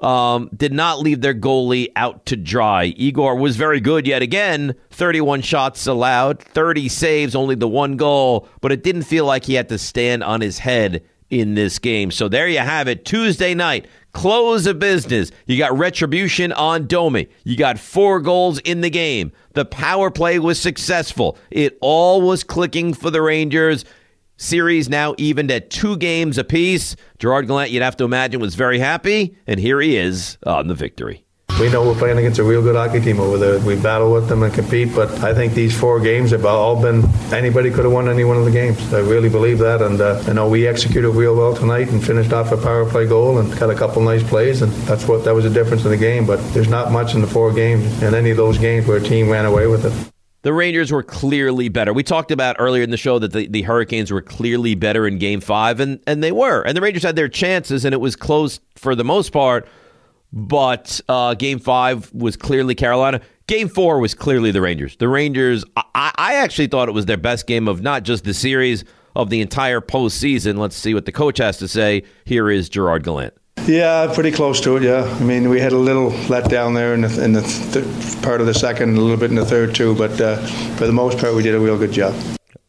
um, 0.00 0.48
did 0.56 0.72
not 0.72 1.00
leave 1.00 1.20
their 1.20 1.34
goalie 1.34 1.88
out 1.96 2.24
to 2.26 2.36
dry. 2.36 2.86
Igor 2.96 3.36
was 3.36 3.56
very 3.56 3.80
good 3.80 4.06
yet 4.06 4.22
again. 4.22 4.74
31 4.90 5.42
shots 5.42 5.86
allowed, 5.86 6.40
30 6.40 6.88
saves, 6.88 7.34
only 7.34 7.54
the 7.54 7.68
one 7.68 7.96
goal, 7.96 8.48
but 8.60 8.72
it 8.72 8.82
didn't 8.82 9.02
feel 9.02 9.24
like 9.24 9.44
he 9.44 9.54
had 9.54 9.68
to 9.68 9.78
stand 9.78 10.22
on 10.22 10.40
his 10.40 10.58
head 10.58 11.02
in 11.30 11.54
this 11.54 11.78
game. 11.78 12.10
So 12.10 12.28
there 12.28 12.48
you 12.48 12.58
have 12.58 12.88
it. 12.88 13.04
Tuesday 13.04 13.54
night, 13.54 13.86
close 14.12 14.66
of 14.66 14.78
business. 14.78 15.30
You 15.46 15.58
got 15.58 15.76
retribution 15.76 16.52
on 16.52 16.86
Domi. 16.86 17.28
You 17.44 17.56
got 17.56 17.78
four 17.78 18.20
goals 18.20 18.58
in 18.60 18.80
the 18.80 18.90
game. 18.90 19.32
The 19.52 19.64
power 19.64 20.10
play 20.10 20.38
was 20.38 20.60
successful. 20.60 21.38
It 21.50 21.78
all 21.80 22.22
was 22.22 22.44
clicking 22.44 22.94
for 22.94 23.10
the 23.10 23.22
Rangers. 23.22 23.84
Series 24.36 24.88
now 24.88 25.14
evened 25.18 25.50
at 25.50 25.68
two 25.68 25.96
games 25.96 26.38
apiece. 26.38 26.94
Gerard 27.18 27.48
Gallant, 27.48 27.70
you'd 27.72 27.82
have 27.82 27.96
to 27.96 28.04
imagine, 28.04 28.40
was 28.40 28.54
very 28.54 28.78
happy, 28.78 29.36
and 29.48 29.58
here 29.58 29.80
he 29.80 29.96
is 29.96 30.38
on 30.46 30.68
the 30.68 30.74
victory. 30.74 31.24
We 31.60 31.68
know 31.68 31.84
we're 31.84 31.98
playing 31.98 32.18
against 32.18 32.38
a 32.38 32.44
real 32.44 32.62
good 32.62 32.76
hockey 32.76 33.00
team 33.00 33.18
over 33.18 33.36
there. 33.36 33.58
We 33.58 33.74
battle 33.74 34.12
with 34.12 34.28
them 34.28 34.44
and 34.44 34.54
compete, 34.54 34.94
but 34.94 35.10
I 35.24 35.34
think 35.34 35.54
these 35.54 35.76
four 35.76 35.98
games 35.98 36.30
have 36.30 36.46
all 36.46 36.80
been 36.80 37.04
anybody 37.32 37.72
could 37.72 37.82
have 37.82 37.92
won 37.92 38.08
any 38.08 38.22
one 38.22 38.36
of 38.36 38.44
the 38.44 38.52
games. 38.52 38.94
I 38.94 39.00
really 39.00 39.28
believe 39.28 39.58
that, 39.58 39.82
and 39.82 40.00
uh, 40.00 40.22
I 40.28 40.34
know 40.34 40.48
we 40.48 40.68
executed 40.68 41.10
real 41.10 41.34
well 41.34 41.56
tonight 41.56 41.88
and 41.90 42.00
finished 42.02 42.32
off 42.32 42.52
a 42.52 42.56
power 42.56 42.88
play 42.88 43.08
goal 43.08 43.38
and 43.38 43.58
got 43.58 43.70
a 43.70 43.74
couple 43.74 44.00
nice 44.02 44.22
plays, 44.22 44.62
and 44.62 44.70
that's 44.86 45.08
what 45.08 45.24
that 45.24 45.34
was 45.34 45.44
the 45.44 45.50
difference 45.50 45.84
in 45.84 45.90
the 45.90 45.96
game. 45.96 46.26
But 46.26 46.36
there's 46.54 46.68
not 46.68 46.92
much 46.92 47.16
in 47.16 47.22
the 47.22 47.26
four 47.26 47.52
games 47.52 48.04
in 48.04 48.14
any 48.14 48.30
of 48.30 48.36
those 48.36 48.56
games 48.56 48.86
where 48.86 48.98
a 48.98 49.02
team 49.02 49.28
ran 49.28 49.44
away 49.44 49.66
with 49.66 49.84
it. 49.84 50.12
the 50.42 50.52
Rangers 50.52 50.92
were 50.92 51.02
clearly 51.02 51.68
better. 51.68 51.92
We 51.92 52.04
talked 52.04 52.30
about 52.30 52.54
earlier 52.60 52.84
in 52.84 52.90
the 52.90 52.96
show 52.96 53.18
that 53.18 53.32
the, 53.32 53.48
the 53.48 53.62
Hurricanes 53.62 54.12
were 54.12 54.22
clearly 54.22 54.76
better 54.76 55.08
in 55.08 55.18
game 55.18 55.40
five, 55.40 55.80
and, 55.80 55.98
and 56.06 56.22
they 56.22 56.30
were. 56.30 56.62
And 56.62 56.76
the 56.76 56.80
Rangers 56.80 57.02
had 57.02 57.16
their 57.16 57.28
chances, 57.28 57.84
and 57.84 57.92
it 57.92 58.00
was 58.00 58.14
close 58.14 58.60
for 58.76 58.94
the 58.94 59.04
most 59.04 59.32
part. 59.32 59.66
But 60.32 61.00
uh, 61.08 61.34
game 61.34 61.58
five 61.58 62.12
was 62.12 62.36
clearly 62.36 62.74
Carolina. 62.74 63.20
Game 63.46 63.68
four 63.68 63.98
was 63.98 64.14
clearly 64.14 64.50
the 64.50 64.60
Rangers. 64.60 64.96
The 64.96 65.08
Rangers, 65.08 65.64
I, 65.76 66.12
I 66.16 66.34
actually 66.34 66.66
thought 66.66 66.88
it 66.88 66.92
was 66.92 67.06
their 67.06 67.16
best 67.16 67.46
game 67.46 67.66
of 67.66 67.80
not 67.80 68.02
just 68.02 68.24
the 68.24 68.34
series, 68.34 68.84
of 69.18 69.30
the 69.30 69.40
entire 69.40 69.80
postseason. 69.80 70.58
Let's 70.58 70.76
see 70.76 70.94
what 70.94 71.04
the 71.04 71.12
coach 71.12 71.38
has 71.38 71.58
to 71.58 71.68
say. 71.68 72.04
Here 72.24 72.48
is 72.48 72.68
Gerard 72.68 73.04
Gallant. 73.04 73.34
Yeah, 73.66 74.10
pretty 74.14 74.30
close 74.30 74.60
to 74.60 74.76
it. 74.76 74.84
Yeah, 74.84 75.02
I 75.02 75.24
mean, 75.24 75.48
we 75.48 75.60
had 75.60 75.72
a 75.72 75.78
little 75.78 76.12
letdown 76.28 76.74
there 76.74 76.94
in 76.94 77.00
the, 77.02 77.24
in 77.24 77.32
the 77.32 77.42
th- 77.42 78.22
part 78.22 78.40
of 78.40 78.46
the 78.46 78.54
second, 78.54 78.96
a 78.96 79.00
little 79.00 79.16
bit 79.16 79.30
in 79.30 79.36
the 79.36 79.44
third 79.44 79.74
too. 79.74 79.96
But 79.96 80.18
uh, 80.20 80.36
for 80.76 80.86
the 80.86 80.92
most 80.92 81.18
part, 81.18 81.34
we 81.34 81.42
did 81.42 81.54
a 81.54 81.60
real 81.60 81.76
good 81.76 81.92
job. 81.92 82.14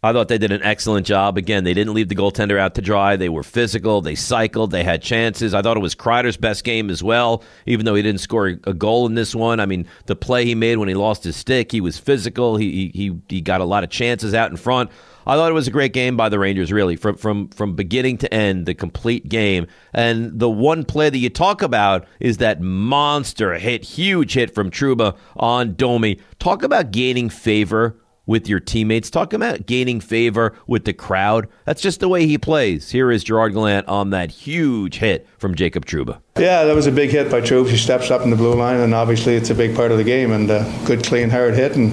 I 0.02 0.14
thought 0.14 0.30
they 0.30 0.38
did 0.38 0.54
an 0.54 0.64
excellent 0.64 1.06
job. 1.06 1.38
Again, 1.38 1.66
they 1.66 1.74
didn't 1.74 1.94
leave 1.94 2.08
the 2.08 2.16
goaltender 2.16 2.58
out 2.58 2.74
to 2.76 2.82
dry. 2.82 3.18
They 3.18 3.28
were 3.28 3.44
physical. 3.44 4.00
They 4.00 4.16
cycled. 4.16 4.72
They 4.72 4.86
had 4.86 5.02
chances. 5.02 5.54
I 5.54 5.62
thought 5.62 5.76
it 5.76 5.82
was 5.82 5.94
Kreider's 5.94 6.38
best 6.38 6.64
game 6.64 6.90
as 6.90 7.04
well, 7.04 7.44
even 7.66 7.86
though 7.86 7.96
he 7.96 8.02
didn't 8.02 8.22
score 8.22 8.48
a 8.48 8.74
goal 8.74 9.08
in 9.08 9.16
this 9.16 9.36
one. 9.36 9.60
I 9.60 9.66
mean, 9.66 9.88
the 10.06 10.16
play 10.16 10.46
he 10.46 10.56
made 10.56 10.78
when 10.78 10.88
he 10.88 10.96
lost 10.96 11.26
his 11.26 11.36
stick, 11.36 11.74
he 11.74 11.82
was 11.82 11.98
physical. 11.98 12.56
He 12.56 12.92
he 12.94 13.20
he 13.28 13.42
got 13.42 13.60
a 13.60 13.66
lot 13.66 13.84
of 13.84 13.90
chances 13.90 14.34
out 14.34 14.50
in 14.52 14.56
front. 14.56 14.90
I 15.28 15.36
thought 15.36 15.52
it 15.52 15.54
was 15.54 15.68
a 15.68 15.72
great 15.72 15.92
game 15.92 16.16
by 16.16 16.30
the 16.30 16.40
Rangers, 16.40 16.72
really, 16.72 16.96
from 16.96 17.18
from 17.18 17.50
from 17.50 17.76
beginning 17.76 18.20
to 18.20 18.34
end, 18.34 18.68
the 18.68 18.76
complete 18.76 19.28
game. 19.28 19.68
And 19.94 20.40
the 20.40 20.50
one 20.50 20.86
play 20.86 21.10
that 21.10 21.18
you 21.18 21.30
talk 21.30 21.62
about 21.62 22.08
is 22.22 22.38
that 22.38 22.62
monster 22.62 23.56
hit, 23.56 23.84
huge 23.84 24.34
hit 24.34 24.56
from 24.56 24.72
Trouba 24.72 25.18
on 25.36 25.76
Domi. 25.76 26.20
Talk 26.40 26.64
about 26.64 26.92
gaining 26.92 27.30
favor 27.30 27.98
with 28.30 28.48
your 28.48 28.60
teammates. 28.60 29.10
Talk 29.10 29.34
about 29.34 29.66
gaining 29.66 30.00
favor 30.00 30.54
with 30.68 30.86
the 30.86 30.94
crowd. 30.94 31.48
That's 31.66 31.82
just 31.82 32.00
the 32.00 32.08
way 32.08 32.28
he 32.28 32.38
plays. 32.38 32.92
Here 32.92 33.12
is 33.12 33.24
Gerard 33.24 33.54
Gallant 33.54 33.88
on 33.88 34.12
that 34.12 34.30
huge 34.30 35.00
hit 35.00 35.28
from 35.40 35.56
Jacob 35.56 35.88
Trouba. 35.88 36.22
Yeah, 36.38 36.64
that 36.66 36.76
was 36.76 36.86
a 36.86 36.92
big 36.92 37.10
hit 37.10 37.32
by 37.32 37.42
Trouba. 37.42 37.70
He 37.70 37.78
steps 37.78 38.12
up 38.12 38.22
in 38.22 38.30
the 38.30 38.36
blue 38.36 38.54
line, 38.54 38.80
and 38.82 38.94
obviously 38.94 39.36
it's 39.36 39.50
a 39.50 39.56
big 39.56 39.76
part 39.76 39.92
of 39.92 39.98
the 39.98 40.04
game. 40.04 40.32
And 40.32 40.48
a 40.52 40.64
good, 40.86 41.04
clean, 41.04 41.32
hard 41.32 41.56
hit. 41.56 41.76
And 41.76 41.92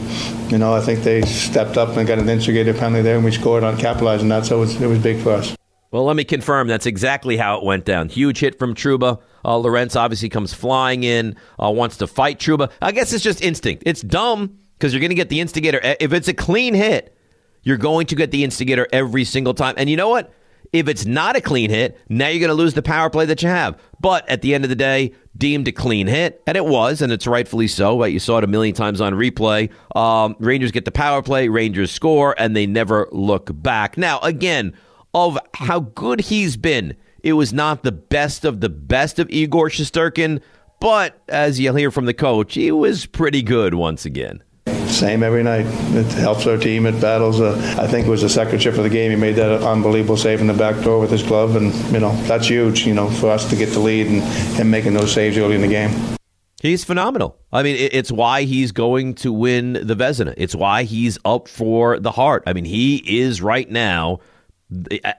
you 0.53 0.59
know, 0.59 0.75
I 0.75 0.83
think 0.83 1.05
they 1.05 1.23
stepped 1.23 1.79
up 1.79 1.97
and 1.97 2.07
got 2.07 2.19
an 2.19 2.29
instigated 2.29 2.77
penalty 2.77 3.01
there, 3.01 3.17
and 3.17 3.25
we 3.25 3.33
scored 3.33 3.65
on 3.65 3.79
capitalizing 3.79 4.29
that. 4.29 4.45
So 4.45 4.59
it 4.59 4.61
was, 4.61 4.83
it 4.83 4.87
was 4.87 4.99
big 4.99 5.23
for 5.23 5.33
us. 5.33 5.57
Well, 5.91 6.05
let 6.05 6.17
me 6.17 6.25
confirm 6.25 6.69
that's 6.69 6.85
exactly 6.85 7.39
how 7.39 7.57
it 7.57 7.65
went 7.65 7.87
down. 7.87 8.11
Huge 8.11 8.41
hit 8.41 8.59
from 8.59 8.75
Trouba. 8.75 9.23
Uh, 9.43 9.57
Lorentz 9.57 9.97
obviously 9.97 10.29
comes 10.29 10.53
flying 10.53 11.03
in, 11.03 11.35
uh, 11.59 11.71
wants 11.71 11.97
to 11.97 12.07
fight 12.07 12.39
Trouba. 12.39 12.71
I 12.83 12.93
guess 12.93 13.15
it's 13.15 13.25
just 13.25 13.41
instinct. 13.41 13.85
It's 13.87 14.03
dumb 14.03 14.59
because 14.79 14.93
you're 14.93 15.01
going 15.01 15.11
to 15.11 15.17
get 15.17 15.29
the 15.29 15.41
instigator. 15.41 15.81
If 15.83 16.13
it's 16.13 16.29
a 16.29 16.35
clean 16.35 16.75
hit, 16.75 17.17
you're 17.63 17.77
going 17.77 18.07
to 18.07 18.15
get 18.15 18.31
the 18.31 18.45
instigator 18.45 18.87
every 18.93 19.25
single 19.25 19.55
time. 19.55 19.75
And 19.77 19.91
you 19.91 19.97
know 19.97 20.09
what? 20.09 20.33
If 20.73 20.89
it's 20.89 21.07
not 21.07 21.37
a 21.37 21.41
clean 21.41 21.71
hit, 21.71 21.99
now 22.09 22.29
you're 22.29 22.41
going 22.41 22.49
to 22.49 22.55
lose 22.55 22.75
the 22.75 22.83
power 22.83 23.09
play 23.09 23.25
that 23.27 23.43
you 23.43 23.49
have. 23.49 23.81
But 24.01 24.29
at 24.29 24.43
the 24.43 24.55
end 24.55 24.65
of 24.65 24.71
the 24.71 24.77
day, 24.77 25.15
deemed 25.37 25.69
a 25.69 25.73
clean 25.73 26.07
hit, 26.07 26.43
and 26.47 26.57
it 26.57 26.65
was, 26.65 27.03
and 27.03 27.13
it's 27.13 27.27
rightfully 27.27 27.69
so. 27.69 27.99
But 27.99 28.13
you 28.13 28.19
saw 28.19 28.39
it 28.39 28.45
a 28.45 28.49
million 28.49 28.75
times 28.75 29.01
on 29.01 29.15
replay. 29.15 29.71
Um, 29.95 30.37
Rangers 30.39 30.73
get 30.73 30.85
the 30.85 30.93
power 30.93 31.23
play, 31.23 31.49
Rangers 31.49 31.93
score, 31.93 32.35
and 32.39 32.55
they 32.57 32.67
never 32.67 33.09
look 33.13 33.51
back. 33.63 33.97
Now, 33.97 34.19
again, 34.21 34.75
of 35.15 35.39
how 35.55 35.81
good 35.81 36.21
he's 36.21 36.57
been, 36.57 36.97
it 37.23 37.35
was 37.35 37.53
not 37.53 37.83
the 37.83 37.93
best 37.93 38.45
of 38.45 38.61
the 38.61 38.69
best 38.69 39.19
of 39.19 39.31
Igor 39.31 39.71
Shesterkin, 39.71 40.41
but 40.81 41.21
as 41.29 41.59
you'll 41.59 41.75
hear 41.75 41.91
from 41.91 42.05
the 42.05 42.15
coach, 42.15 42.55
he 42.55 42.71
was 42.71 43.07
pretty 43.07 43.43
good 43.43 43.75
once 43.75 44.05
again 44.05 44.43
same 44.89 45.23
every 45.23 45.43
night. 45.43 45.67
It 45.95 46.07
helps 46.13 46.47
our 46.47 46.57
team. 46.57 46.87
It 46.87 47.01
battles. 47.01 47.41
Uh, 47.41 47.77
I 47.79 47.87
think 47.87 48.07
it 48.07 48.11
was 48.11 48.23
the 48.23 48.29
second 48.29 48.61
shift 48.61 48.79
of 48.79 48.85
the 48.85 48.91
game. 48.91 49.11
He 49.11 49.17
made 49.17 49.37
that 49.37 49.63
unbelievable 49.63 50.17
save 50.17 50.41
in 50.41 50.47
the 50.47 50.55
back 50.55 50.83
door 50.83 51.01
with 51.01 51.11
his 51.11 51.23
glove, 51.23 51.57
and 51.57 51.75
you 51.93 52.01
know 52.01 52.15
that's 52.23 52.49
huge. 52.49 52.87
You 52.87 52.95
know 52.95 53.11
for 53.11 53.31
us 53.31 53.49
to 53.51 53.57
get 53.57 53.71
the 53.71 53.81
lead 53.81 54.07
and 54.07 54.23
him 54.57 54.71
making 54.71 54.95
those 54.95 55.13
saves 55.13 55.37
early 55.39 55.55
in 55.55 55.61
the 55.61 55.69
game. 55.69 56.17
He's 56.63 56.85
phenomenal. 56.85 57.39
I 57.53 57.63
mean, 57.63 57.77
it's 57.79 58.11
why 58.11 58.43
he's 58.43 58.73
going 58.73 59.15
to 59.17 59.33
win 59.33 59.75
the 59.75 59.95
Vezina. 59.95 60.35
It's 60.37 60.55
why 60.55 60.85
he's 60.85 61.19
up 61.25 61.49
for 61.49 62.01
the 62.01 62.11
Hart. 62.11 62.45
I 62.47 62.55
mean, 62.55 62.65
he 62.65 63.21
is 63.21 63.43
right 63.43 63.71
now. 63.71 64.21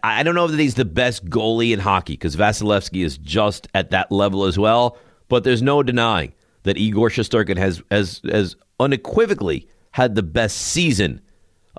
I 0.04 0.24
don't 0.24 0.36
know 0.36 0.48
that 0.48 0.60
he's 0.60 0.76
the 0.76 0.84
best 0.84 1.26
goalie 1.30 1.74
in 1.74 1.80
hockey 1.80 2.14
because 2.14 2.36
Vasilevskiy 2.36 3.06
is 3.06 3.18
just 3.18 3.68
at 3.74 3.92
that 3.92 4.12
level 4.12 4.46
as 4.46 4.58
well. 4.58 4.98
But 5.30 5.44
there's 5.44 5.62
no 5.62 5.84
denying 5.84 6.34
that 6.64 6.78
Igor 6.78 7.10
Shesterkin 7.10 7.58
has, 7.58 7.82
has, 7.92 8.20
has 8.30 8.56
unequivocally 8.80 9.68
had 9.92 10.16
the 10.16 10.24
best 10.24 10.58
season 10.58 11.22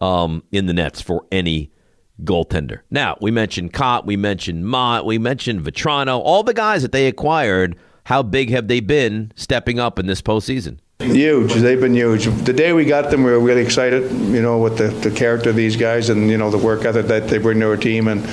um, 0.01 0.43
in 0.53 0.67
the 0.67 0.73
Nets 0.73 1.01
for 1.01 1.25
any 1.31 1.71
goaltender. 2.23 2.81
Now, 2.91 3.17
we 3.21 3.31
mentioned 3.31 3.73
Copp, 3.73 4.05
we 4.05 4.17
mentioned 4.17 4.67
Motte, 4.67 5.07
we 5.07 5.19
mentioned 5.19 5.61
Vatrano, 5.63 6.21
all 6.21 6.43
the 6.43 6.55
guys 6.55 6.83
that 6.83 6.93
they 6.93 7.07
acquired. 7.07 7.77
How 8.05 8.23
big 8.23 8.51
have 8.51 8.69
they 8.69 8.81
been 8.81 9.33
stepping 9.37 9.79
up 9.79 9.99
in 9.99 10.07
this 10.07 10.23
postseason? 10.23 10.79
Huge. 11.01 11.53
They've 11.53 11.81
been 11.81 11.95
huge. 11.95 12.25
The 12.45 12.53
day 12.53 12.73
we 12.73 12.85
got 12.87 13.11
them, 13.11 13.23
we 13.23 13.31
were 13.31 13.39
really 13.39 13.61
excited, 13.63 14.11
you 14.11 14.43
know, 14.43 14.59
with 14.59 14.79
the, 14.79 14.89
the 14.89 15.15
character 15.15 15.51
of 15.51 15.57
these 15.57 15.77
guys 15.77 16.09
and, 16.09 16.29
you 16.31 16.39
know, 16.39 16.51
the 16.51 16.59
work 16.59 16.85
ethic 16.85 17.07
that 17.07 17.29
they 17.29 17.39
bring 17.39 17.61
to 17.61 17.69
our 17.69 17.77
team. 17.77 18.09
And 18.09 18.25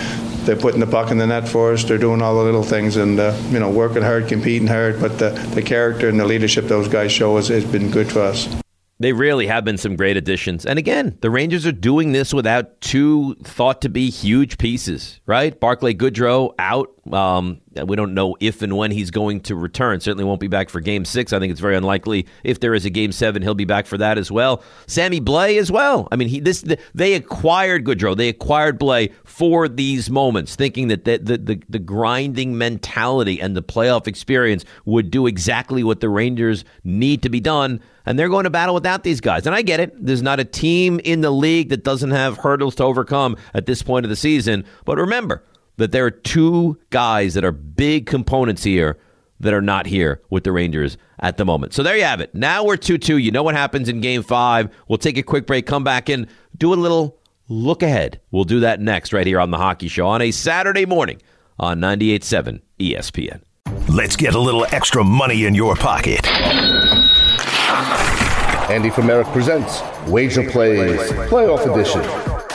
they're 0.45 0.55
putting 0.55 0.79
the 0.79 0.87
puck 0.87 1.11
in 1.11 1.17
the 1.17 1.27
net 1.27 1.47
for 1.47 1.73
us. 1.73 1.83
They're 1.83 1.97
doing 1.97 2.21
all 2.21 2.35
the 2.37 2.43
little 2.43 2.63
things 2.63 2.97
and, 2.97 3.19
uh, 3.19 3.37
you 3.49 3.59
know, 3.59 3.69
working 3.69 4.03
hard, 4.03 4.27
competing 4.27 4.67
hard. 4.67 4.99
But 4.99 5.19
the, 5.19 5.29
the 5.53 5.61
character 5.61 6.07
and 6.09 6.19
the 6.19 6.25
leadership 6.25 6.65
those 6.65 6.87
guys 6.87 7.11
show 7.11 7.35
has, 7.35 7.47
has 7.49 7.65
been 7.65 7.91
good 7.91 8.11
for 8.11 8.21
us. 8.21 8.64
They 8.97 9.11
really 9.11 9.47
have 9.47 9.65
been 9.65 9.77
some 9.77 9.97
great 9.97 10.15
additions. 10.15 10.65
And 10.65 10.79
again, 10.79 11.17
the 11.19 11.29
Rangers 11.29 11.65
are 11.65 11.73
doing 11.73 12.13
this 12.13 12.33
without 12.33 12.79
two 12.79 13.35
thought 13.43 13.81
to 13.81 13.89
be 13.89 14.09
huge 14.09 14.57
pieces, 14.57 15.19
right? 15.25 15.59
Barclay 15.59 15.93
Goodrow 15.93 16.53
out. 16.57 16.93
Um, 17.11 17.59
we 17.85 17.97
don't 17.97 18.13
know 18.13 18.37
if 18.39 18.61
and 18.61 18.77
when 18.77 18.91
he's 18.91 19.11
going 19.11 19.41
to 19.41 19.55
return. 19.55 19.99
Certainly 19.99 20.23
won't 20.23 20.39
be 20.39 20.47
back 20.47 20.69
for 20.69 20.79
game 20.79 21.03
six. 21.03 21.33
I 21.33 21.39
think 21.39 21.51
it's 21.51 21.59
very 21.59 21.75
unlikely. 21.75 22.25
If 22.45 22.61
there 22.61 22.73
is 22.73 22.85
a 22.85 22.89
game 22.89 23.11
seven, 23.11 23.41
he'll 23.41 23.53
be 23.53 23.65
back 23.65 23.85
for 23.85 23.97
that 23.97 24.17
as 24.17 24.31
well. 24.31 24.63
Sammy 24.87 25.19
Blais 25.19 25.59
as 25.59 25.69
well. 25.69 26.07
I 26.09 26.15
mean, 26.15 26.29
he 26.29 26.39
this 26.39 26.61
the, 26.61 26.79
they 26.93 27.15
acquired 27.15 27.83
Goodrow. 27.83 28.15
They 28.15 28.29
acquired 28.29 28.79
Blais 28.79 29.11
for 29.25 29.67
these 29.67 30.09
moments, 30.09 30.55
thinking 30.55 30.87
that 30.87 31.03
the, 31.03 31.17
the, 31.17 31.37
the, 31.37 31.61
the 31.67 31.79
grinding 31.79 32.57
mentality 32.57 33.41
and 33.41 33.57
the 33.57 33.63
playoff 33.63 34.07
experience 34.07 34.63
would 34.85 35.11
do 35.11 35.27
exactly 35.27 35.83
what 35.83 35.99
the 35.99 36.09
Rangers 36.09 36.63
need 36.85 37.21
to 37.23 37.29
be 37.29 37.41
done 37.41 37.81
and 38.05 38.17
they're 38.17 38.29
going 38.29 38.43
to 38.43 38.49
battle 38.49 38.75
without 38.75 39.03
these 39.03 39.21
guys. 39.21 39.45
And 39.45 39.55
I 39.55 39.61
get 39.61 39.79
it. 39.79 39.93
There's 40.03 40.21
not 40.21 40.39
a 40.39 40.45
team 40.45 40.99
in 41.03 41.21
the 41.21 41.31
league 41.31 41.69
that 41.69 41.83
doesn't 41.83 42.11
have 42.11 42.37
hurdles 42.37 42.75
to 42.75 42.83
overcome 42.83 43.37
at 43.53 43.65
this 43.65 43.81
point 43.81 44.05
of 44.05 44.09
the 44.09 44.15
season. 44.15 44.65
But 44.85 44.97
remember 44.97 45.43
that 45.77 45.91
there 45.91 46.05
are 46.05 46.11
two 46.11 46.79
guys 46.89 47.33
that 47.33 47.43
are 47.43 47.51
big 47.51 48.05
components 48.05 48.63
here 48.63 48.97
that 49.39 49.53
are 49.53 49.61
not 49.61 49.85
here 49.85 50.21
with 50.29 50.43
the 50.43 50.51
Rangers 50.51 50.97
at 51.19 51.37
the 51.37 51.45
moment. 51.45 51.73
So 51.73 51.83
there 51.83 51.97
you 51.97 52.03
have 52.03 52.21
it. 52.21 52.33
Now 52.33 52.63
we're 52.63 52.77
2 52.77 52.97
2. 52.97 53.17
You 53.17 53.31
know 53.31 53.43
what 53.43 53.55
happens 53.55 53.89
in 53.89 54.01
game 54.01 54.23
five. 54.23 54.69
We'll 54.87 54.97
take 54.97 55.17
a 55.17 55.23
quick 55.23 55.45
break, 55.45 55.65
come 55.65 55.83
back 55.83 56.09
and 56.09 56.27
do 56.57 56.73
a 56.73 56.75
little 56.75 57.19
look 57.49 57.83
ahead. 57.83 58.21
We'll 58.31 58.45
do 58.45 58.61
that 58.61 58.79
next 58.79 59.13
right 59.13 59.27
here 59.27 59.39
on 59.39 59.51
The 59.51 59.57
Hockey 59.57 59.87
Show 59.87 60.07
on 60.07 60.21
a 60.21 60.31
Saturday 60.31 60.85
morning 60.85 61.21
on 61.59 61.79
98.7 61.79 62.61
ESPN. 62.79 63.41
Let's 63.89 64.15
get 64.15 64.35
a 64.35 64.39
little 64.39 64.65
extra 64.71 65.03
money 65.03 65.45
in 65.45 65.53
your 65.53 65.75
pocket. 65.75 66.25
Andy 68.69 68.89
from 68.89 69.07
Merrick 69.07 69.27
presents 69.27 69.81
Wager 70.07 70.49
Plays 70.49 70.99
Playoff 71.29 71.71
Edition. 71.71 72.01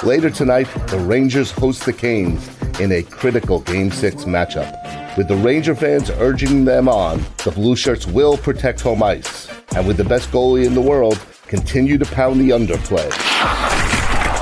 Later 0.07 0.29
tonight, 0.29 0.65
the 0.89 0.99
Rangers 0.99 1.51
host 1.51 1.85
the 1.85 1.93
Canes 1.93 2.49
in 2.81 2.93
a 2.93 3.03
critical 3.03 3.61
Game 3.61 3.91
6 3.91 4.25
matchup. 4.25 5.17
With 5.17 5.29
the 5.29 5.37
Ranger 5.37 5.75
fans 5.75 6.11
urging 6.11 6.65
them 6.65 6.89
on, 6.89 7.25
the 7.45 7.53
Blue 7.53 7.77
Shirts 7.77 8.07
will 8.07 8.37
protect 8.37 8.81
home 8.81 9.03
ice. 9.03 9.49
And 9.77 9.87
with 9.87 9.97
the 9.97 10.05
best 10.05 10.31
goalie 10.31 10.67
in 10.67 10.75
the 10.75 10.81
world, 10.81 11.25
continue 11.47 11.97
to 11.99 12.05
pound 12.07 12.41
the 12.41 12.51
underplay. 12.51 13.09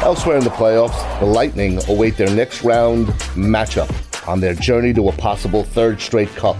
Elsewhere 0.02 0.38
in 0.38 0.44
the 0.44 0.50
playoffs, 0.50 1.20
the 1.20 1.26
Lightning 1.26 1.80
await 1.88 2.16
their 2.16 2.34
next 2.34 2.64
round 2.64 3.08
matchup 3.34 3.94
on 4.28 4.40
their 4.40 4.54
journey 4.54 4.92
to 4.92 5.08
a 5.08 5.12
possible 5.12 5.64
third 5.64 6.00
straight 6.00 6.28
cup. 6.36 6.56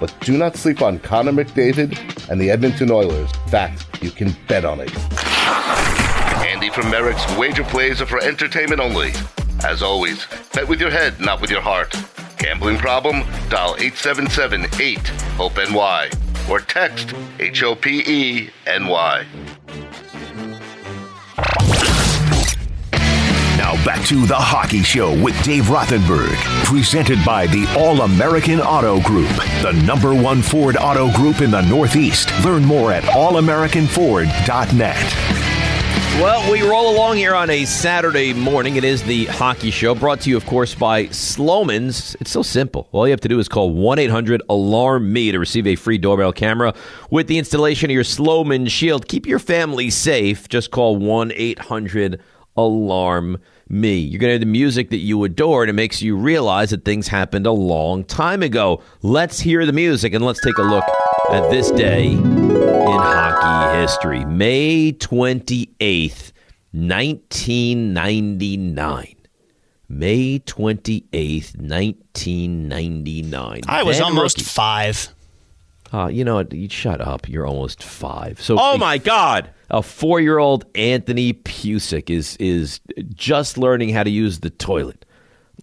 But 0.00 0.12
do 0.20 0.36
not 0.38 0.56
sleep 0.56 0.82
on 0.82 0.98
Connor 0.98 1.30
McDavid 1.32 2.28
and 2.30 2.40
the 2.40 2.50
Edmonton 2.50 2.90
Oilers. 2.90 3.30
Fact, 3.48 3.86
you 4.02 4.10
can 4.10 4.34
bet 4.48 4.64
on 4.64 4.80
it. 4.80 4.90
Andy 6.46 6.70
from 6.70 6.90
Merrick's 6.90 7.26
wager 7.36 7.64
plays 7.64 8.00
are 8.00 8.06
for 8.06 8.22
entertainment 8.22 8.80
only. 8.80 9.12
As 9.64 9.82
always, 9.82 10.26
bet 10.54 10.66
with 10.66 10.80
your 10.80 10.90
head, 10.90 11.20
not 11.20 11.42
with 11.42 11.50
your 11.50 11.60
heart. 11.60 11.94
Gambling 12.38 12.78
problem? 12.78 13.24
Dial 13.50 13.76
877-8-HOPE-NY 13.76 16.08
or 16.48 16.60
text 16.60 17.12
H-O-P-E-N-Y. 17.38 19.26
Now 23.70 23.84
back 23.84 24.04
to 24.06 24.26
the 24.26 24.34
Hockey 24.34 24.82
Show 24.82 25.12
with 25.22 25.40
Dave 25.44 25.66
Rothenberg, 25.66 26.34
presented 26.64 27.24
by 27.24 27.46
the 27.46 27.72
All 27.78 28.00
American 28.00 28.60
Auto 28.60 29.00
Group, 29.02 29.28
the 29.62 29.70
number 29.86 30.12
one 30.12 30.42
Ford 30.42 30.76
auto 30.76 31.12
group 31.12 31.40
in 31.40 31.52
the 31.52 31.60
Northeast. 31.60 32.32
Learn 32.44 32.64
more 32.64 32.90
at 32.90 33.04
allamericanford.net. 33.04 34.96
Well, 36.20 36.50
we 36.50 36.62
roll 36.62 36.92
along 36.92 37.18
here 37.18 37.32
on 37.32 37.48
a 37.48 37.64
Saturday 37.64 38.32
morning. 38.32 38.74
It 38.74 38.82
is 38.82 39.04
the 39.04 39.26
hockey 39.26 39.70
show 39.70 39.94
brought 39.94 40.22
to 40.22 40.30
you, 40.30 40.36
of 40.36 40.46
course, 40.46 40.74
by 40.74 41.06
Slomin's. 41.06 42.16
It's 42.18 42.32
so 42.32 42.42
simple. 42.42 42.88
All 42.90 43.06
you 43.06 43.12
have 43.12 43.20
to 43.20 43.28
do 43.28 43.38
is 43.38 43.48
call 43.48 43.72
1 43.72 44.00
800 44.00 44.42
Alarm 44.48 45.12
Me 45.12 45.30
to 45.30 45.38
receive 45.38 45.68
a 45.68 45.76
free 45.76 45.98
doorbell 45.98 46.32
camera 46.32 46.74
with 47.08 47.28
the 47.28 47.38
installation 47.38 47.88
of 47.88 47.94
your 47.94 48.02
Slomin 48.02 48.68
Shield. 48.68 49.06
Keep 49.06 49.26
your 49.26 49.38
family 49.38 49.90
safe. 49.90 50.48
Just 50.48 50.72
call 50.72 50.96
1 50.96 51.30
800 51.36 52.20
Alarm 52.56 53.38
Me. 53.72 53.98
You're 53.98 54.18
going 54.18 54.30
to 54.30 54.32
hear 54.32 54.38
the 54.40 54.46
music 54.46 54.90
that 54.90 54.96
you 54.98 55.22
adore, 55.22 55.62
and 55.62 55.70
it 55.70 55.74
makes 55.74 56.02
you 56.02 56.16
realize 56.16 56.70
that 56.70 56.84
things 56.84 57.06
happened 57.06 57.46
a 57.46 57.52
long 57.52 58.02
time 58.02 58.42
ago. 58.42 58.82
Let's 59.02 59.38
hear 59.38 59.64
the 59.64 59.72
music 59.72 60.12
and 60.12 60.24
let's 60.26 60.40
take 60.40 60.58
a 60.58 60.62
look 60.62 60.82
at 61.30 61.48
this 61.50 61.70
day 61.70 62.08
in 62.08 62.50
hockey 62.50 63.78
history. 63.80 64.24
May 64.24 64.90
28th, 64.92 66.32
1999. 66.72 69.14
May 69.88 70.38
28th, 70.40 71.56
1999. 71.56 73.60
I 73.68 73.82
was 73.82 73.96
Then 73.98 74.04
almost 74.06 74.40
five. 74.42 75.08
uh, 75.92 76.06
you 76.08 76.24
know 76.24 76.36
what? 76.36 76.52
You 76.52 76.68
shut 76.68 77.00
up. 77.00 77.28
You're 77.28 77.46
almost 77.46 77.82
five. 77.82 78.40
So, 78.40 78.56
Oh 78.58 78.76
my 78.78 78.98
God! 78.98 79.50
A 79.70 79.82
four-year-old 79.82 80.64
Anthony 80.74 81.32
Pusick 81.32 82.10
is 82.10 82.36
is 82.38 82.80
just 83.14 83.58
learning 83.58 83.90
how 83.90 84.02
to 84.02 84.10
use 84.10 84.40
the 84.40 84.50
toilet. 84.50 85.04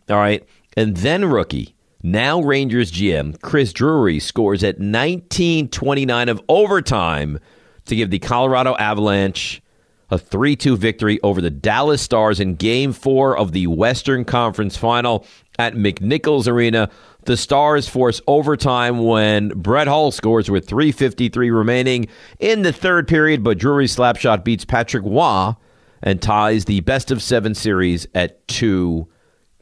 All 0.09 0.17
right, 0.17 0.47
and 0.75 0.97
then 0.97 1.25
rookie, 1.25 1.75
now 2.03 2.41
Rangers 2.41 2.91
GM 2.91 3.41
Chris 3.41 3.73
Drury 3.73 4.19
scores 4.19 4.63
at 4.63 4.79
19:29 4.79 6.29
of 6.29 6.41
overtime 6.47 7.39
to 7.85 7.95
give 7.95 8.09
the 8.09 8.19
Colorado 8.19 8.75
Avalanche 8.77 9.61
a 10.09 10.17
3-2 10.17 10.77
victory 10.77 11.19
over 11.21 11.41
the 11.41 11.49
Dallas 11.49 12.01
Stars 12.01 12.39
in 12.39 12.55
Game 12.55 12.93
Four 12.93 13.37
of 13.37 13.51
the 13.51 13.67
Western 13.67 14.23
Conference 14.23 14.77
Final 14.77 15.25
at 15.59 15.73
McNichols 15.73 16.47
Arena. 16.47 16.89
The 17.27 17.35
Stars 17.35 17.89
force 17.89 18.21
overtime 18.25 18.99
when 18.99 19.49
Brett 19.49 19.89
Hull 19.89 20.11
scores 20.11 20.49
with 20.49 20.65
3.53 20.65 21.53
remaining 21.53 22.07
in 22.39 22.61
the 22.61 22.71
third 22.71 23.05
period, 23.05 23.43
but 23.43 23.57
Drury's 23.57 23.93
slapshot 23.93 24.45
beats 24.45 24.63
Patrick 24.63 25.03
Waugh 25.03 25.55
and 26.01 26.21
ties 26.21 26.63
the 26.63 26.79
best 26.79 27.11
of 27.11 27.21
seven 27.21 27.53
series 27.53 28.07
at 28.15 28.47
2 28.47 29.05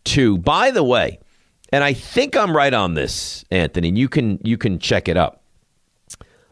2. 0.04 0.38
By 0.38 0.70
the 0.70 0.84
way, 0.84 1.18
and 1.72 1.84
I 1.84 1.94
think 1.94 2.38
I'm 2.38 2.56
right 2.56 2.72
on 2.72 2.94
this, 2.94 3.44
Anthony, 3.50 3.90
you 3.90 4.10
can, 4.10 4.40
you 4.44 4.60
can 4.60 4.78
check 4.78 5.08
it 5.08 5.18
up. 5.18 5.42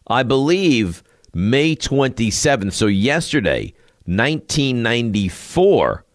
I 0.08 0.24
believe 0.24 1.04
May 1.32 1.76
27th, 1.76 2.74
so 2.74 2.88
yesterday, 2.88 3.76
1994, 4.06 6.06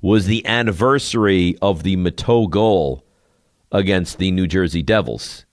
was 0.00 0.26
the 0.26 0.44
anniversary 0.44 1.56
of 1.62 1.84
the 1.84 1.96
Matteau 1.96 2.50
goal 2.50 3.04
against 3.72 4.18
the 4.18 4.30
New 4.30 4.46
Jersey 4.46 4.82
Devils. 4.82 5.44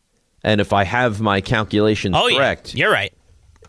And 0.43 0.61
if 0.61 0.73
I 0.73 0.83
have 0.83 1.19
my 1.21 1.41
calculations 1.41 2.15
Oh, 2.17 2.29
correct, 2.33 2.73
yeah. 2.73 2.85
You're 2.85 2.91
right. 2.93 3.13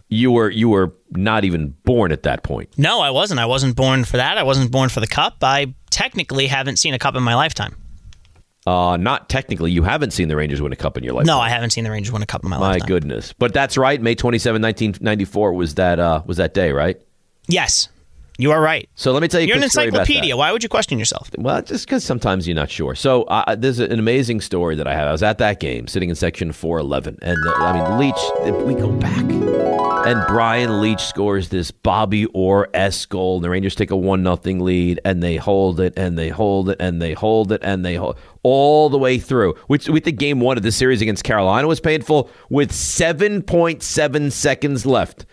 you 0.09 0.31
were 0.31 0.51
you 0.51 0.69
were 0.69 0.95
not 1.11 1.45
even 1.45 1.75
born 1.85 2.13
at 2.13 2.23
that 2.25 2.43
point. 2.43 2.71
No, 2.79 3.01
I 3.01 3.11
wasn't. 3.11 3.41
I 3.41 3.47
wasn't 3.47 3.75
born 3.77 4.05
for 4.05 4.17
that. 4.19 4.39
I 4.39 4.43
wasn't 4.43 4.71
born 4.71 4.89
for 4.91 5.01
the 5.01 5.07
cup. 5.07 5.37
I 5.43 5.75
technically 5.91 6.47
haven't 6.47 6.77
seen 6.77 6.95
a 6.95 6.99
cup 6.99 7.15
in 7.17 7.23
my 7.23 7.35
lifetime. 7.35 7.75
Uh, 8.67 8.99
not 8.99 9.31
technically, 9.31 9.71
you 9.71 9.83
haven't 9.83 10.11
seen 10.11 10.29
the 10.29 10.37
Rangers 10.37 10.61
win 10.61 10.73
a 10.73 10.77
cup 10.77 10.99
in 10.99 11.05
your 11.05 11.15
life. 11.15 11.25
No, 11.25 11.39
I 11.39 11.49
haven't 11.49 11.71
seen 11.71 11.85
the 11.85 11.91
Rangers 11.91 12.13
win 12.13 12.23
a 12.23 12.27
cup 12.27 12.45
in 12.45 12.51
my, 12.51 12.57
lifetime. 12.57 12.69
My 12.69 12.73
lifetime. 12.75 12.89
goodness. 12.89 13.33
But 13.33 13.55
that's 13.55 13.79
right. 13.79 14.01
May 14.01 14.15
27, 14.15 14.61
1994 14.61 15.53
was 15.55 15.75
that 15.77 15.99
uh, 15.99 16.23
was 16.27 16.37
that 16.37 16.53
day, 16.53 16.73
right? 16.73 17.01
Yes, 17.47 17.89
you 18.39 18.53
are 18.53 18.61
right. 18.61 18.89
So 18.95 19.11
let 19.13 19.21
me 19.21 19.29
tell 19.29 19.41
you 19.41 19.49
You're 19.49 19.57
an 19.57 19.63
quick 19.63 19.73
story 19.73 19.89
about 19.89 19.99
that. 19.99 20.01
encyclopedia. 20.03 20.37
Why 20.37 20.53
would 20.53 20.63
you 20.63 20.69
question 20.69 20.99
yourself? 20.99 21.29
Well, 21.37 21.61
just 21.61 21.87
because 21.87 22.05
sometimes 22.05 22.47
you're 22.47 22.55
not 22.55 22.71
sure. 22.71 22.95
So 22.95 23.25
uh, 23.25 23.57
there's 23.57 23.81
an 23.81 23.99
amazing 23.99 24.41
story 24.41 24.77
that 24.77 24.87
I 24.87 24.95
have. 24.95 25.09
I 25.09 25.13
was 25.13 25.25
at 25.25 25.39
that 25.39 25.59
game, 25.59 25.89
sitting 25.89 26.09
in 26.09 26.15
section 26.15 26.53
411, 26.53 27.19
and 27.21 27.37
uh, 27.47 27.53
I 27.55 27.73
mean 27.73 27.99
Leetch. 27.99 28.65
We 28.65 28.75
go 28.75 28.93
back, 28.93 29.25
and 30.07 30.25
Brian 30.29 30.71
Leetch 30.81 31.01
scores 31.01 31.49
this 31.49 31.73
Bobby 31.73 32.27
Orr 32.27 32.69
s 32.75 33.05
goal. 33.07 33.37
And 33.37 33.45
the 33.45 33.51
Rangers 33.51 33.75
take 33.75 33.91
a 33.91 33.97
one 33.97 34.23
nothing 34.23 34.61
lead, 34.61 35.01
and 35.05 35.21
they 35.21 35.37
hold 35.37 35.81
it, 35.81 35.95
and 35.97 36.17
they 36.17 36.29
hold 36.29 36.71
it, 36.71 36.77
and 36.79 37.03
they 37.03 37.15
hold 37.15 37.51
it, 37.51 37.61
and 37.65 37.85
they 37.85 37.97
hold 37.97 38.17
all 38.45 38.89
the 38.89 38.99
way 38.99 39.19
through. 39.19 39.55
Which 39.67 39.89
we 39.89 39.99
think 39.99 40.19
game 40.19 40.39
one 40.39 40.57
of 40.57 40.63
the 40.63 40.71
series 40.71 41.03
against 41.03 41.25
Carolina 41.25 41.67
was 41.67 41.81
painful 41.81 42.31
with 42.51 42.71
7.7 42.71 44.33
seconds 44.33 44.87
left. 44.87 45.27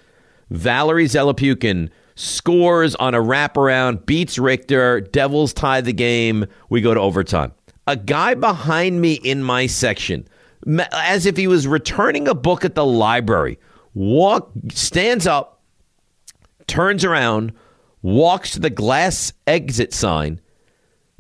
Valeri 0.50 1.06
Zelepukin 1.06 1.90
scores 2.16 2.96
on 2.96 3.14
a 3.14 3.22
wraparound, 3.22 4.06
beats 4.06 4.40
Richter. 4.40 5.02
Devils 5.02 5.54
tie 5.54 5.82
the 5.82 5.94
game. 5.94 6.46
We 6.70 6.82
go 6.82 6.94
to 6.94 7.00
overtime. 7.00 7.54
A 7.88 7.96
guy 7.96 8.34
behind 8.34 9.00
me 9.00 9.14
in 9.14 9.44
my 9.44 9.68
section, 9.68 10.28
as 10.92 11.26
if 11.26 11.38
he 11.38 11.48
was 11.48 11.68
returning 11.68 12.28
a 12.28 12.34
book 12.34 12.66
at 12.66 12.74
the 12.74 12.86
library, 12.86 13.60
walk 13.94 14.52
stands 14.72 15.28
up, 15.28 15.62
turns 16.68 17.06
around, 17.06 17.54
walks 18.02 18.52
to 18.52 18.60
the 18.60 18.70
glass 18.70 19.34
exit 19.46 19.94
sign, 19.94 20.42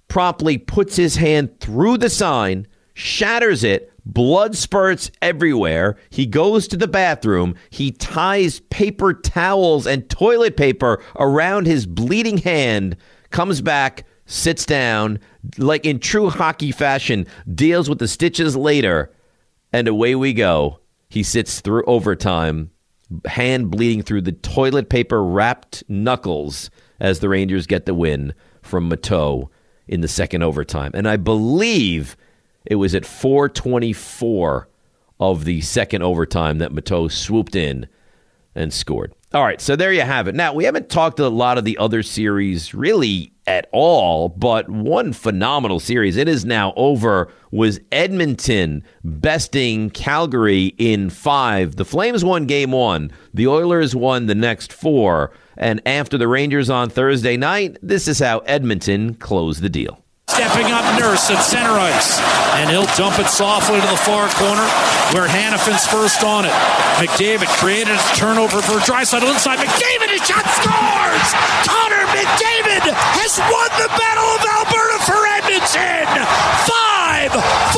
promptly 0.07 0.57
puts 0.57 0.95
his 0.95 1.17
hand 1.17 1.59
through 1.59 1.97
the 1.97 2.09
sign, 2.09 2.65
shatters 2.95 3.63
it, 3.63 3.91
blood 4.05 4.55
spurts 4.55 5.11
everywhere. 5.21 5.97
He 6.09 6.25
goes 6.25 6.67
to 6.67 6.77
the 6.77 6.87
bathroom. 6.87 7.55
He 7.69 7.91
ties 7.91 8.59
paper 8.69 9.13
towels 9.13 9.87
and 9.87 10.09
toilet 10.09 10.57
paper 10.57 11.01
around 11.17 11.65
his 11.65 11.85
bleeding 11.85 12.37
hand, 12.37 12.97
comes 13.31 13.61
back, 13.61 14.05
sits 14.25 14.65
down, 14.65 15.19
like 15.57 15.85
in 15.85 15.99
true 15.99 16.29
hockey 16.29 16.71
fashion, 16.71 17.27
deals 17.53 17.89
with 17.89 17.99
the 17.99 18.07
stitches 18.07 18.55
later, 18.55 19.11
and 19.73 19.87
away 19.87 20.15
we 20.15 20.33
go. 20.33 20.79
He 21.09 21.23
sits 21.23 21.61
through 21.61 21.83
overtime, 21.85 22.71
hand 23.25 23.71
bleeding 23.71 24.01
through 24.01 24.21
the 24.21 24.31
toilet 24.31 24.89
paper 24.89 25.23
wrapped 25.23 25.83
knuckles 25.87 26.69
as 26.99 27.19
the 27.19 27.29
Rangers 27.29 27.67
get 27.67 27.85
the 27.85 27.93
win 27.93 28.33
from 28.61 28.89
Matteau 28.89 29.49
in 29.87 30.01
the 30.01 30.07
second 30.07 30.41
overtime. 30.41 30.91
And 30.93 31.07
I 31.07 31.17
believe 31.17 32.17
it 32.65 32.75
was 32.75 32.95
at 32.95 33.05
424 33.05 34.67
of 35.19 35.45
the 35.45 35.61
second 35.61 36.01
overtime 36.01 36.57
that 36.57 36.71
Matteau 36.71 37.11
swooped 37.11 37.55
in 37.55 37.87
and 38.53 38.73
scored. 38.73 39.13
All 39.33 39.43
right, 39.43 39.59
so 39.59 39.75
there 39.75 39.91
you 39.91 40.01
have 40.01 40.29
it. 40.29 40.35
Now, 40.35 40.53
we 40.53 40.63
haven't 40.63 40.89
talked 40.89 41.19
a 41.19 41.27
lot 41.27 41.57
of 41.57 41.65
the 41.65 41.77
other 41.77 42.03
series 42.03 42.73
really 42.73 43.33
at 43.47 43.67
all, 43.73 44.29
but 44.29 44.69
one 44.69 45.11
phenomenal 45.11 45.79
series, 45.81 46.15
it 46.15 46.29
is 46.29 46.45
now 46.45 46.73
over, 46.77 47.29
was 47.51 47.79
Edmonton 47.91 48.81
besting 49.03 49.89
Calgary 49.89 50.67
in 50.77 51.09
five. 51.09 51.75
The 51.75 51.83
Flames 51.83 52.23
won 52.23 52.45
game 52.45 52.71
one, 52.71 53.11
the 53.33 53.47
Oilers 53.47 53.93
won 53.93 54.27
the 54.27 54.35
next 54.35 54.71
four. 54.71 55.31
And 55.57 55.81
after 55.85 56.17
the 56.17 56.29
Rangers 56.29 56.69
on 56.69 56.89
Thursday 56.89 57.35
night, 57.35 57.77
this 57.81 58.07
is 58.07 58.19
how 58.19 58.39
Edmonton 58.39 59.15
closed 59.15 59.61
the 59.61 59.69
deal. 59.69 60.04
Stepping 60.35 60.67
up 60.75 60.83
Nurse 60.99 61.31
at 61.31 61.39
center 61.39 61.79
ice. 61.79 62.19
And 62.59 62.67
he'll 62.67 62.91
dump 62.99 63.23
it 63.23 63.31
softly 63.31 63.79
to 63.79 63.87
the 63.87 64.01
far 64.03 64.27
corner 64.35 64.67
where 65.15 65.31
Hanifin's 65.31 65.87
first 65.87 66.27
on 66.27 66.43
it. 66.43 66.51
McDavid 66.99 67.47
created 67.55 67.95
a 67.95 68.03
turnover 68.19 68.59
for 68.59 68.83
Draisaitl 68.83 69.31
inside. 69.31 69.63
McDavid, 69.63 70.11
his 70.11 70.27
shot 70.27 70.43
scores! 70.59 71.27
Connor 71.63 72.03
McDavid 72.11 72.83
has 73.15 73.39
won 73.47 73.71
the 73.79 73.87
Battle 73.95 74.27
of 74.35 74.43
Alberta 74.59 74.97
for 75.07 75.19
Edmonton! 75.39 76.03
5 76.67 77.74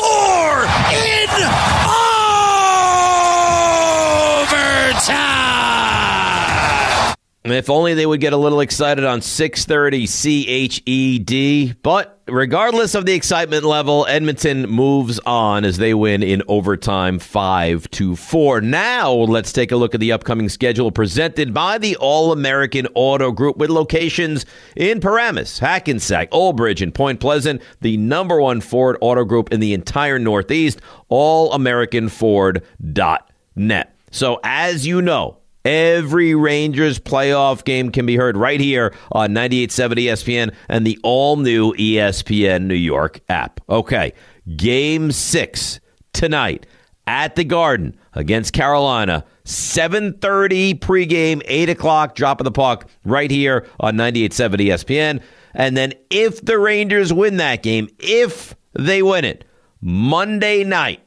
If 7.51 7.69
only 7.69 7.93
they 7.93 8.05
would 8.05 8.19
get 8.19 8.33
a 8.33 8.37
little 8.37 8.59
excited 8.61 9.05
on 9.05 9.21
630 9.21 10.07
CHED. 10.07 11.77
But 11.81 12.19
regardless 12.27 12.93
of 12.95 13.05
the 13.05 13.13
excitement 13.13 13.63
level, 13.63 14.05
Edmonton 14.07 14.67
moves 14.69 15.19
on 15.25 15.63
as 15.63 15.77
they 15.77 15.93
win 15.93 16.23
in 16.23 16.43
overtime 16.47 17.19
5 17.19 17.89
to 17.91 18.15
4. 18.15 18.61
Now, 18.61 19.11
let's 19.11 19.53
take 19.53 19.71
a 19.71 19.75
look 19.75 19.93
at 19.93 19.99
the 19.99 20.11
upcoming 20.11 20.49
schedule 20.49 20.91
presented 20.91 21.53
by 21.53 21.77
the 21.77 21.95
All 21.97 22.31
American 22.31 22.87
Auto 22.95 23.31
Group 23.31 23.57
with 23.57 23.69
locations 23.69 24.47
in 24.75 24.99
Paramus, 24.99 25.59
Hackensack, 25.59 26.29
Old 26.31 26.57
Bridge, 26.57 26.81
and 26.81 26.91
Point 26.93 27.19
Pleasant, 27.19 27.61
the 27.81 27.97
number 27.97 28.41
one 28.41 28.61
Ford 28.61 28.97
Auto 29.01 29.25
Group 29.25 29.53
in 29.53 29.59
the 29.59 29.73
entire 29.73 30.19
Northeast, 30.19 30.79
allamericanford.net. 31.11 33.93
So, 34.09 34.39
as 34.43 34.87
you 34.87 35.01
know, 35.01 35.36
Every 35.67 36.33
Rangers 36.33 36.97
playoff 36.97 37.65
game 37.65 37.91
can 37.91 38.05
be 38.05 38.15
heard 38.15 38.37
right 38.37 38.61
here 38.61 38.95
on 39.11 39.31
98.7 39.31 39.95
ESPN 39.95 40.55
and 40.69 40.87
the 40.87 40.97
all 41.03 41.35
new 41.35 41.73
E 41.77 41.95
ESPN 41.95 42.67
New 42.67 42.73
York 42.73 43.19
app. 43.27 43.59
Okay, 43.67 44.13
game 44.55 45.11
six 45.11 45.81
tonight 46.13 46.65
at 47.05 47.35
the 47.35 47.43
Garden 47.43 47.97
against 48.13 48.53
Carolina. 48.53 49.25
7.30 49.43 50.79
pregame, 50.79 51.41
8 51.43 51.67
o'clock, 51.67 52.15
drop 52.15 52.39
of 52.39 52.45
the 52.45 52.51
puck 52.51 52.89
right 53.03 53.29
here 53.29 53.67
on 53.81 53.97
98.7 53.97 54.67
ESPN. 54.67 55.21
And 55.53 55.75
then 55.75 55.91
if 56.09 56.45
the 56.45 56.59
Rangers 56.59 57.11
win 57.11 57.35
that 57.37 57.61
game, 57.61 57.89
if 57.99 58.55
they 58.71 59.03
win 59.03 59.25
it, 59.25 59.43
Monday 59.81 60.63
night, 60.63 61.01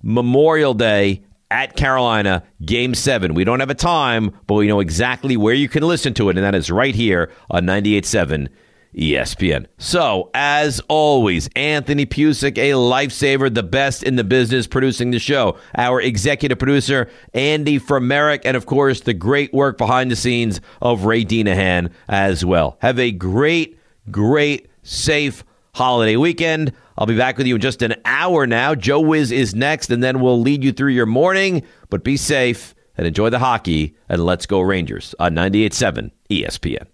Memorial 0.00 0.74
Day 0.74 1.24
at 1.50 1.76
Carolina, 1.76 2.42
Game 2.64 2.94
7. 2.94 3.34
We 3.34 3.44
don't 3.44 3.60
have 3.60 3.70
a 3.70 3.74
time, 3.74 4.38
but 4.46 4.54
we 4.54 4.66
know 4.66 4.80
exactly 4.80 5.36
where 5.36 5.54
you 5.54 5.68
can 5.68 5.82
listen 5.82 6.14
to 6.14 6.28
it, 6.28 6.36
and 6.36 6.44
that 6.44 6.54
is 6.54 6.70
right 6.70 6.94
here 6.94 7.30
on 7.50 7.64
98.7 7.64 8.48
ESPN. 8.96 9.66
So, 9.78 10.30
as 10.32 10.80
always, 10.88 11.48
Anthony 11.54 12.06
Pusick, 12.06 12.56
a 12.56 12.72
lifesaver, 12.72 13.52
the 13.52 13.62
best 13.62 14.02
in 14.02 14.16
the 14.16 14.24
business 14.24 14.66
producing 14.66 15.10
the 15.10 15.18
show. 15.18 15.58
Our 15.76 16.00
executive 16.00 16.58
producer, 16.58 17.10
Andy 17.34 17.78
from 17.78 18.08
Merrick, 18.08 18.42
and 18.44 18.56
of 18.56 18.66
course, 18.66 19.00
the 19.02 19.14
great 19.14 19.52
work 19.52 19.76
behind 19.76 20.10
the 20.10 20.16
scenes 20.16 20.60
of 20.80 21.04
Ray 21.04 21.24
Dinahan 21.24 21.90
as 22.08 22.44
well. 22.44 22.78
Have 22.80 22.98
a 22.98 23.12
great, 23.12 23.78
great, 24.10 24.68
safe 24.82 25.44
holiday 25.74 26.16
weekend. 26.16 26.72
I'll 26.98 27.06
be 27.06 27.16
back 27.16 27.36
with 27.36 27.46
you 27.46 27.56
in 27.56 27.60
just 27.60 27.82
an 27.82 27.94
hour 28.04 28.46
now. 28.46 28.74
Joe 28.74 29.00
Wiz 29.00 29.30
is 29.30 29.54
next, 29.54 29.90
and 29.90 30.02
then 30.02 30.20
we'll 30.20 30.40
lead 30.40 30.64
you 30.64 30.72
through 30.72 30.92
your 30.92 31.06
morning. 31.06 31.62
But 31.90 32.04
be 32.04 32.16
safe 32.16 32.74
and 32.96 33.06
enjoy 33.06 33.30
the 33.30 33.38
hockey, 33.38 33.94
and 34.08 34.24
let's 34.24 34.46
go 34.46 34.60
Rangers 34.60 35.14
on 35.18 35.34
98.7 35.34 36.10
ESPN. 36.30 36.86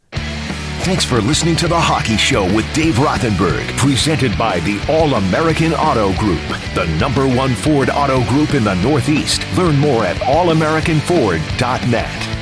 Thanks 0.82 1.04
for 1.04 1.20
listening 1.20 1.54
to 1.56 1.68
The 1.68 1.78
Hockey 1.78 2.16
Show 2.16 2.42
with 2.56 2.66
Dave 2.74 2.96
Rothenberg, 2.96 3.64
presented 3.76 4.36
by 4.36 4.58
the 4.60 4.84
All 4.88 5.14
American 5.14 5.72
Auto 5.74 6.12
Group, 6.18 6.40
the 6.74 6.86
number 6.98 7.28
one 7.28 7.54
Ford 7.54 7.88
auto 7.88 8.24
group 8.28 8.54
in 8.54 8.64
the 8.64 8.74
Northeast. 8.82 9.46
Learn 9.56 9.78
more 9.78 10.04
at 10.04 10.16
allamericanford.net. 10.16 12.41